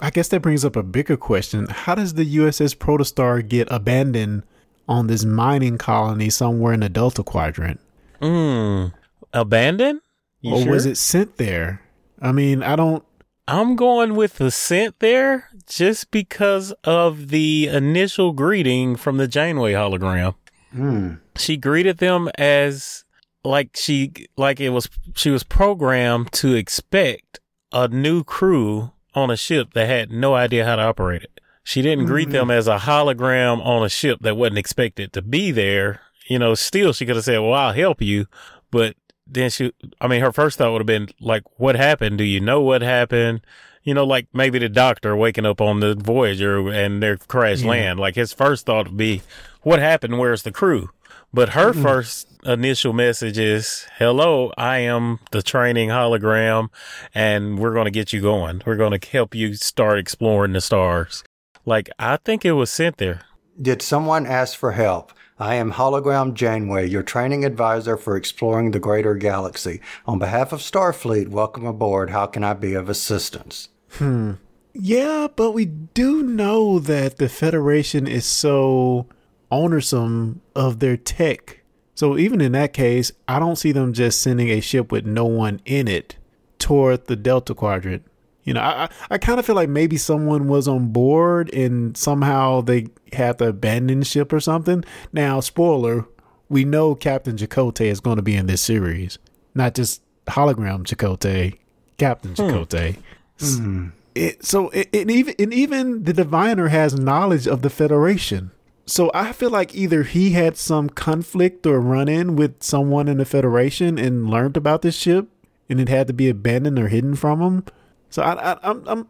I 0.00 0.10
guess 0.10 0.28
that 0.28 0.40
brings 0.40 0.64
up 0.64 0.76
a 0.76 0.82
bigger 0.82 1.16
question. 1.16 1.66
How 1.66 1.94
does 1.94 2.14
the 2.14 2.36
USS 2.36 2.76
Protostar 2.76 3.46
get 3.46 3.68
abandoned 3.70 4.42
on 4.88 5.06
this 5.06 5.24
mining 5.24 5.78
colony 5.78 6.30
somewhere 6.30 6.72
in 6.72 6.80
the 6.80 6.88
Delta 6.88 7.22
Quadrant? 7.22 7.80
Hmm. 8.20 8.86
Abandoned? 9.32 10.00
You 10.40 10.54
or 10.54 10.70
was 10.70 10.86
it 10.86 10.96
sent 10.96 11.36
there? 11.36 11.82
I 12.20 12.32
mean, 12.32 12.62
I 12.62 12.76
don't 12.76 13.04
I'm 13.48 13.74
going 13.76 14.14
with 14.14 14.34
the 14.34 14.50
sent 14.50 15.00
there 15.00 15.48
just 15.66 16.10
because 16.10 16.72
of 16.84 17.28
the 17.28 17.68
initial 17.68 18.32
greeting 18.32 18.96
from 18.96 19.16
the 19.16 19.26
Janeway 19.26 19.72
hologram. 19.72 20.34
Hmm. 20.72 21.14
She 21.36 21.56
greeted 21.56 21.98
them 21.98 22.28
as 22.38 23.04
like 23.44 23.70
she 23.74 24.12
like 24.36 24.60
it 24.60 24.70
was 24.70 24.88
she 25.14 25.30
was 25.30 25.42
programmed 25.42 26.32
to 26.32 26.54
expect 26.54 27.40
a 27.72 27.88
new 27.88 28.22
crew 28.22 28.92
on 29.14 29.30
a 29.30 29.36
ship 29.36 29.74
that 29.74 29.86
had 29.86 30.10
no 30.10 30.34
idea 30.34 30.64
how 30.64 30.76
to 30.76 30.82
operate 30.82 31.22
it. 31.22 31.40
She 31.64 31.80
didn't 31.82 32.06
greet 32.06 32.30
them 32.30 32.44
mm-hmm. 32.48 32.58
as 32.58 32.66
a 32.66 32.78
hologram 32.78 33.64
on 33.64 33.84
a 33.84 33.88
ship 33.88 34.18
that 34.22 34.36
wasn't 34.36 34.58
expected 34.58 35.12
to 35.12 35.22
be 35.22 35.50
there. 35.52 36.00
You 36.26 36.38
know, 36.38 36.54
still 36.54 36.92
she 36.92 37.06
could 37.06 37.16
have 37.16 37.24
said, 37.24 37.38
"Well, 37.38 37.54
I'll 37.54 37.72
help 37.72 38.02
you," 38.02 38.26
but 38.70 38.96
then 39.26 39.50
she, 39.50 39.72
I 40.00 40.08
mean, 40.08 40.20
her 40.20 40.32
first 40.32 40.58
thought 40.58 40.72
would 40.72 40.80
have 40.80 40.86
been 40.86 41.08
like, 41.20 41.44
"What 41.58 41.76
happened? 41.76 42.18
Do 42.18 42.24
you 42.24 42.40
know 42.40 42.60
what 42.60 42.82
happened?" 42.82 43.42
You 43.84 43.94
know, 43.94 44.04
like 44.04 44.26
maybe 44.32 44.58
the 44.58 44.68
doctor 44.68 45.16
waking 45.16 45.46
up 45.46 45.60
on 45.60 45.80
the 45.80 45.94
Voyager 45.94 46.68
and 46.68 47.02
their 47.02 47.16
crash 47.16 47.62
Yeah. 47.62 47.70
land. 47.70 48.00
Like 48.00 48.14
his 48.14 48.32
first 48.32 48.66
thought 48.66 48.88
would 48.88 48.96
be, 48.96 49.22
"What 49.62 49.78
happened? 49.78 50.18
Where's 50.18 50.42
the 50.42 50.52
crew?" 50.52 50.90
But 51.34 51.50
her 51.50 51.72
first 51.72 52.28
initial 52.44 52.92
message 52.92 53.38
is, 53.38 53.86
"Hello, 53.98 54.52
I 54.58 54.78
am 54.78 55.20
the 55.30 55.42
training 55.42 55.88
hologram, 55.88 56.68
and 57.14 57.58
we're 57.58 57.72
going 57.72 57.86
to 57.86 57.90
get 57.90 58.12
you 58.12 58.20
going. 58.20 58.62
We're 58.66 58.76
going 58.76 58.98
to 58.98 59.08
help 59.10 59.34
you 59.34 59.54
start 59.54 59.98
exploring 59.98 60.52
the 60.52 60.60
stars." 60.60 61.24
Like 61.64 61.88
I 61.98 62.18
think 62.18 62.44
it 62.44 62.52
was 62.52 62.70
sent 62.70 62.98
there. 62.98 63.22
Did 63.60 63.80
someone 63.82 64.26
ask 64.26 64.58
for 64.58 64.72
help? 64.72 65.12
I 65.38 65.54
am 65.54 65.72
Hologram 65.72 66.34
Janeway, 66.34 66.88
your 66.88 67.02
training 67.02 67.44
advisor 67.44 67.96
for 67.96 68.16
exploring 68.16 68.70
the 68.70 68.78
greater 68.78 69.14
galaxy. 69.14 69.80
On 70.06 70.18
behalf 70.18 70.52
of 70.52 70.60
Starfleet, 70.60 71.28
welcome 71.28 71.66
aboard. 71.66 72.10
How 72.10 72.26
can 72.26 72.44
I 72.44 72.52
be 72.54 72.74
of 72.74 72.88
assistance? 72.88 73.68
Hmm. 73.92 74.32
Yeah, 74.74 75.28
but 75.34 75.52
we 75.52 75.64
do 75.64 76.22
know 76.22 76.78
that 76.78 77.16
the 77.16 77.28
Federation 77.28 78.06
is 78.06 78.24
so 78.24 79.06
ownersome 79.52 80.40
of 80.56 80.80
their 80.80 80.96
tech. 80.96 81.60
So 81.94 82.18
even 82.18 82.40
in 82.40 82.52
that 82.52 82.72
case, 82.72 83.12
I 83.28 83.38
don't 83.38 83.56
see 83.56 83.70
them 83.70 83.92
just 83.92 84.20
sending 84.22 84.48
a 84.48 84.60
ship 84.60 84.90
with 84.90 85.06
no 85.06 85.26
one 85.26 85.60
in 85.64 85.86
it 85.86 86.16
toward 86.58 87.06
the 87.06 87.16
Delta 87.16 87.54
Quadrant. 87.54 88.04
You 88.44 88.54
know, 88.54 88.60
I 88.60 88.88
I, 89.08 89.18
kind 89.18 89.38
of 89.38 89.46
feel 89.46 89.54
like 89.54 89.68
maybe 89.68 89.96
someone 89.96 90.48
was 90.48 90.66
on 90.66 90.88
board 90.88 91.52
and 91.54 91.96
somehow 91.96 92.60
they 92.60 92.88
had 93.12 93.38
to 93.38 93.48
abandon 93.48 94.00
the 94.00 94.04
ship 94.04 94.32
or 94.32 94.40
something. 94.40 94.84
Now, 95.12 95.38
spoiler, 95.38 96.06
we 96.48 96.64
know 96.64 96.96
Captain 96.96 97.36
Chakotay 97.36 97.86
is 97.86 98.00
going 98.00 98.16
to 98.16 98.22
be 98.22 98.34
in 98.34 98.46
this 98.46 98.60
series, 98.60 99.18
not 99.54 99.74
just 99.74 100.02
hologram 100.26 100.84
Chakotay, 100.84 101.58
Captain 101.98 102.34
hmm. 102.34 102.42
Chakotay. 102.42 102.96
Hmm. 103.38 103.88
It, 104.14 104.44
so 104.44 104.70
it, 104.70 104.88
it 104.92 105.10
even 105.10 105.34
and 105.38 105.54
even 105.54 106.04
the 106.04 106.12
diviner 106.12 106.68
has 106.68 106.98
knowledge 106.98 107.46
of 107.46 107.62
the 107.62 107.70
Federation. 107.70 108.50
So 108.86 109.10
I 109.14 109.32
feel 109.32 109.50
like 109.50 109.74
either 109.74 110.02
he 110.02 110.30
had 110.30 110.56
some 110.56 110.88
conflict 110.88 111.66
or 111.66 111.80
run 111.80 112.08
in 112.08 112.36
with 112.36 112.62
someone 112.62 113.08
in 113.08 113.18
the 113.18 113.24
Federation 113.24 113.98
and 113.98 114.28
learned 114.28 114.56
about 114.56 114.82
this 114.82 114.96
ship, 114.96 115.28
and 115.68 115.80
it 115.80 115.88
had 115.88 116.06
to 116.08 116.12
be 116.12 116.28
abandoned 116.28 116.78
or 116.78 116.88
hidden 116.88 117.14
from 117.14 117.40
him. 117.40 117.64
So 118.10 118.22
I, 118.22 118.52
I, 118.52 118.58
I'm 118.62 118.88
I'm 118.88 119.08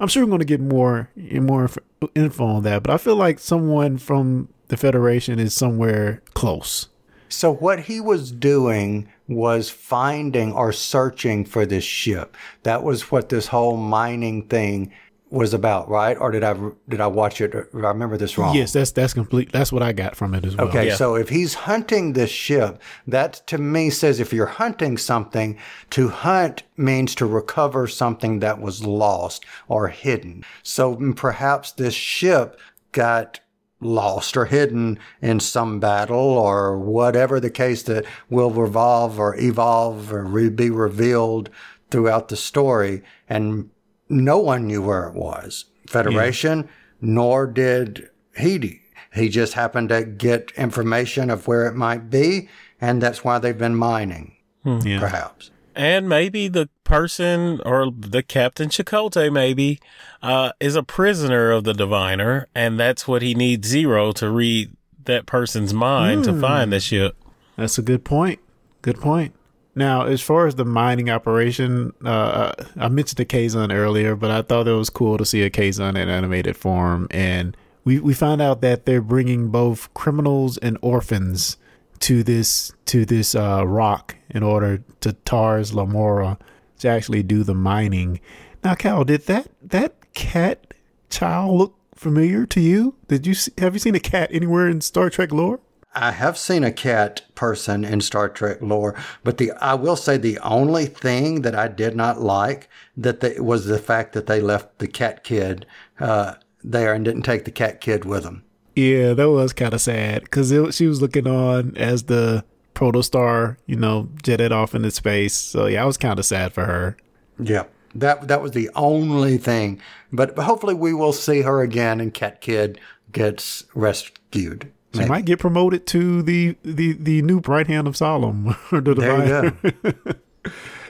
I'm 0.00 0.08
sure 0.08 0.24
we're 0.24 0.30
going 0.30 0.40
to 0.40 0.44
get 0.44 0.60
more 0.60 1.10
more 1.16 1.70
info 2.14 2.44
on 2.44 2.62
that, 2.64 2.82
but 2.82 2.92
I 2.92 2.98
feel 2.98 3.16
like 3.16 3.38
someone 3.38 3.96
from 3.98 4.48
the 4.68 4.76
Federation 4.76 5.38
is 5.38 5.54
somewhere 5.54 6.22
close. 6.34 6.88
So 7.28 7.52
what 7.52 7.80
he 7.80 8.00
was 8.00 8.30
doing 8.30 9.08
was 9.26 9.70
finding 9.70 10.52
or 10.52 10.72
searching 10.72 11.44
for 11.44 11.66
this 11.66 11.84
ship. 11.84 12.36
That 12.62 12.82
was 12.82 13.10
what 13.10 13.28
this 13.28 13.48
whole 13.48 13.76
mining 13.76 14.46
thing 14.46 14.92
was 15.34 15.52
about, 15.52 15.88
right? 15.88 16.16
Or 16.16 16.30
did 16.30 16.44
I 16.44 16.54
did 16.88 17.00
I 17.00 17.06
watch 17.08 17.40
it? 17.40 17.54
Or 17.54 17.68
I 17.74 17.88
remember 17.88 18.16
this 18.16 18.38
wrong. 18.38 18.54
Yes, 18.54 18.72
that's 18.72 18.92
that's 18.92 19.12
complete. 19.12 19.52
That's 19.52 19.72
what 19.72 19.82
I 19.82 19.92
got 19.92 20.16
from 20.16 20.34
it 20.34 20.44
as 20.44 20.56
well. 20.56 20.68
Okay, 20.68 20.90
so 20.90 21.16
if 21.16 21.28
he's 21.28 21.54
hunting 21.54 22.12
this 22.12 22.30
ship, 22.30 22.80
that 23.06 23.42
to 23.48 23.58
me 23.58 23.90
says 23.90 24.20
if 24.20 24.32
you're 24.32 24.46
hunting 24.46 24.96
something, 24.96 25.58
to 25.90 26.08
hunt 26.08 26.62
means 26.76 27.14
to 27.16 27.26
recover 27.26 27.86
something 27.86 28.38
that 28.38 28.60
was 28.60 28.84
lost 28.84 29.44
or 29.68 29.88
hidden. 29.88 30.44
So 30.62 30.96
perhaps 31.16 31.72
this 31.72 31.94
ship 31.94 32.58
got 32.92 33.40
lost 33.80 34.36
or 34.36 34.46
hidden 34.46 34.98
in 35.20 35.40
some 35.40 35.78
battle 35.80 36.16
or 36.16 36.78
whatever 36.78 37.38
the 37.38 37.50
case 37.50 37.82
that 37.82 38.04
will 38.30 38.50
revolve 38.50 39.18
or 39.18 39.36
evolve 39.36 40.12
or 40.12 40.24
re- 40.24 40.48
be 40.48 40.70
revealed 40.70 41.50
throughout 41.90 42.28
the 42.28 42.36
story. 42.36 43.02
And 43.28 43.70
no 44.08 44.38
one 44.38 44.66
knew 44.66 44.82
where 44.82 45.06
it 45.08 45.14
was. 45.14 45.66
Federation, 45.88 46.68
nor 47.00 47.46
did 47.46 48.08
he. 48.36 48.80
He 49.14 49.28
just 49.28 49.52
happened 49.54 49.90
to 49.90 50.04
get 50.04 50.50
information 50.56 51.30
of 51.30 51.46
where 51.46 51.66
it 51.66 51.74
might 51.74 52.10
be, 52.10 52.48
and 52.80 53.00
that's 53.00 53.22
why 53.22 53.38
they've 53.38 53.56
been 53.56 53.76
mining, 53.76 54.36
Yeah. 54.64 54.98
perhaps. 54.98 55.50
And 55.76 56.08
maybe 56.08 56.48
the 56.48 56.68
person 56.84 57.60
or 57.64 57.90
the 57.90 58.22
Captain 58.22 58.68
Chakotay, 58.68 59.32
maybe 59.32 59.80
uh, 60.22 60.52
is 60.60 60.76
a 60.76 60.82
prisoner 60.82 61.50
of 61.50 61.64
the 61.64 61.74
diviner, 61.74 62.48
and 62.54 62.78
that's 62.78 63.06
what 63.08 63.22
he 63.22 63.34
needs 63.34 63.68
Zero 63.68 64.12
to 64.12 64.30
read 64.30 64.70
that 65.04 65.26
person's 65.26 65.74
mind 65.74 66.24
to 66.24 66.40
find 66.40 66.72
the 66.72 66.80
ship. 66.80 67.16
That's 67.56 67.76
a 67.78 67.82
good 67.82 68.04
point. 68.04 68.40
Good 68.82 69.00
point. 69.00 69.34
Now, 69.74 70.06
as 70.06 70.20
far 70.20 70.46
as 70.46 70.54
the 70.54 70.64
mining 70.64 71.10
operation, 71.10 71.92
uh, 72.04 72.52
I 72.76 72.88
mentioned 72.88 73.16
the 73.16 73.24
Kazon 73.24 73.72
earlier, 73.72 74.14
but 74.14 74.30
I 74.30 74.42
thought 74.42 74.68
it 74.68 74.72
was 74.72 74.90
cool 74.90 75.18
to 75.18 75.24
see 75.24 75.42
a 75.42 75.50
Kazon 75.50 75.96
in 75.96 76.08
animated 76.08 76.56
form, 76.56 77.08
and 77.10 77.56
we 77.84 77.98
we 77.98 78.14
found 78.14 78.40
out 78.40 78.60
that 78.60 78.86
they're 78.86 79.00
bringing 79.02 79.48
both 79.48 79.92
criminals 79.94 80.58
and 80.58 80.78
orphans 80.80 81.56
to 82.00 82.22
this 82.22 82.72
to 82.86 83.04
this 83.04 83.34
uh, 83.34 83.66
rock 83.66 84.16
in 84.30 84.42
order 84.42 84.82
to 85.00 85.12
Tars 85.12 85.74
Lamora 85.74 86.38
to 86.78 86.88
actually 86.88 87.22
do 87.22 87.42
the 87.42 87.54
mining. 87.54 88.20
Now, 88.62 88.74
Cal, 88.74 89.04
did 89.04 89.26
that 89.26 89.48
that 89.60 90.12
cat 90.14 90.72
child 91.10 91.58
look 91.58 91.78
familiar 91.94 92.46
to 92.46 92.60
you? 92.60 92.94
Did 93.08 93.26
you 93.26 93.34
see, 93.34 93.52
have 93.58 93.74
you 93.74 93.80
seen 93.80 93.94
a 93.94 94.00
cat 94.00 94.30
anywhere 94.32 94.68
in 94.68 94.80
Star 94.80 95.10
Trek 95.10 95.32
lore? 95.32 95.60
I 95.94 96.10
have 96.12 96.36
seen 96.36 96.64
a 96.64 96.72
cat 96.72 97.22
person 97.34 97.84
in 97.84 98.00
Star 98.00 98.28
Trek 98.28 98.58
lore, 98.60 98.94
but 99.22 99.38
the 99.38 99.52
I 99.52 99.74
will 99.74 99.96
say 99.96 100.16
the 100.16 100.38
only 100.40 100.86
thing 100.86 101.42
that 101.42 101.54
I 101.54 101.68
did 101.68 101.94
not 101.96 102.20
like 102.20 102.68
that 102.96 103.20
they, 103.20 103.38
was 103.38 103.66
the 103.66 103.78
fact 103.78 104.12
that 104.12 104.26
they 104.26 104.40
left 104.40 104.78
the 104.78 104.88
cat 104.88 105.24
kid 105.24 105.66
uh, 106.00 106.34
there 106.62 106.94
and 106.94 107.04
didn't 107.04 107.22
take 107.22 107.44
the 107.44 107.50
cat 107.50 107.80
kid 107.80 108.04
with 108.04 108.24
them. 108.24 108.44
Yeah, 108.74 109.14
that 109.14 109.30
was 109.30 109.52
kind 109.52 109.72
of 109.72 109.80
sad 109.80 110.22
because 110.24 110.48
she 110.74 110.86
was 110.86 111.00
looking 111.00 111.28
on 111.28 111.76
as 111.76 112.04
the 112.04 112.44
protostar, 112.74 113.56
you 113.66 113.76
know, 113.76 114.08
jetted 114.22 114.52
off 114.52 114.74
into 114.74 114.90
space. 114.90 115.34
So 115.34 115.66
yeah, 115.66 115.82
I 115.82 115.86
was 115.86 115.96
kind 115.96 116.18
of 116.18 116.26
sad 116.26 116.52
for 116.52 116.64
her. 116.64 116.96
Yeah, 117.38 117.64
that 117.94 118.28
that 118.28 118.42
was 118.42 118.52
the 118.52 118.70
only 118.74 119.38
thing. 119.38 119.80
But 120.12 120.36
hopefully, 120.36 120.74
we 120.74 120.92
will 120.92 121.12
see 121.12 121.42
her 121.42 121.60
again, 121.62 122.00
and 122.00 122.12
Cat 122.12 122.40
Kid 122.40 122.80
gets 123.12 123.64
rescued. 123.74 124.72
She 124.94 125.04
might 125.06 125.24
get 125.24 125.38
promoted 125.38 125.86
to 125.88 126.22
the 126.22 126.56
the 126.62 126.92
the 126.92 127.22
new 127.22 127.40
right 127.40 127.66
hand 127.66 127.86
of 127.86 127.96
Solemn 127.96 128.54
or 128.72 128.80
the 128.80 128.94
diviner. 128.94 129.56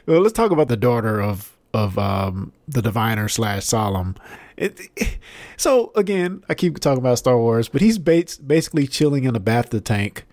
well, 0.07 0.21
let's 0.21 0.33
talk 0.33 0.51
about 0.51 0.69
the 0.69 0.77
daughter 0.77 1.21
of 1.21 1.57
of 1.73 1.99
um 1.99 2.53
the 2.69 2.83
diviner 2.83 3.29
slash 3.29 3.64
Solemn. 3.64 4.17
It, 4.57 4.81
so 5.57 5.90
again, 5.97 6.45
I 6.49 6.55
keep 6.55 6.79
talking 6.79 6.99
about 6.99 7.19
Star 7.19 7.37
Wars, 7.37 7.69
but 7.69 7.81
he's 7.81 7.99
bas- 7.99 8.38
basically 8.38 8.87
chilling 8.87 9.25
in 9.25 9.35
a 9.35 9.40
bathtub 9.40 9.85
tank 9.85 10.25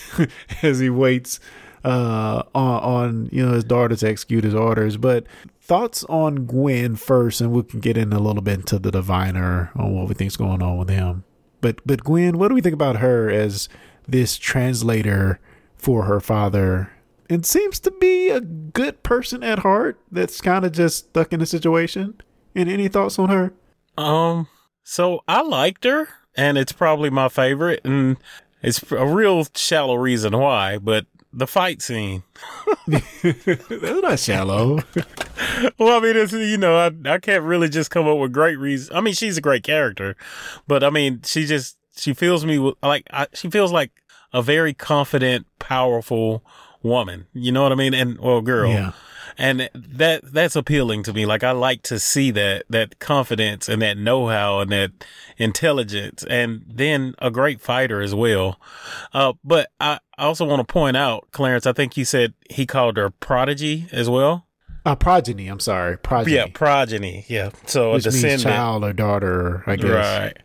as 0.62 0.80
he 0.80 0.90
waits 0.90 1.38
uh 1.84 2.42
on, 2.54 2.82
on 2.82 3.28
you 3.32 3.46
know 3.46 3.52
his 3.52 3.64
daughter 3.64 3.94
to 3.96 4.08
execute 4.08 4.44
his 4.44 4.54
orders. 4.54 4.96
But 4.96 5.26
thoughts 5.60 6.04
on 6.04 6.46
Gwyn 6.46 6.96
first, 6.96 7.40
and 7.40 7.52
we 7.52 7.62
can 7.62 7.78
get 7.80 7.96
in 7.96 8.12
a 8.12 8.18
little 8.18 8.42
bit 8.42 8.60
into 8.60 8.78
the 8.78 8.90
diviner 8.90 9.70
on 9.76 9.94
what 9.94 10.08
we 10.08 10.14
think's 10.14 10.36
going 10.36 10.62
on 10.62 10.78
with 10.78 10.88
him. 10.88 11.22
But 11.60 11.80
but 11.84 12.04
Gwyn, 12.04 12.38
what 12.38 12.48
do 12.48 12.54
we 12.54 12.60
think 12.60 12.74
about 12.74 12.96
her 12.96 13.30
as 13.30 13.68
this 14.06 14.36
translator 14.38 15.38
for 15.76 16.04
her 16.04 16.20
father? 16.20 16.92
And 17.28 17.46
seems 17.46 17.78
to 17.80 17.92
be 17.92 18.28
a 18.28 18.40
good 18.40 19.02
person 19.02 19.44
at 19.44 19.60
heart 19.60 20.00
that's 20.10 20.40
kind 20.40 20.64
of 20.64 20.72
just 20.72 21.10
stuck 21.10 21.32
in 21.32 21.40
a 21.40 21.46
situation. 21.46 22.20
And 22.54 22.68
any 22.68 22.88
thoughts 22.88 23.18
on 23.18 23.28
her? 23.28 23.52
Um, 23.96 24.48
so 24.82 25.22
I 25.28 25.42
liked 25.42 25.84
her, 25.84 26.08
and 26.34 26.58
it's 26.58 26.72
probably 26.72 27.10
my 27.10 27.28
favorite, 27.28 27.80
and 27.84 28.16
it's 28.62 28.82
a 28.90 29.06
real 29.06 29.46
shallow 29.54 29.94
reason 29.94 30.36
why, 30.36 30.78
but 30.78 31.06
the 31.32 31.46
fight 31.46 31.82
scene. 31.82 32.22
That's 32.86 34.02
not 34.02 34.18
shallow. 34.18 34.80
well, 35.78 35.98
I 35.98 36.00
mean, 36.00 36.16
it's, 36.16 36.32
you 36.32 36.58
know, 36.58 36.76
I, 36.76 36.90
I 37.08 37.18
can't 37.18 37.44
really 37.44 37.68
just 37.68 37.90
come 37.90 38.08
up 38.08 38.18
with 38.18 38.32
great 38.32 38.58
reasons. 38.58 38.90
I 38.96 39.00
mean, 39.00 39.14
she's 39.14 39.38
a 39.38 39.40
great 39.40 39.62
character, 39.62 40.16
but 40.66 40.82
I 40.82 40.90
mean, 40.90 41.20
she 41.24 41.46
just, 41.46 41.76
she 41.96 42.14
feels 42.14 42.44
me 42.44 42.58
with, 42.58 42.74
like, 42.82 43.06
I, 43.12 43.26
she 43.34 43.50
feels 43.50 43.72
like 43.72 43.92
a 44.32 44.42
very 44.42 44.74
confident, 44.74 45.46
powerful 45.58 46.44
woman. 46.82 47.26
You 47.32 47.52
know 47.52 47.62
what 47.62 47.72
I 47.72 47.76
mean? 47.76 47.94
And, 47.94 48.18
well, 48.18 48.40
girl. 48.40 48.70
Yeah. 48.70 48.92
And 49.40 49.70
that, 49.74 50.20
that's 50.32 50.54
appealing 50.54 51.02
to 51.04 51.14
me. 51.14 51.24
Like, 51.24 51.42
I 51.42 51.52
like 51.52 51.82
to 51.84 51.98
see 51.98 52.30
that, 52.32 52.64
that 52.68 52.98
confidence 52.98 53.68
and 53.68 53.80
that 53.80 53.96
know-how 53.96 54.60
and 54.60 54.70
that 54.70 54.92
intelligence 55.38 56.24
and 56.28 56.62
then 56.68 57.14
a 57.20 57.30
great 57.30 57.60
fighter 57.60 58.02
as 58.02 58.14
well. 58.14 58.60
Uh, 59.14 59.32
but 59.42 59.70
I, 59.80 59.98
I 60.18 60.24
also 60.24 60.44
want 60.44 60.60
to 60.60 60.70
point 60.70 60.96
out, 60.96 61.28
Clarence, 61.32 61.66
I 61.66 61.72
think 61.72 61.96
you 61.96 62.04
said 62.04 62.34
he 62.50 62.66
called 62.66 62.98
her 62.98 63.08
prodigy 63.08 63.88
as 63.92 64.10
well. 64.10 64.46
Uh, 64.84 64.94
progeny, 64.94 65.48
I'm 65.48 65.60
sorry. 65.60 65.96
Progeny. 65.96 66.36
Yeah, 66.36 66.46
progeny. 66.52 67.24
Yeah. 67.28 67.50
So 67.66 67.92
Which 67.92 68.06
a 68.06 68.10
descendant. 68.10 68.42
child 68.42 68.84
or 68.84 68.92
daughter, 68.92 69.62
I 69.66 69.76
guess. 69.76 69.88
Right. 69.88 70.36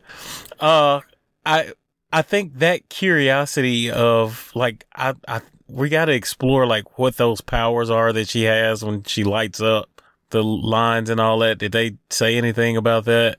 Uh, 0.60 1.02
I 1.46 1.72
I 2.12 2.22
think 2.22 2.60
that 2.60 2.90
curiosity 2.90 3.92
of 3.92 4.52
like 4.56 4.86
I 4.96 5.14
I 5.28 5.42
we 5.68 5.90
got 5.90 6.06
to 6.06 6.14
explore 6.14 6.66
like 6.68 6.98
what 6.98 7.18
those 7.18 7.42
powers 7.42 7.90
are 7.90 8.14
that 8.14 8.30
she 8.30 8.44
has 8.44 8.84
when 8.84 9.04
she 9.04 9.24
lights 9.24 9.62
up 9.62 10.02
the 10.30 10.44
lines 10.44 11.10
and 11.10 11.20
all 11.20 11.40
that. 11.40 11.58
Did 11.58 11.72
they 11.72 11.98
say 12.10 12.38
anything 12.38 12.78
about 12.78 13.06
that? 13.06 13.38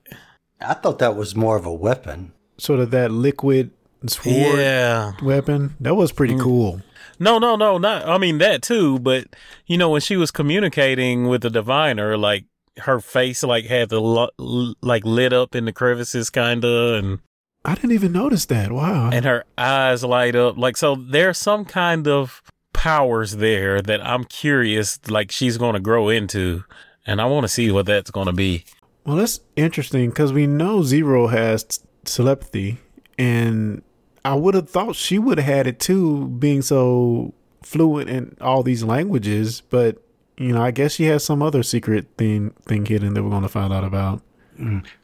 I 0.61 0.75
thought 0.75 0.99
that 0.99 1.17
was 1.17 1.37
more 1.37 1.57
of 1.57 1.67
a 1.67 1.73
weapon. 1.73 2.33
Sort 2.59 2.81
of 2.81 2.91
that 2.93 3.11
liquid 3.11 3.71
sword 4.07 4.59
Yeah. 4.59 5.12
weapon. 5.23 5.77
That 5.81 5.95
was 5.95 6.12
pretty 6.12 6.35
mm. 6.35 6.41
cool. 6.41 6.81
No, 7.19 7.39
no, 7.39 7.57
no, 7.57 7.79
not. 7.79 8.07
I 8.09 8.19
mean 8.19 8.39
that 8.39 8.62
too, 8.62 8.99
but 8.99 9.25
you 9.67 9.79
know 9.79 9.91
when 9.91 10.01
she 10.01 10.17
was 10.17 10.31
communicating 10.31 11.29
with 11.29 11.43
the 11.43 11.51
diviner, 11.51 12.17
like 12.17 12.45
her 12.79 13.01
face 13.01 13.43
like 13.43 13.65
had 13.67 13.89
the 13.89 14.01
lo- 14.01 14.31
l- 14.39 14.75
like 14.83 15.05
lit 15.05 15.33
up 15.33 15.55
in 15.55 15.65
the 15.65 15.73
crevices, 15.73 16.29
kinda, 16.29 16.95
and 16.95 17.21
I 17.66 17.74
didn't 17.74 17.92
even 17.92 18.12
notice 18.12 18.46
that. 18.46 18.70
Wow. 18.70 19.11
and 19.12 19.24
her 19.24 19.44
eyes 19.59 20.05
light 20.05 20.37
up. 20.37 20.57
Like 20.57 20.76
so, 20.76 20.94
there's 20.94 21.37
some 21.37 21.64
kind 21.64 22.07
of 22.07 22.40
powers 22.72 23.37
there 23.37 23.83
that 23.83 24.07
I'm 24.07 24.24
curious, 24.24 25.00
like 25.09 25.33
she's 25.33 25.59
going 25.59 25.74
to 25.74 25.81
grow 25.81 26.09
into, 26.09 26.62
and 27.07 27.20
I 27.20 27.24
want 27.26 27.44
to 27.44 27.48
see 27.48 27.70
what 27.72 27.87
that's 27.87 28.11
going 28.11 28.26
to 28.26 28.33
be. 28.33 28.64
Well, 29.05 29.16
that's 29.16 29.40
interesting 29.57 30.11
because 30.11 30.33
we 30.33 30.46
know 30.46 30.83
Zero 30.83 31.26
has 31.26 31.64
t- 31.64 31.79
telepathy, 32.05 32.79
and 33.18 33.83
I 34.24 34.35
would 34.35 34.55
have 34.55 34.70
thought 34.70 34.94
she 34.94 35.18
would 35.18 35.38
have 35.38 35.46
had 35.46 35.66
it 35.66 35.81
too, 35.81 36.29
being 36.29 36.62
so 36.62 37.35
fluent 37.62 38.09
in 38.09 38.37
all 38.40 38.62
these 38.62 38.85
languages. 38.85 39.61
But 39.61 39.98
you 40.38 40.52
know, 40.52 40.62
I 40.62 40.70
guess 40.70 40.92
she 40.92 41.05
has 41.05 41.24
some 41.24 41.42
other 41.42 41.62
secret 41.62 42.07
thing 42.16 42.50
thing 42.62 42.87
hidden 42.87 43.14
that 43.14 43.22
we're 43.24 43.31
going 43.31 43.42
to 43.42 43.48
find 43.48 43.72
out 43.72 43.85
about. 43.85 44.22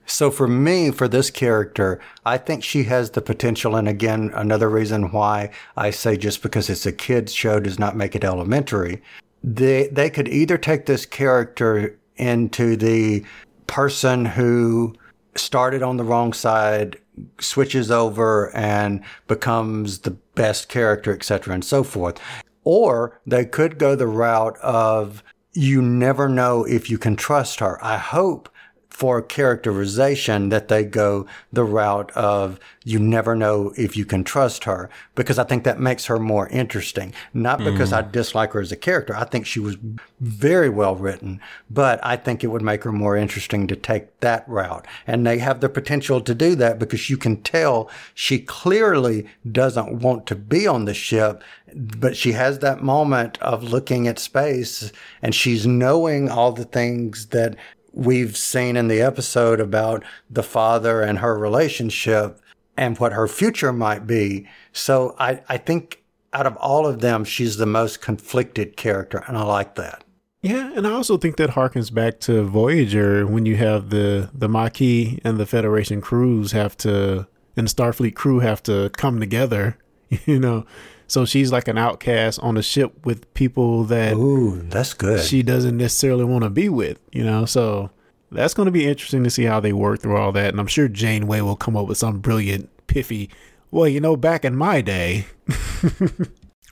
So 0.07 0.31
for 0.31 0.49
me, 0.49 0.91
for 0.91 1.09
this 1.09 1.31
character, 1.31 2.01
I 2.25 2.39
think 2.39 2.65
she 2.65 2.85
has 2.85 3.11
the 3.11 3.23
potential. 3.23 3.77
And 3.77 3.89
again, 3.89 4.31
another 4.35 4.69
reason 4.69 5.11
why 5.11 5.51
I 5.77 5.91
say 5.91 6.17
just 6.17 6.43
because 6.43 6.69
it's 6.69 6.87
a 6.87 6.93
kids 6.93 7.33
show 7.33 7.61
does 7.61 7.79
not 7.79 7.97
make 7.97 8.15
it 8.15 8.25
elementary. 8.25 9.03
They 9.45 9.89
they 9.89 10.11
could 10.11 10.29
either 10.29 10.59
take 10.59 10.87
this 10.87 11.07
character 11.07 11.99
into 12.17 12.77
the 12.77 13.25
person 13.67 14.25
who 14.25 14.95
started 15.35 15.83
on 15.83 15.97
the 15.97 16.05
wrong 16.05 16.33
side, 16.33 16.99
switches 17.41 17.91
over 17.91 18.55
and 18.55 19.03
becomes 19.29 20.01
the 20.01 20.11
best 20.35 20.69
character, 20.69 21.13
etc., 21.13 21.55
and 21.55 21.65
so 21.65 21.83
forth. 21.83 22.21
Or 22.65 23.21
they 23.27 23.45
could 23.45 23.79
go 23.79 23.97
the 23.97 24.07
route 24.07 24.57
of 24.59 25.25
you 25.53 25.83
never 25.83 26.29
know 26.29 26.65
if 26.65 26.89
you 26.89 26.99
can 26.99 27.17
trust 27.17 27.61
her. 27.61 27.83
I 27.85 27.97
hope 27.97 28.49
for 28.93 29.23
characterization 29.23 30.51
that 30.51 30.69
they 30.69 30.85
go 30.85 31.27
the 31.51 31.65
route 31.65 32.11
of 32.11 32.61
you 32.85 32.99
never 32.99 33.35
know 33.35 33.73
if 33.75 33.97
you 33.97 34.05
can 34.05 34.23
trust 34.23 34.65
her 34.65 34.91
because 35.15 35.39
I 35.39 35.45
think 35.45 35.65
that 35.65 35.81
makes 35.81 36.07
her 36.07 36.19
more 36.19 36.47
interesting. 36.49 37.15
Not 37.33 37.59
because 37.61 37.89
hmm. 37.89 37.97
I 37.97 38.03
dislike 38.03 38.53
her 38.53 38.61
as 38.61 38.71
a 38.71 38.77
character. 38.77 39.17
I 39.17 39.25
think 39.25 39.47
she 39.47 39.61
was 39.61 39.79
very 40.21 40.69
well 40.69 40.95
written, 40.95 41.41
but 41.71 42.05
I 42.05 42.17
think 42.17 42.45
it 42.45 42.49
would 42.49 42.61
make 42.61 42.85
her 42.85 42.93
more 42.93 43.17
interesting 43.17 43.67
to 43.69 43.77
take 43.77 44.21
that 44.21 44.47
route. 44.47 44.87
And 45.07 45.27
they 45.27 45.39
have 45.39 45.61
the 45.61 45.71
potential 45.71 46.21
to 46.21 46.35
do 46.35 46.55
that 46.57 46.79
because 46.79 47.09
you 47.09 47.17
can 47.17 47.43
tell 47.43 47.91
she 48.15 48.41
clearly 48.41 49.27
doesn't 49.51 50.01
want 50.01 50.27
to 50.27 50.37
be 50.37 50.67
on 50.67 50.85
the 50.85 50.95
ship, 50.95 51.43
but 51.75 52.15
she 52.15 52.33
has 52.33 52.59
that 52.59 52.83
moment 52.83 53.39
of 53.41 53.65
looking 53.65 54.07
at 54.07 54.19
space 54.19 54.93
and 55.23 55.35
she's 55.35 55.67
knowing 55.67 56.29
all 56.29 56.53
the 56.53 56.67
things 56.67 57.29
that 57.29 57.57
we've 57.93 58.37
seen 58.37 58.77
in 58.77 58.89
the 58.89 59.01
episode 59.01 59.61
about 59.61 60.05
the 60.31 60.43
father 60.43 61.03
and 61.03 61.19
her 61.19 61.39
relationship 61.39 62.41
and 62.77 62.99
what 62.99 63.13
her 63.13 63.29
future 63.29 63.73
might 63.73 64.07
be. 64.07 64.49
So 64.73 65.15
I, 65.19 65.43
I 65.49 65.59
think 65.59 66.03
out 66.33 66.47
of 66.47 66.57
all 66.57 66.87
of 66.87 67.01
them, 67.01 67.25
she's 67.25 67.57
the 67.57 67.67
most 67.67 68.01
conflicted 68.01 68.77
character, 68.77 69.23
and 69.27 69.37
I 69.37 69.43
like 69.43 69.75
that. 69.75 70.05
Yeah, 70.41 70.73
and 70.75 70.87
I 70.87 70.91
also 70.91 71.19
think 71.19 71.37
that 71.37 71.51
harkens 71.51 71.93
back 71.93 72.19
to 72.21 72.43
Voyager 72.43 73.27
when 73.27 73.47
you 73.47 73.57
have 73.57 73.91
the 73.91 74.31
the 74.35 74.49
Maquis 74.49 75.21
and 75.25 75.39
the 75.39 75.47
Federation 75.47 76.01
crews 76.01 76.51
have 76.53 76.77
to 76.79 77.29
and 77.57 77.69
Starfleet 77.69 78.15
crew 78.15 78.41
have 78.41 78.63
to 78.65 78.91
come 78.97 79.21
together, 79.21 79.79
you 80.27 80.41
know. 80.41 80.67
So 81.13 81.25
she's 81.27 81.53
like 81.53 81.69
an 81.69 81.77
outcast 81.77 82.41
on 82.41 82.57
a 82.57 82.63
ship 82.63 83.05
with 83.05 83.33
people 83.35 83.85
that 83.85 84.15
Ooh, 84.15 84.63
that's 84.63 84.95
good. 84.95 85.21
she 85.21 85.43
doesn't 85.43 85.77
necessarily 85.77 86.25
want 86.25 86.45
to 86.45 86.51
be 86.51 86.69
with, 86.71 86.99
you 87.13 87.23
know. 87.23 87.45
So 87.45 87.91
that's 88.31 88.55
going 88.55 88.67
to 88.67 88.73
be 88.73 88.87
interesting 88.87 89.23
to 89.25 89.31
see 89.31 89.45
how 89.45 89.61
they 89.61 89.75
work 89.75 90.01
through 90.01 90.17
all 90.17 90.33
that. 90.33 90.49
And 90.49 90.59
I'm 90.59 90.67
sure 90.67 90.89
Janeway 90.89 91.43
will 91.43 91.57
come 91.57 91.77
up 91.77 91.87
with 91.87 91.99
some 91.99 92.21
brilliant, 92.21 92.71
piffy. 92.87 93.29
Well, 93.71 93.89
you 93.89 94.01
know, 94.01 94.17
back 94.17 94.45
in 94.45 94.57
my 94.57 94.81
day, 94.81 95.27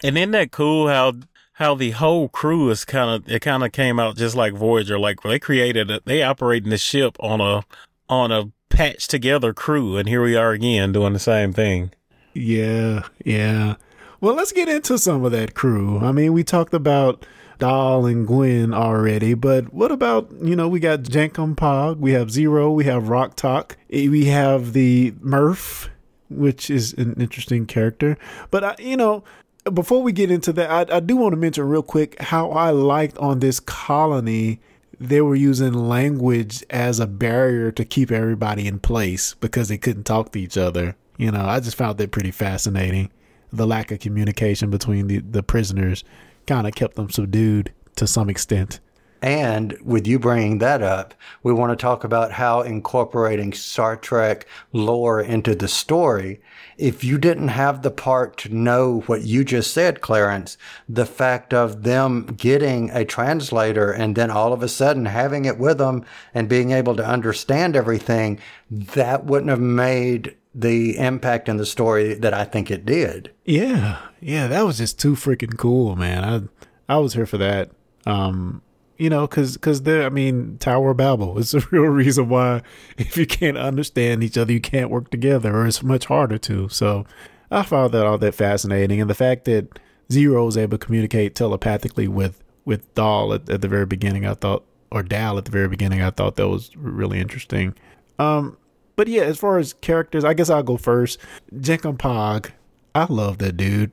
And 0.02 0.16
isn't 0.16 0.30
that 0.30 0.50
cool 0.52 0.88
how 0.88 1.14
how 1.54 1.74
the 1.74 1.90
whole 1.90 2.28
crew 2.28 2.70
is 2.70 2.84
kind 2.84 3.10
of 3.10 3.30
it 3.30 3.40
kind 3.40 3.62
of 3.62 3.72
came 3.72 4.00
out 4.00 4.16
just 4.16 4.34
like 4.34 4.54
Voyager, 4.54 4.98
like 4.98 5.22
they 5.22 5.38
created 5.38 5.90
it, 5.90 6.04
they 6.06 6.22
operating 6.22 6.70
the 6.70 6.78
ship 6.78 7.16
on 7.20 7.40
a 7.40 7.64
on 8.08 8.32
a 8.32 8.50
patched 8.70 9.10
together 9.10 9.52
crew, 9.52 9.96
and 9.96 10.08
here 10.08 10.22
we 10.22 10.36
are 10.36 10.52
again 10.52 10.92
doing 10.92 11.12
the 11.12 11.18
same 11.18 11.52
thing. 11.52 11.92
Yeah, 12.32 13.02
yeah. 13.24 13.74
Well, 14.22 14.34
let's 14.34 14.52
get 14.52 14.68
into 14.68 14.98
some 14.98 15.24
of 15.24 15.32
that 15.32 15.54
crew. 15.54 15.98
I 15.98 16.12
mean, 16.12 16.34
we 16.34 16.44
talked 16.44 16.74
about 16.74 17.24
Dal 17.58 18.04
and 18.04 18.26
Gwyn 18.26 18.74
already, 18.74 19.32
but 19.32 19.72
what 19.72 19.90
about, 19.90 20.30
you 20.42 20.54
know, 20.54 20.68
we 20.68 20.78
got 20.78 21.00
Jankom 21.04 21.54
Pog, 21.54 21.96
we 22.00 22.12
have 22.12 22.30
Zero, 22.30 22.70
we 22.70 22.84
have 22.84 23.08
Rok-Tahk, 23.08 23.78
eh, 23.90 24.08
we 24.08 24.26
have 24.26 24.74
the 24.74 25.12
Murf, 25.22 25.88
which 26.28 26.68
is 26.68 26.92
an 26.94 27.14
interesting 27.18 27.64
character. 27.64 28.18
But, 28.50 28.62
I, 28.62 28.76
you 28.78 28.98
know, 28.98 29.24
before 29.72 30.02
we 30.02 30.12
get 30.12 30.30
into 30.30 30.52
that, 30.52 30.90
I, 30.90 30.96
I 30.96 31.00
do 31.00 31.16
want 31.16 31.32
to 31.32 31.38
mention 31.38 31.66
real 31.66 31.82
quick 31.82 32.20
how 32.20 32.50
I 32.50 32.70
liked 32.70 33.16
on 33.16 33.40
this 33.40 33.58
colony 33.58 34.60
they 34.98 35.22
were 35.22 35.34
using 35.34 35.72
language 35.72 36.62
as 36.68 37.00
a 37.00 37.06
barrier 37.06 37.72
to 37.72 37.86
keep 37.86 38.12
everybody 38.12 38.66
in 38.66 38.80
place 38.80 39.32
because 39.40 39.68
they 39.68 39.78
couldn't 39.78 40.04
talk 40.04 40.32
to 40.32 40.38
each 40.38 40.58
other. 40.58 40.94
You 41.16 41.30
know, 41.30 41.46
I 41.46 41.60
just 41.60 41.76
found 41.76 41.96
that 41.96 42.10
pretty 42.10 42.32
fascinating. 42.32 43.10
The 43.52 43.66
lack 43.66 43.90
of 43.90 44.00
communication 44.00 44.70
between 44.70 45.06
the, 45.06 45.18
the 45.18 45.42
prisoners 45.42 46.04
kind 46.46 46.66
of 46.66 46.74
kept 46.74 46.96
them 46.96 47.10
subdued 47.10 47.72
to 47.96 48.06
some 48.06 48.30
extent. 48.30 48.80
And 49.22 49.76
with 49.84 50.06
you 50.06 50.18
bringing 50.18 50.58
that 50.58 50.82
up, 50.82 51.12
we 51.42 51.52
want 51.52 51.70
to 51.70 51.76
talk 51.76 52.04
about 52.04 52.32
how 52.32 52.62
incorporating 52.62 53.52
Star 53.52 53.94
Trek 53.96 54.46
lore 54.72 55.20
into 55.20 55.54
the 55.54 55.68
story. 55.68 56.40
If 56.78 57.04
you 57.04 57.18
didn't 57.18 57.48
have 57.48 57.82
the 57.82 57.90
part 57.90 58.38
to 58.38 58.54
know 58.54 59.00
what 59.00 59.22
you 59.22 59.44
just 59.44 59.74
said, 59.74 60.00
Clarence, 60.00 60.56
the 60.88 61.04
fact 61.04 61.52
of 61.52 61.82
them 61.82 62.34
getting 62.38 62.88
a 62.90 63.04
translator 63.04 63.92
and 63.92 64.16
then 64.16 64.30
all 64.30 64.54
of 64.54 64.62
a 64.62 64.68
sudden 64.68 65.04
having 65.04 65.44
it 65.44 65.58
with 65.58 65.76
them 65.78 66.06
and 66.32 66.48
being 66.48 66.70
able 66.70 66.96
to 66.96 67.06
understand 67.06 67.76
everything, 67.76 68.40
that 68.70 69.26
wouldn't 69.26 69.50
have 69.50 69.60
made 69.60 70.34
the 70.54 70.98
impact 70.98 71.48
in 71.48 71.56
the 71.56 71.66
story 71.66 72.14
that 72.14 72.34
I 72.34 72.44
think 72.44 72.70
it 72.70 72.84
did. 72.84 73.32
Yeah, 73.44 73.98
yeah, 74.20 74.46
that 74.48 74.62
was 74.62 74.78
just 74.78 74.98
too 74.98 75.14
freaking 75.14 75.56
cool, 75.56 75.96
man. 75.96 76.50
I 76.88 76.94
I 76.94 76.98
was 76.98 77.14
here 77.14 77.26
for 77.26 77.38
that. 77.38 77.70
Um, 78.06 78.62
you 78.98 79.08
know, 79.08 79.26
because 79.26 79.54
because 79.54 79.82
there, 79.82 80.04
I 80.04 80.10
mean, 80.10 80.58
Tower 80.58 80.90
of 80.90 80.98
Babel 80.98 81.38
is 81.38 81.50
the 81.52 81.66
real 81.70 81.84
reason 81.84 82.28
why 82.28 82.62
if 82.98 83.16
you 83.16 83.26
can't 83.26 83.56
understand 83.56 84.22
each 84.22 84.36
other, 84.36 84.52
you 84.52 84.60
can't 84.60 84.90
work 84.90 85.10
together, 85.10 85.56
or 85.56 85.66
it's 85.66 85.82
much 85.82 86.06
harder 86.06 86.38
to. 86.38 86.68
So 86.68 87.06
I 87.50 87.62
found 87.62 87.92
that 87.94 88.06
all 88.06 88.18
that 88.18 88.34
fascinating, 88.34 89.00
and 89.00 89.08
the 89.08 89.14
fact 89.14 89.44
that 89.46 89.78
Zero 90.12 90.46
is 90.48 90.56
able 90.56 90.76
to 90.76 90.84
communicate 90.84 91.34
telepathically 91.34 92.08
with 92.08 92.42
with 92.64 92.94
Dal 92.94 93.32
at, 93.32 93.48
at 93.48 93.62
the 93.62 93.68
very 93.68 93.86
beginning, 93.86 94.26
I 94.26 94.34
thought, 94.34 94.64
or 94.90 95.02
Dal 95.02 95.38
at 95.38 95.44
the 95.44 95.50
very 95.50 95.68
beginning, 95.68 96.02
I 96.02 96.10
thought 96.10 96.36
that 96.36 96.48
was 96.48 96.76
really 96.76 97.20
interesting. 97.20 97.74
Um, 98.18 98.58
but 98.96 99.08
yeah, 99.08 99.22
as 99.22 99.38
far 99.38 99.58
as 99.58 99.72
characters, 99.74 100.24
I 100.24 100.34
guess 100.34 100.50
I'll 100.50 100.62
go 100.62 100.76
first. 100.76 101.18
Jankom 101.54 101.96
Pog, 101.96 102.50
I 102.94 103.04
love 103.04 103.38
that 103.38 103.56
dude. 103.56 103.92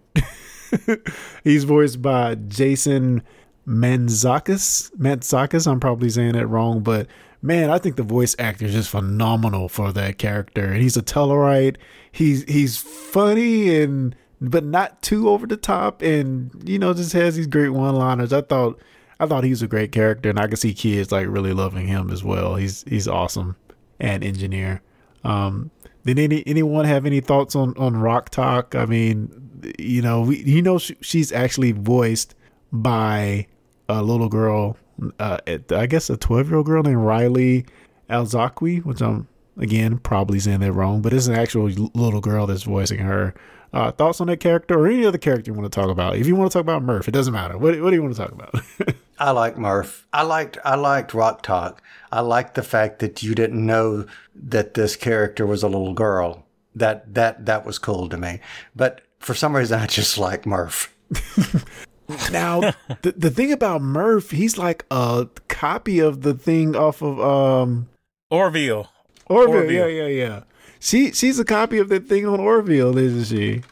He's 1.44 1.64
voiced 1.64 2.02
by 2.02 2.36
Jason 2.36 3.24
Manzakis. 3.68 4.92
Manzakis, 4.96 5.70
I'm 5.70 5.80
probably 5.80 6.10
saying 6.10 6.34
that 6.34 6.48
wrong, 6.48 6.82
but 6.82 7.08
man, 7.42 7.70
I 7.70 7.78
think 7.78 7.96
the 7.96 8.04
voice 8.04 8.36
actor 8.40 8.66
is 8.66 8.74
just 8.74 8.90
phenomenal 8.90 9.70
for 9.70 9.92
that 9.94 10.18
character. 10.18 10.66
And 10.66 10.82
he's 10.82 10.98
a 10.98 11.02
Tellarite. 11.02 11.78
He's 12.12 12.44
he's 12.44 12.78
funny 12.78 13.82
and 13.82 14.16
but 14.40 14.64
not 14.64 15.02
too 15.02 15.30
over 15.30 15.48
the 15.48 15.58
top, 15.58 16.02
and 16.02 16.52
you 16.66 16.80
know 16.80 16.94
just 16.94 17.14
has 17.14 17.36
these 17.36 17.48
great 17.48 17.70
one-liners. 17.70 18.34
I 18.34 18.42
thought 18.42 18.80
I 19.20 19.26
thought 19.26 19.44
he 19.44 19.50
was 19.50 19.62
a 19.62 19.68
great 19.68 19.92
character, 19.92 20.30
and 20.30 20.40
I 20.40 20.48
could 20.48 20.60
see 20.60 20.74
kids 20.74 21.12
like 21.12 21.28
really 21.28 21.54
loving 21.54 21.88
him 21.88 22.12
as 22.12 22.24
well. 22.24 22.56
He's 22.56 22.84
he's 22.84 23.08
awesome 23.08 23.56
and 24.00 24.24
engineer. 24.24 24.82
Um, 25.28 25.72
did 26.06 26.18
any 26.18 26.42
anyone 26.48 26.86
have 26.86 27.06
any 27.06 27.20
thoughts 27.20 27.56
on 27.56 27.78
on 27.78 27.98
Rok-Tahk? 27.98 28.76
I 28.76 28.86
mean, 28.86 29.74
you 29.78 30.02
know, 30.02 30.22
we 30.22 30.38
you 30.44 30.62
know 30.62 30.80
she, 30.80 30.96
she's 31.02 31.32
actually 31.32 31.74
voiced 31.74 32.34
by 32.72 33.48
a 33.90 34.02
little 34.02 34.30
girl, 34.30 34.78
uh, 35.20 35.38
I 35.72 35.86
guess 35.86 36.10
a 36.10 36.18
twelve 36.18 36.48
year 36.48 36.58
old 36.58 36.66
girl 36.66 36.82
named 36.82 36.98
Riley 36.98 37.66
Alzakwi, 38.10 38.84
which 38.86 39.02
I'm 39.02 39.28
again 39.58 39.98
probably 39.98 40.40
saying 40.40 40.62
that 40.62 40.72
wrong, 40.72 41.02
but 41.02 41.12
it's 41.14 41.28
an 41.28 41.36
actual 41.36 41.66
little 41.94 42.22
girl 42.22 42.48
that's 42.48 42.64
voicing 42.64 43.00
her. 43.00 43.36
Uh, 43.74 43.92
thoughts 43.92 44.22
on 44.22 44.28
that 44.28 44.40
character 44.40 44.80
or 44.80 44.88
any 44.88 45.06
other 45.06 45.18
character 45.18 45.52
you 45.52 45.54
want 45.54 45.70
to 45.70 45.82
talk 45.82 45.90
about? 45.90 46.16
If 46.16 46.26
you 46.26 46.38
want 46.38 46.50
to 46.50 46.58
talk 46.58 46.62
about 46.62 46.84
Murf, 46.84 47.10
it 47.10 47.12
doesn't 47.12 47.34
matter. 47.34 47.58
What, 47.58 47.80
what 47.82 47.90
do 47.90 47.96
you 47.98 48.02
want 48.02 48.16
to 48.16 48.22
talk 48.22 48.32
about? 48.32 48.56
I 49.20 49.32
like 49.32 49.56
Murf. 49.56 50.04
I 50.14 50.22
liked 50.24 50.58
I 50.64 50.76
liked 50.76 51.14
Rok-Tahk. 51.14 51.82
I 52.12 52.22
liked 52.22 52.56
the 52.56 52.64
fact 52.64 53.00
that 53.00 53.24
you 53.24 53.36
didn't 53.36 53.66
know 53.66 54.06
that 54.36 54.74
this 54.76 54.96
character 54.96 55.46
was 55.46 55.64
a 55.64 55.68
little 55.68 55.94
girl. 55.94 56.46
that 56.76 57.14
that 57.16 57.46
that 57.46 57.66
was 57.66 57.80
cool 57.80 58.08
to 58.10 58.18
me. 58.18 58.40
But 58.76 59.02
for 59.20 59.34
some 59.34 59.56
reason, 59.56 59.80
I 59.80 59.88
just 59.88 60.18
like 60.18 60.44
Murf. 60.44 60.90
now, 62.32 62.62
the 63.02 63.14
the 63.18 63.32
thing 63.32 63.52
about 63.52 63.82
Murf, 63.82 64.32
he's 64.32 64.58
like 64.58 64.86
a 64.92 65.28
copy 65.48 66.00
of 66.00 66.22
the 66.22 66.34
thing 66.36 66.76
off 66.76 67.02
of 67.02 67.20
um 67.20 67.90
Orville. 68.30 68.90
Orville. 69.26 69.56
Orville. 69.56 69.72
Yeah, 69.72 69.88
yeah, 69.88 70.08
yeah. 70.08 70.44
She 70.80 71.12
she's 71.12 71.40
a 71.40 71.46
copy 71.46 71.80
of 71.80 71.90
that 71.90 72.08
thing 72.08 72.26
on 72.28 72.40
Orville, 72.40 72.98
isn't 72.98 73.26
she? 73.36 73.64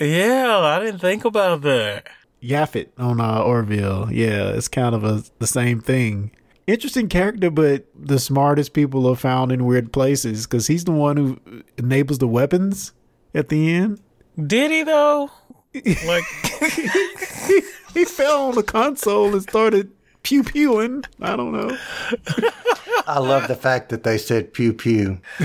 Yeah, 0.00 0.58
I 0.58 0.80
didn't 0.80 1.00
think 1.00 1.24
about 1.24 1.62
that. 1.62 2.08
Yaphit 2.42 2.88
on 2.98 3.20
uh, 3.20 3.40
Orville. 3.42 4.08
Yeah, 4.12 4.50
it's 4.50 4.68
kind 4.68 4.94
of 4.94 5.04
a 5.04 5.24
the 5.38 5.46
same 5.46 5.80
thing. 5.80 6.30
Interesting 6.66 7.08
character, 7.08 7.50
but 7.50 7.86
the 7.98 8.18
smartest 8.18 8.74
people 8.74 9.06
are 9.06 9.16
found 9.16 9.52
in 9.52 9.64
weird 9.64 9.92
places 9.92 10.46
because 10.46 10.66
he's 10.66 10.84
the 10.84 10.92
one 10.92 11.16
who 11.16 11.40
enables 11.78 12.18
the 12.18 12.28
weapons 12.28 12.92
at 13.34 13.48
the 13.48 13.74
end. 13.74 14.00
Did 14.46 14.70
he 14.70 14.82
though? 14.82 15.30
Like 16.06 16.24
he, 16.64 17.62
he 17.94 18.04
fell 18.04 18.48
on 18.48 18.54
the 18.54 18.62
console 18.62 19.32
and 19.32 19.42
started 19.42 19.90
pew 20.22 20.42
pewing. 20.42 21.04
I 21.20 21.36
don't 21.36 21.52
know. 21.52 21.76
I 23.06 23.18
love 23.18 23.48
the 23.48 23.56
fact 23.56 23.88
that 23.88 24.02
they 24.04 24.18
said 24.18 24.52
pew 24.52 24.72
pew. 24.74 25.20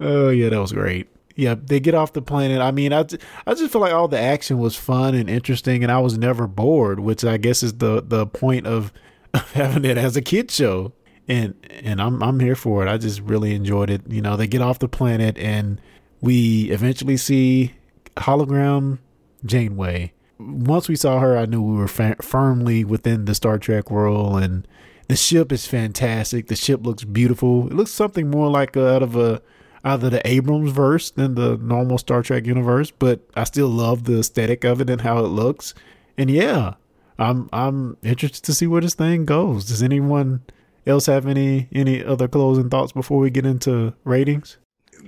oh 0.00 0.28
yeah, 0.28 0.50
that 0.50 0.60
was 0.60 0.72
great. 0.72 1.08
Yeah, 1.36 1.54
they 1.54 1.80
get 1.80 1.94
off 1.94 2.12
the 2.12 2.22
planet. 2.22 2.60
I 2.60 2.70
mean, 2.70 2.92
I, 2.92 3.04
I 3.46 3.54
just 3.54 3.72
feel 3.72 3.80
like 3.80 3.92
all 3.92 4.08
the 4.08 4.18
action 4.18 4.58
was 4.58 4.76
fun 4.76 5.14
and 5.14 5.30
interesting, 5.30 5.82
and 5.82 5.90
I 5.90 5.98
was 5.98 6.18
never 6.18 6.46
bored, 6.46 7.00
which 7.00 7.24
I 7.24 7.36
guess 7.36 7.62
is 7.62 7.74
the 7.74 8.02
the 8.02 8.26
point 8.26 8.66
of, 8.66 8.92
of 9.34 9.52
having 9.52 9.84
it 9.84 9.98
as 9.98 10.16
a 10.16 10.22
kid 10.22 10.50
show. 10.50 10.92
And 11.28 11.54
and 11.70 12.02
I'm 12.02 12.22
I'm 12.22 12.40
here 12.40 12.56
for 12.56 12.84
it. 12.84 12.90
I 12.90 12.98
just 12.98 13.20
really 13.20 13.54
enjoyed 13.54 13.90
it. 13.90 14.02
You 14.08 14.20
know, 14.20 14.36
they 14.36 14.46
get 14.46 14.60
off 14.60 14.78
the 14.80 14.88
planet, 14.88 15.38
and 15.38 15.80
we 16.20 16.70
eventually 16.70 17.16
see 17.16 17.74
hologram 18.16 18.98
Janeway. 19.44 20.12
Once 20.38 20.88
we 20.88 20.96
saw 20.96 21.20
her, 21.20 21.36
I 21.36 21.46
knew 21.46 21.62
we 21.62 21.76
were 21.76 21.88
fa- 21.88 22.16
firmly 22.20 22.84
within 22.84 23.26
the 23.26 23.34
Star 23.34 23.58
Trek 23.58 23.90
world, 23.90 24.42
and 24.42 24.66
the 25.08 25.16
ship 25.16 25.52
is 25.52 25.66
fantastic. 25.66 26.48
The 26.48 26.56
ship 26.56 26.84
looks 26.84 27.04
beautiful. 27.04 27.66
It 27.66 27.74
looks 27.74 27.90
something 27.90 28.30
more 28.30 28.50
like 28.50 28.76
uh, 28.76 28.86
out 28.94 29.02
of 29.02 29.14
a 29.14 29.42
either 29.84 30.10
the 30.10 30.26
Abrams 30.26 30.70
verse 30.70 31.10
than 31.10 31.34
the 31.34 31.56
normal 31.56 31.98
Star 31.98 32.22
Trek 32.22 32.46
universe, 32.46 32.90
but 32.90 33.20
I 33.34 33.44
still 33.44 33.68
love 33.68 34.04
the 34.04 34.20
aesthetic 34.20 34.64
of 34.64 34.80
it 34.80 34.90
and 34.90 35.00
how 35.00 35.18
it 35.18 35.28
looks. 35.28 35.74
And 36.16 36.30
yeah, 36.30 36.74
I'm 37.18 37.48
I'm 37.52 37.96
interested 38.02 38.44
to 38.44 38.54
see 38.54 38.66
where 38.66 38.80
this 38.80 38.94
thing 38.94 39.24
goes. 39.24 39.66
Does 39.66 39.82
anyone 39.82 40.42
else 40.86 41.06
have 41.06 41.26
any 41.26 41.68
any 41.72 42.04
other 42.04 42.28
closing 42.28 42.70
thoughts 42.70 42.92
before 42.92 43.18
we 43.18 43.30
get 43.30 43.46
into 43.46 43.94
ratings? 44.04 44.58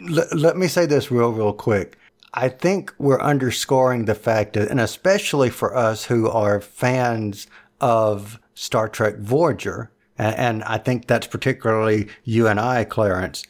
L- 0.08 0.26
let 0.32 0.56
me 0.56 0.66
say 0.66 0.86
this 0.86 1.10
real 1.10 1.32
real 1.32 1.52
quick. 1.52 1.98
I 2.34 2.48
think 2.48 2.92
we're 2.98 3.20
underscoring 3.20 4.06
the 4.06 4.14
fact 4.14 4.54
that, 4.54 4.68
and 4.68 4.80
especially 4.80 5.50
for 5.50 5.76
us 5.76 6.06
who 6.06 6.28
are 6.28 6.60
fans 6.60 7.46
of 7.80 8.40
Star 8.54 8.88
Trek 8.88 9.18
Voyager, 9.18 9.92
and, 10.18 10.34
and 10.36 10.64
I 10.64 10.78
think 10.78 11.06
that's 11.06 11.28
particularly 11.28 12.08
you 12.24 12.48
and 12.48 12.58
I, 12.58 12.84
Clarence. 12.84 13.44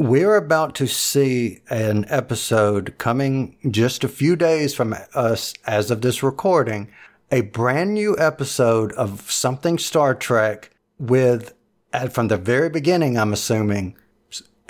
We're 0.00 0.36
about 0.36 0.74
to 0.76 0.86
see 0.86 1.60
an 1.68 2.06
episode 2.08 2.96
coming 2.96 3.58
just 3.70 4.02
a 4.02 4.08
few 4.08 4.34
days 4.34 4.74
from 4.74 4.96
us 5.14 5.52
as 5.66 5.90
of 5.90 6.00
this 6.00 6.22
recording, 6.22 6.88
a 7.30 7.42
brand 7.42 7.92
new 7.92 8.16
episode 8.18 8.92
of 8.92 9.30
something 9.30 9.76
Star 9.76 10.14
Trek 10.14 10.70
with, 10.98 11.52
from 12.12 12.28
the 12.28 12.38
very 12.38 12.70
beginning, 12.70 13.18
I'm 13.18 13.34
assuming, 13.34 13.94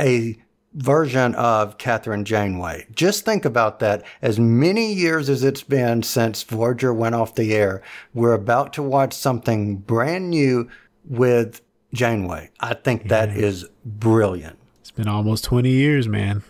a 0.00 0.36
version 0.74 1.36
of 1.36 1.78
Kathryn 1.78 2.24
Janeway. 2.24 2.88
Just 2.92 3.24
think 3.24 3.44
about 3.44 3.78
that. 3.78 4.02
As 4.20 4.40
many 4.40 4.92
years 4.92 5.30
as 5.30 5.44
it's 5.44 5.62
been 5.62 6.02
since 6.02 6.42
Voyager 6.42 6.92
went 6.92 7.14
off 7.14 7.36
the 7.36 7.54
air, 7.54 7.82
we're 8.14 8.32
about 8.32 8.72
to 8.72 8.82
watch 8.82 9.12
something 9.12 9.76
brand 9.76 10.28
new 10.30 10.68
with 11.04 11.62
Janeway. 11.94 12.50
I 12.58 12.74
think 12.74 13.02
yeah. 13.02 13.08
that 13.10 13.28
mm-hmm. 13.28 13.44
is 13.44 13.66
brilliant. 13.84 14.59
It's 15.00 15.06
been 15.06 15.14
almost 15.14 15.44
20 15.44 15.70
years, 15.70 16.08
man. 16.08 16.42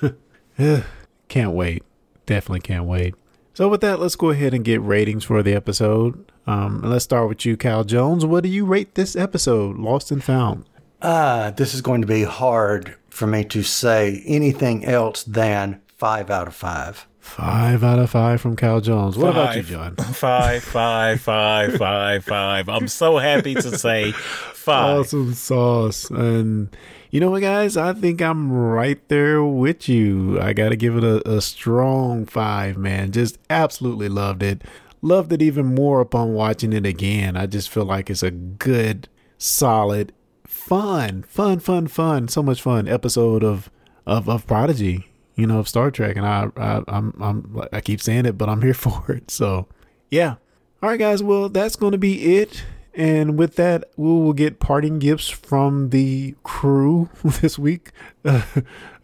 can't 1.28 1.52
wait. 1.52 1.82
Definitely 2.24 2.60
can't 2.60 2.86
wait. 2.86 3.14
So 3.52 3.68
with 3.68 3.82
that, 3.82 4.00
let's 4.00 4.16
go 4.16 4.30
ahead 4.30 4.54
and 4.54 4.64
get 4.64 4.80
ratings 4.80 5.24
for 5.24 5.42
the 5.42 5.52
episode. 5.52 6.32
Um, 6.46 6.80
let's 6.80 7.04
start 7.04 7.28
with 7.28 7.44
you, 7.44 7.54
Cal 7.58 7.84
Jones. 7.84 8.24
What 8.24 8.44
do 8.44 8.48
you 8.48 8.64
rate 8.64 8.94
this 8.94 9.14
episode, 9.14 9.76
Lost 9.76 10.10
and 10.10 10.24
Found? 10.24 10.64
Ah, 11.02 11.08
uh, 11.08 11.50
this 11.50 11.74
is 11.74 11.82
going 11.82 12.00
to 12.00 12.06
be 12.06 12.22
hard 12.22 12.96
for 13.10 13.26
me 13.26 13.44
to 13.44 13.62
say 13.62 14.22
anything 14.26 14.86
else 14.86 15.22
than 15.24 15.82
five 15.98 16.30
out 16.30 16.48
of 16.48 16.54
five. 16.54 17.06
Five 17.20 17.84
out 17.84 17.98
of 17.98 18.08
five 18.08 18.40
from 18.40 18.56
Cal 18.56 18.80
Jones. 18.80 19.18
What 19.18 19.34
five, 19.34 19.36
about 19.36 19.56
you, 19.56 19.62
John? 19.64 19.96
Five, 20.14 20.64
five, 20.64 21.20
five, 21.20 21.74
five, 21.76 22.24
five. 22.24 22.68
I'm 22.70 22.88
so 22.88 23.18
happy 23.18 23.54
to 23.54 23.76
say 23.78 24.12
five. 24.12 25.00
Awesome 25.00 25.34
sauce. 25.34 26.08
And 26.10 26.74
you 27.12 27.20
know 27.20 27.30
what, 27.30 27.42
guys? 27.42 27.76
I 27.76 27.92
think 27.92 28.22
I'm 28.22 28.50
right 28.50 29.06
there 29.08 29.44
with 29.44 29.86
you. 29.86 30.40
I 30.40 30.54
got 30.54 30.70
to 30.70 30.76
give 30.76 30.96
it 30.96 31.04
a, 31.04 31.30
a 31.30 31.42
strong 31.42 32.24
five, 32.24 32.78
man. 32.78 33.12
Just 33.12 33.38
absolutely 33.50 34.08
loved 34.08 34.42
it. 34.42 34.62
Loved 35.02 35.30
it 35.30 35.42
even 35.42 35.74
more 35.74 36.00
upon 36.00 36.32
watching 36.32 36.72
it 36.72 36.86
again. 36.86 37.36
I 37.36 37.44
just 37.44 37.68
feel 37.68 37.84
like 37.84 38.08
it's 38.08 38.22
a 38.22 38.30
good, 38.30 39.10
solid, 39.36 40.14
fun, 40.46 41.22
fun, 41.24 41.58
fun, 41.58 41.86
fun, 41.86 42.28
so 42.28 42.42
much 42.42 42.62
fun 42.62 42.88
episode 42.88 43.44
of 43.44 43.70
of 44.06 44.26
of 44.26 44.46
Prodigy, 44.46 45.10
you 45.36 45.46
know, 45.46 45.58
of 45.58 45.68
Star 45.68 45.90
Trek, 45.90 46.16
and 46.16 46.24
I, 46.24 46.48
I 46.56 46.82
I'm 46.88 47.14
I'm 47.20 47.62
I 47.74 47.82
keep 47.82 48.00
saying 48.00 48.24
it, 48.24 48.38
but 48.38 48.48
I'm 48.48 48.62
here 48.62 48.74
for 48.74 49.12
it. 49.12 49.30
So, 49.30 49.68
yeah. 50.10 50.36
All 50.82 50.88
right, 50.88 50.98
guys. 50.98 51.22
Well, 51.22 51.50
that's 51.50 51.76
going 51.76 51.92
to 51.92 51.98
be 51.98 52.36
it. 52.36 52.64
And 52.94 53.38
with 53.38 53.56
that, 53.56 53.84
we 53.96 54.08
will 54.08 54.34
get 54.34 54.60
parting 54.60 54.98
gifts 54.98 55.28
from 55.28 55.90
the 55.90 56.34
crew 56.42 57.08
this 57.24 57.58
week 57.58 57.90
uh, 58.24 58.42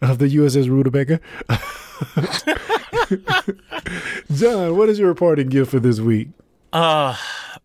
of 0.01 0.17
the 0.19 0.35
USS 0.35 0.69
Rutabaga. 0.69 1.19
John, 4.35 4.77
what 4.77 4.89
is 4.89 4.99
your 4.99 5.15
parting 5.15 5.49
gift 5.49 5.71
for 5.71 5.79
this 5.79 5.99
week? 5.99 6.29
Uh, 6.71 7.15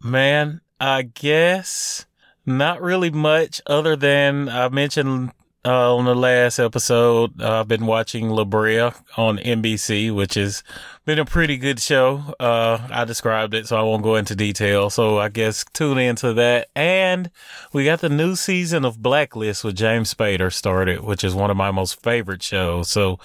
man, 0.03 0.63
I 0.81 1.03
guess 1.03 2.07
not 2.47 2.81
really 2.81 3.11
much 3.11 3.61
other 3.67 3.97
than 3.97 4.49
I 4.49 4.71
mentioned 4.71 5.33
uh, 5.65 5.97
on 5.97 6.05
the 6.05 6.15
last 6.15 6.59
episode. 6.59 7.41
Uh, 7.41 7.61
I've 7.61 7.69
been 7.69 7.87
watching 7.87 8.29
La 8.31 8.45
Brea 8.45 8.91
on 9.17 9.39
NBC, 9.39 10.15
which 10.15 10.35
has 10.35 10.63
been 11.05 11.19
a 11.19 11.25
pretty 11.25 11.57
good 11.57 11.81
show. 11.81 12.35
Uh, 12.39 12.87
I 12.91 13.05
described 13.05 13.55
it, 13.55 13.67
so 13.67 13.77
I 13.77 13.83
won't 13.83 14.03
go 14.03 14.17
into 14.17 14.35
detail. 14.35 14.91
So 14.91 15.19
I 15.19 15.29
guess 15.29 15.65
tune 15.73 15.99
into 15.99 16.35
that. 16.35 16.69
And 16.75 17.31
we 17.73 17.85
got 17.85 18.01
the 18.01 18.09
new 18.09 18.37
season 18.37 18.85
of 18.85 19.03
Blacklist 19.03 19.65
with 19.65 19.77
James 19.77 20.13
Spader 20.13 20.53
started, 20.53 21.01
which 21.01 21.25
is 21.25 21.35
one 21.35 21.51
of 21.51 21.57
my 21.57 21.71
most 21.71 22.03
favorite 22.03 22.43
shows. 22.43 22.91
So 22.91 23.19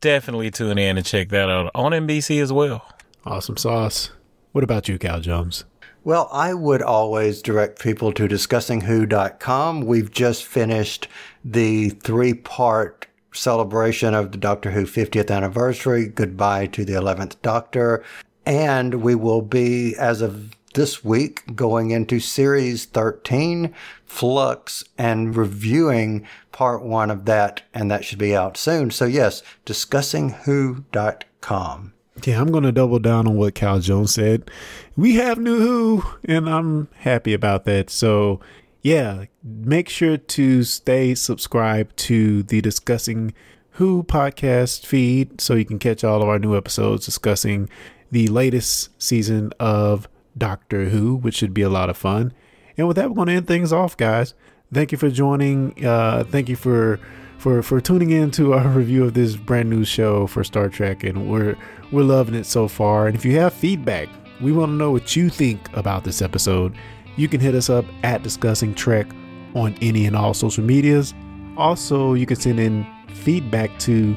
definitely 0.00 0.50
tune 0.50 0.78
in 0.78 0.96
and 0.96 1.06
check 1.06 1.28
that 1.30 1.48
out 1.48 1.70
on 1.74 1.92
NBC 1.92 2.42
as 2.42 2.52
well. 2.52 2.86
Awesome 3.24 3.56
sauce. 3.56 4.10
What 4.52 4.64
about 4.64 4.88
you, 4.88 4.98
Cal 4.98 5.20
Jones? 5.20 5.64
Well, 6.04 6.28
I 6.32 6.52
would 6.52 6.82
always 6.82 7.42
direct 7.42 7.78
people 7.78 8.12
to 8.14 8.26
discussingwho.com. 8.26 9.82
We've 9.82 10.10
just 10.10 10.44
finished 10.44 11.06
the 11.44 11.90
three 11.90 12.34
part 12.34 13.06
celebration 13.32 14.14
of 14.14 14.32
the 14.32 14.38
Doctor 14.38 14.72
Who 14.72 14.84
50th 14.84 15.34
anniversary. 15.34 16.06
Goodbye 16.06 16.66
to 16.68 16.84
the 16.84 16.94
11th 16.94 17.40
Doctor. 17.42 18.04
And 18.44 19.02
we 19.02 19.14
will 19.14 19.42
be, 19.42 19.94
as 19.96 20.20
of 20.20 20.50
this 20.74 21.04
week, 21.04 21.54
going 21.54 21.90
into 21.90 22.18
series 22.18 22.86
13, 22.86 23.74
Flux, 24.04 24.82
and 24.98 25.36
reviewing 25.36 26.26
part 26.50 26.82
one 26.82 27.10
of 27.10 27.24
that. 27.26 27.62
And 27.72 27.88
that 27.90 28.04
should 28.04 28.18
be 28.18 28.36
out 28.36 28.56
soon. 28.56 28.90
So, 28.90 29.04
yes, 29.04 29.42
discussingwho.com. 29.66 31.92
Yeah, 32.24 32.40
I'm 32.40 32.52
going 32.52 32.64
to 32.64 32.72
double 32.72 32.98
down 32.98 33.26
on 33.26 33.36
what 33.36 33.54
Cal 33.54 33.80
Jones 33.80 34.14
said. 34.14 34.50
We 34.96 35.14
have 35.14 35.38
new 35.38 35.58
Who, 35.58 36.04
and 36.24 36.48
I'm 36.48 36.88
happy 36.98 37.32
about 37.32 37.64
that. 37.64 37.90
So, 37.90 38.40
yeah, 38.82 39.26
make 39.44 39.88
sure 39.88 40.16
to 40.16 40.64
stay 40.64 41.14
subscribed 41.14 41.96
to 41.98 42.42
the 42.42 42.60
Discussing 42.60 43.32
Who 43.72 44.02
podcast 44.02 44.84
feed 44.84 45.40
so 45.40 45.54
you 45.54 45.64
can 45.64 45.78
catch 45.78 46.02
all 46.02 46.20
of 46.20 46.28
our 46.28 46.38
new 46.38 46.56
episodes 46.56 47.06
discussing 47.06 47.68
the 48.10 48.26
latest 48.26 48.90
season 49.00 49.52
of 49.60 50.08
Doctor 50.36 50.86
Who, 50.86 51.14
which 51.14 51.36
should 51.36 51.54
be 51.54 51.62
a 51.62 51.68
lot 51.68 51.90
of 51.90 51.96
fun. 51.96 52.32
And 52.76 52.88
with 52.88 52.96
that, 52.96 53.08
we're 53.08 53.14
going 53.14 53.28
to 53.28 53.34
end 53.34 53.46
things 53.46 53.72
off, 53.72 53.96
guys. 53.96 54.34
Thank 54.72 54.90
you 54.90 54.98
for 54.98 55.10
joining. 55.10 55.84
Uh, 55.84 56.24
thank 56.24 56.48
you 56.48 56.56
for 56.56 56.98
for 57.38 57.62
for 57.62 57.80
tuning 57.80 58.10
in 58.10 58.30
to 58.32 58.54
our 58.54 58.68
review 58.80 59.04
of 59.04 59.14
this 59.14 59.36
brand 59.36 59.70
new 59.70 59.84
show 59.84 60.26
for 60.26 60.42
Star 60.42 60.68
Trek, 60.68 61.04
and 61.04 61.30
we're 61.30 61.56
we're 61.92 62.02
loving 62.02 62.34
it 62.34 62.46
so 62.46 62.66
far. 62.66 63.06
And 63.06 63.14
if 63.14 63.24
you 63.24 63.38
have 63.38 63.52
feedback, 63.52 64.08
we 64.40 64.50
want 64.50 64.70
to 64.70 64.74
know 64.74 64.90
what 64.90 65.14
you 65.14 65.28
think 65.28 65.60
about 65.76 66.04
this 66.04 66.20
episode. 66.20 66.74
You 67.16 67.28
can 67.28 67.40
hit 67.40 67.54
us 67.54 67.70
up 67.70 67.84
at 68.02 68.22
Discussing 68.22 68.74
Trek 68.74 69.06
on 69.54 69.76
any 69.82 70.06
and 70.06 70.16
all 70.16 70.34
social 70.34 70.64
medias. 70.64 71.14
Also, 71.56 72.14
you 72.14 72.26
can 72.26 72.36
send 72.36 72.58
in 72.58 72.86
feedback 73.14 73.78
to 73.80 74.16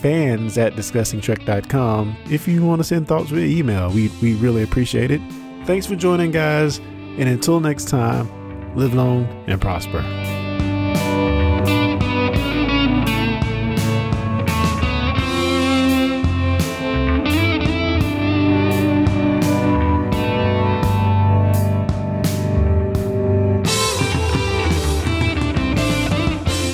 fans 0.00 0.58
at 0.58 0.74
discussingtrek.com 0.74 2.16
if 2.30 2.46
you 2.46 2.64
want 2.64 2.80
to 2.80 2.84
send 2.84 3.08
thoughts 3.08 3.30
via 3.30 3.46
email. 3.46 3.90
We, 3.90 4.10
we 4.22 4.34
really 4.34 4.62
appreciate 4.62 5.10
it. 5.10 5.20
Thanks 5.64 5.86
for 5.86 5.96
joining, 5.96 6.30
guys. 6.30 6.78
And 6.78 7.28
until 7.28 7.60
next 7.60 7.88
time, 7.88 8.28
live 8.76 8.94
long 8.94 9.24
and 9.46 9.60
prosper. 9.60 10.04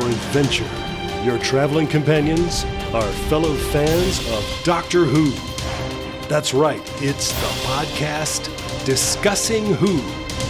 For 0.00 0.08
adventure. 0.08 0.68
Your 1.24 1.38
traveling 1.38 1.86
companions 1.86 2.64
are 2.92 3.06
fellow 3.28 3.54
fans 3.54 4.18
of 4.32 4.44
Doctor 4.64 5.04
Who. 5.04 5.30
That's 6.26 6.52
right, 6.52 6.82
it's 7.00 7.30
the 7.30 7.46
podcast 7.68 8.50
Discussing 8.84 9.74
Who, 9.74 10.00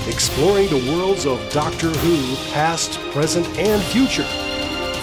exploring 0.08 0.68
the 0.68 0.82
worlds 0.92 1.26
of 1.26 1.46
Doctor 1.52 1.90
Who, 1.90 2.36
past, 2.52 2.98
present, 3.12 3.46
and 3.58 3.82
future. 3.82 4.24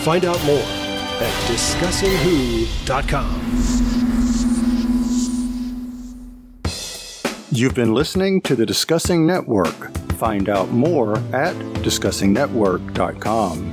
Find 0.03 0.25
out 0.25 0.43
more 0.43 0.57
at 0.57 1.31
discussingwho.com. 1.47 3.41
You've 7.51 7.75
been 7.75 7.93
listening 7.93 8.41
to 8.41 8.55
the 8.55 8.65
Discussing 8.65 9.27
Network. 9.27 9.95
Find 10.13 10.49
out 10.49 10.71
more 10.71 11.19
at 11.31 11.53
discussingnetwork.com. 11.83 13.70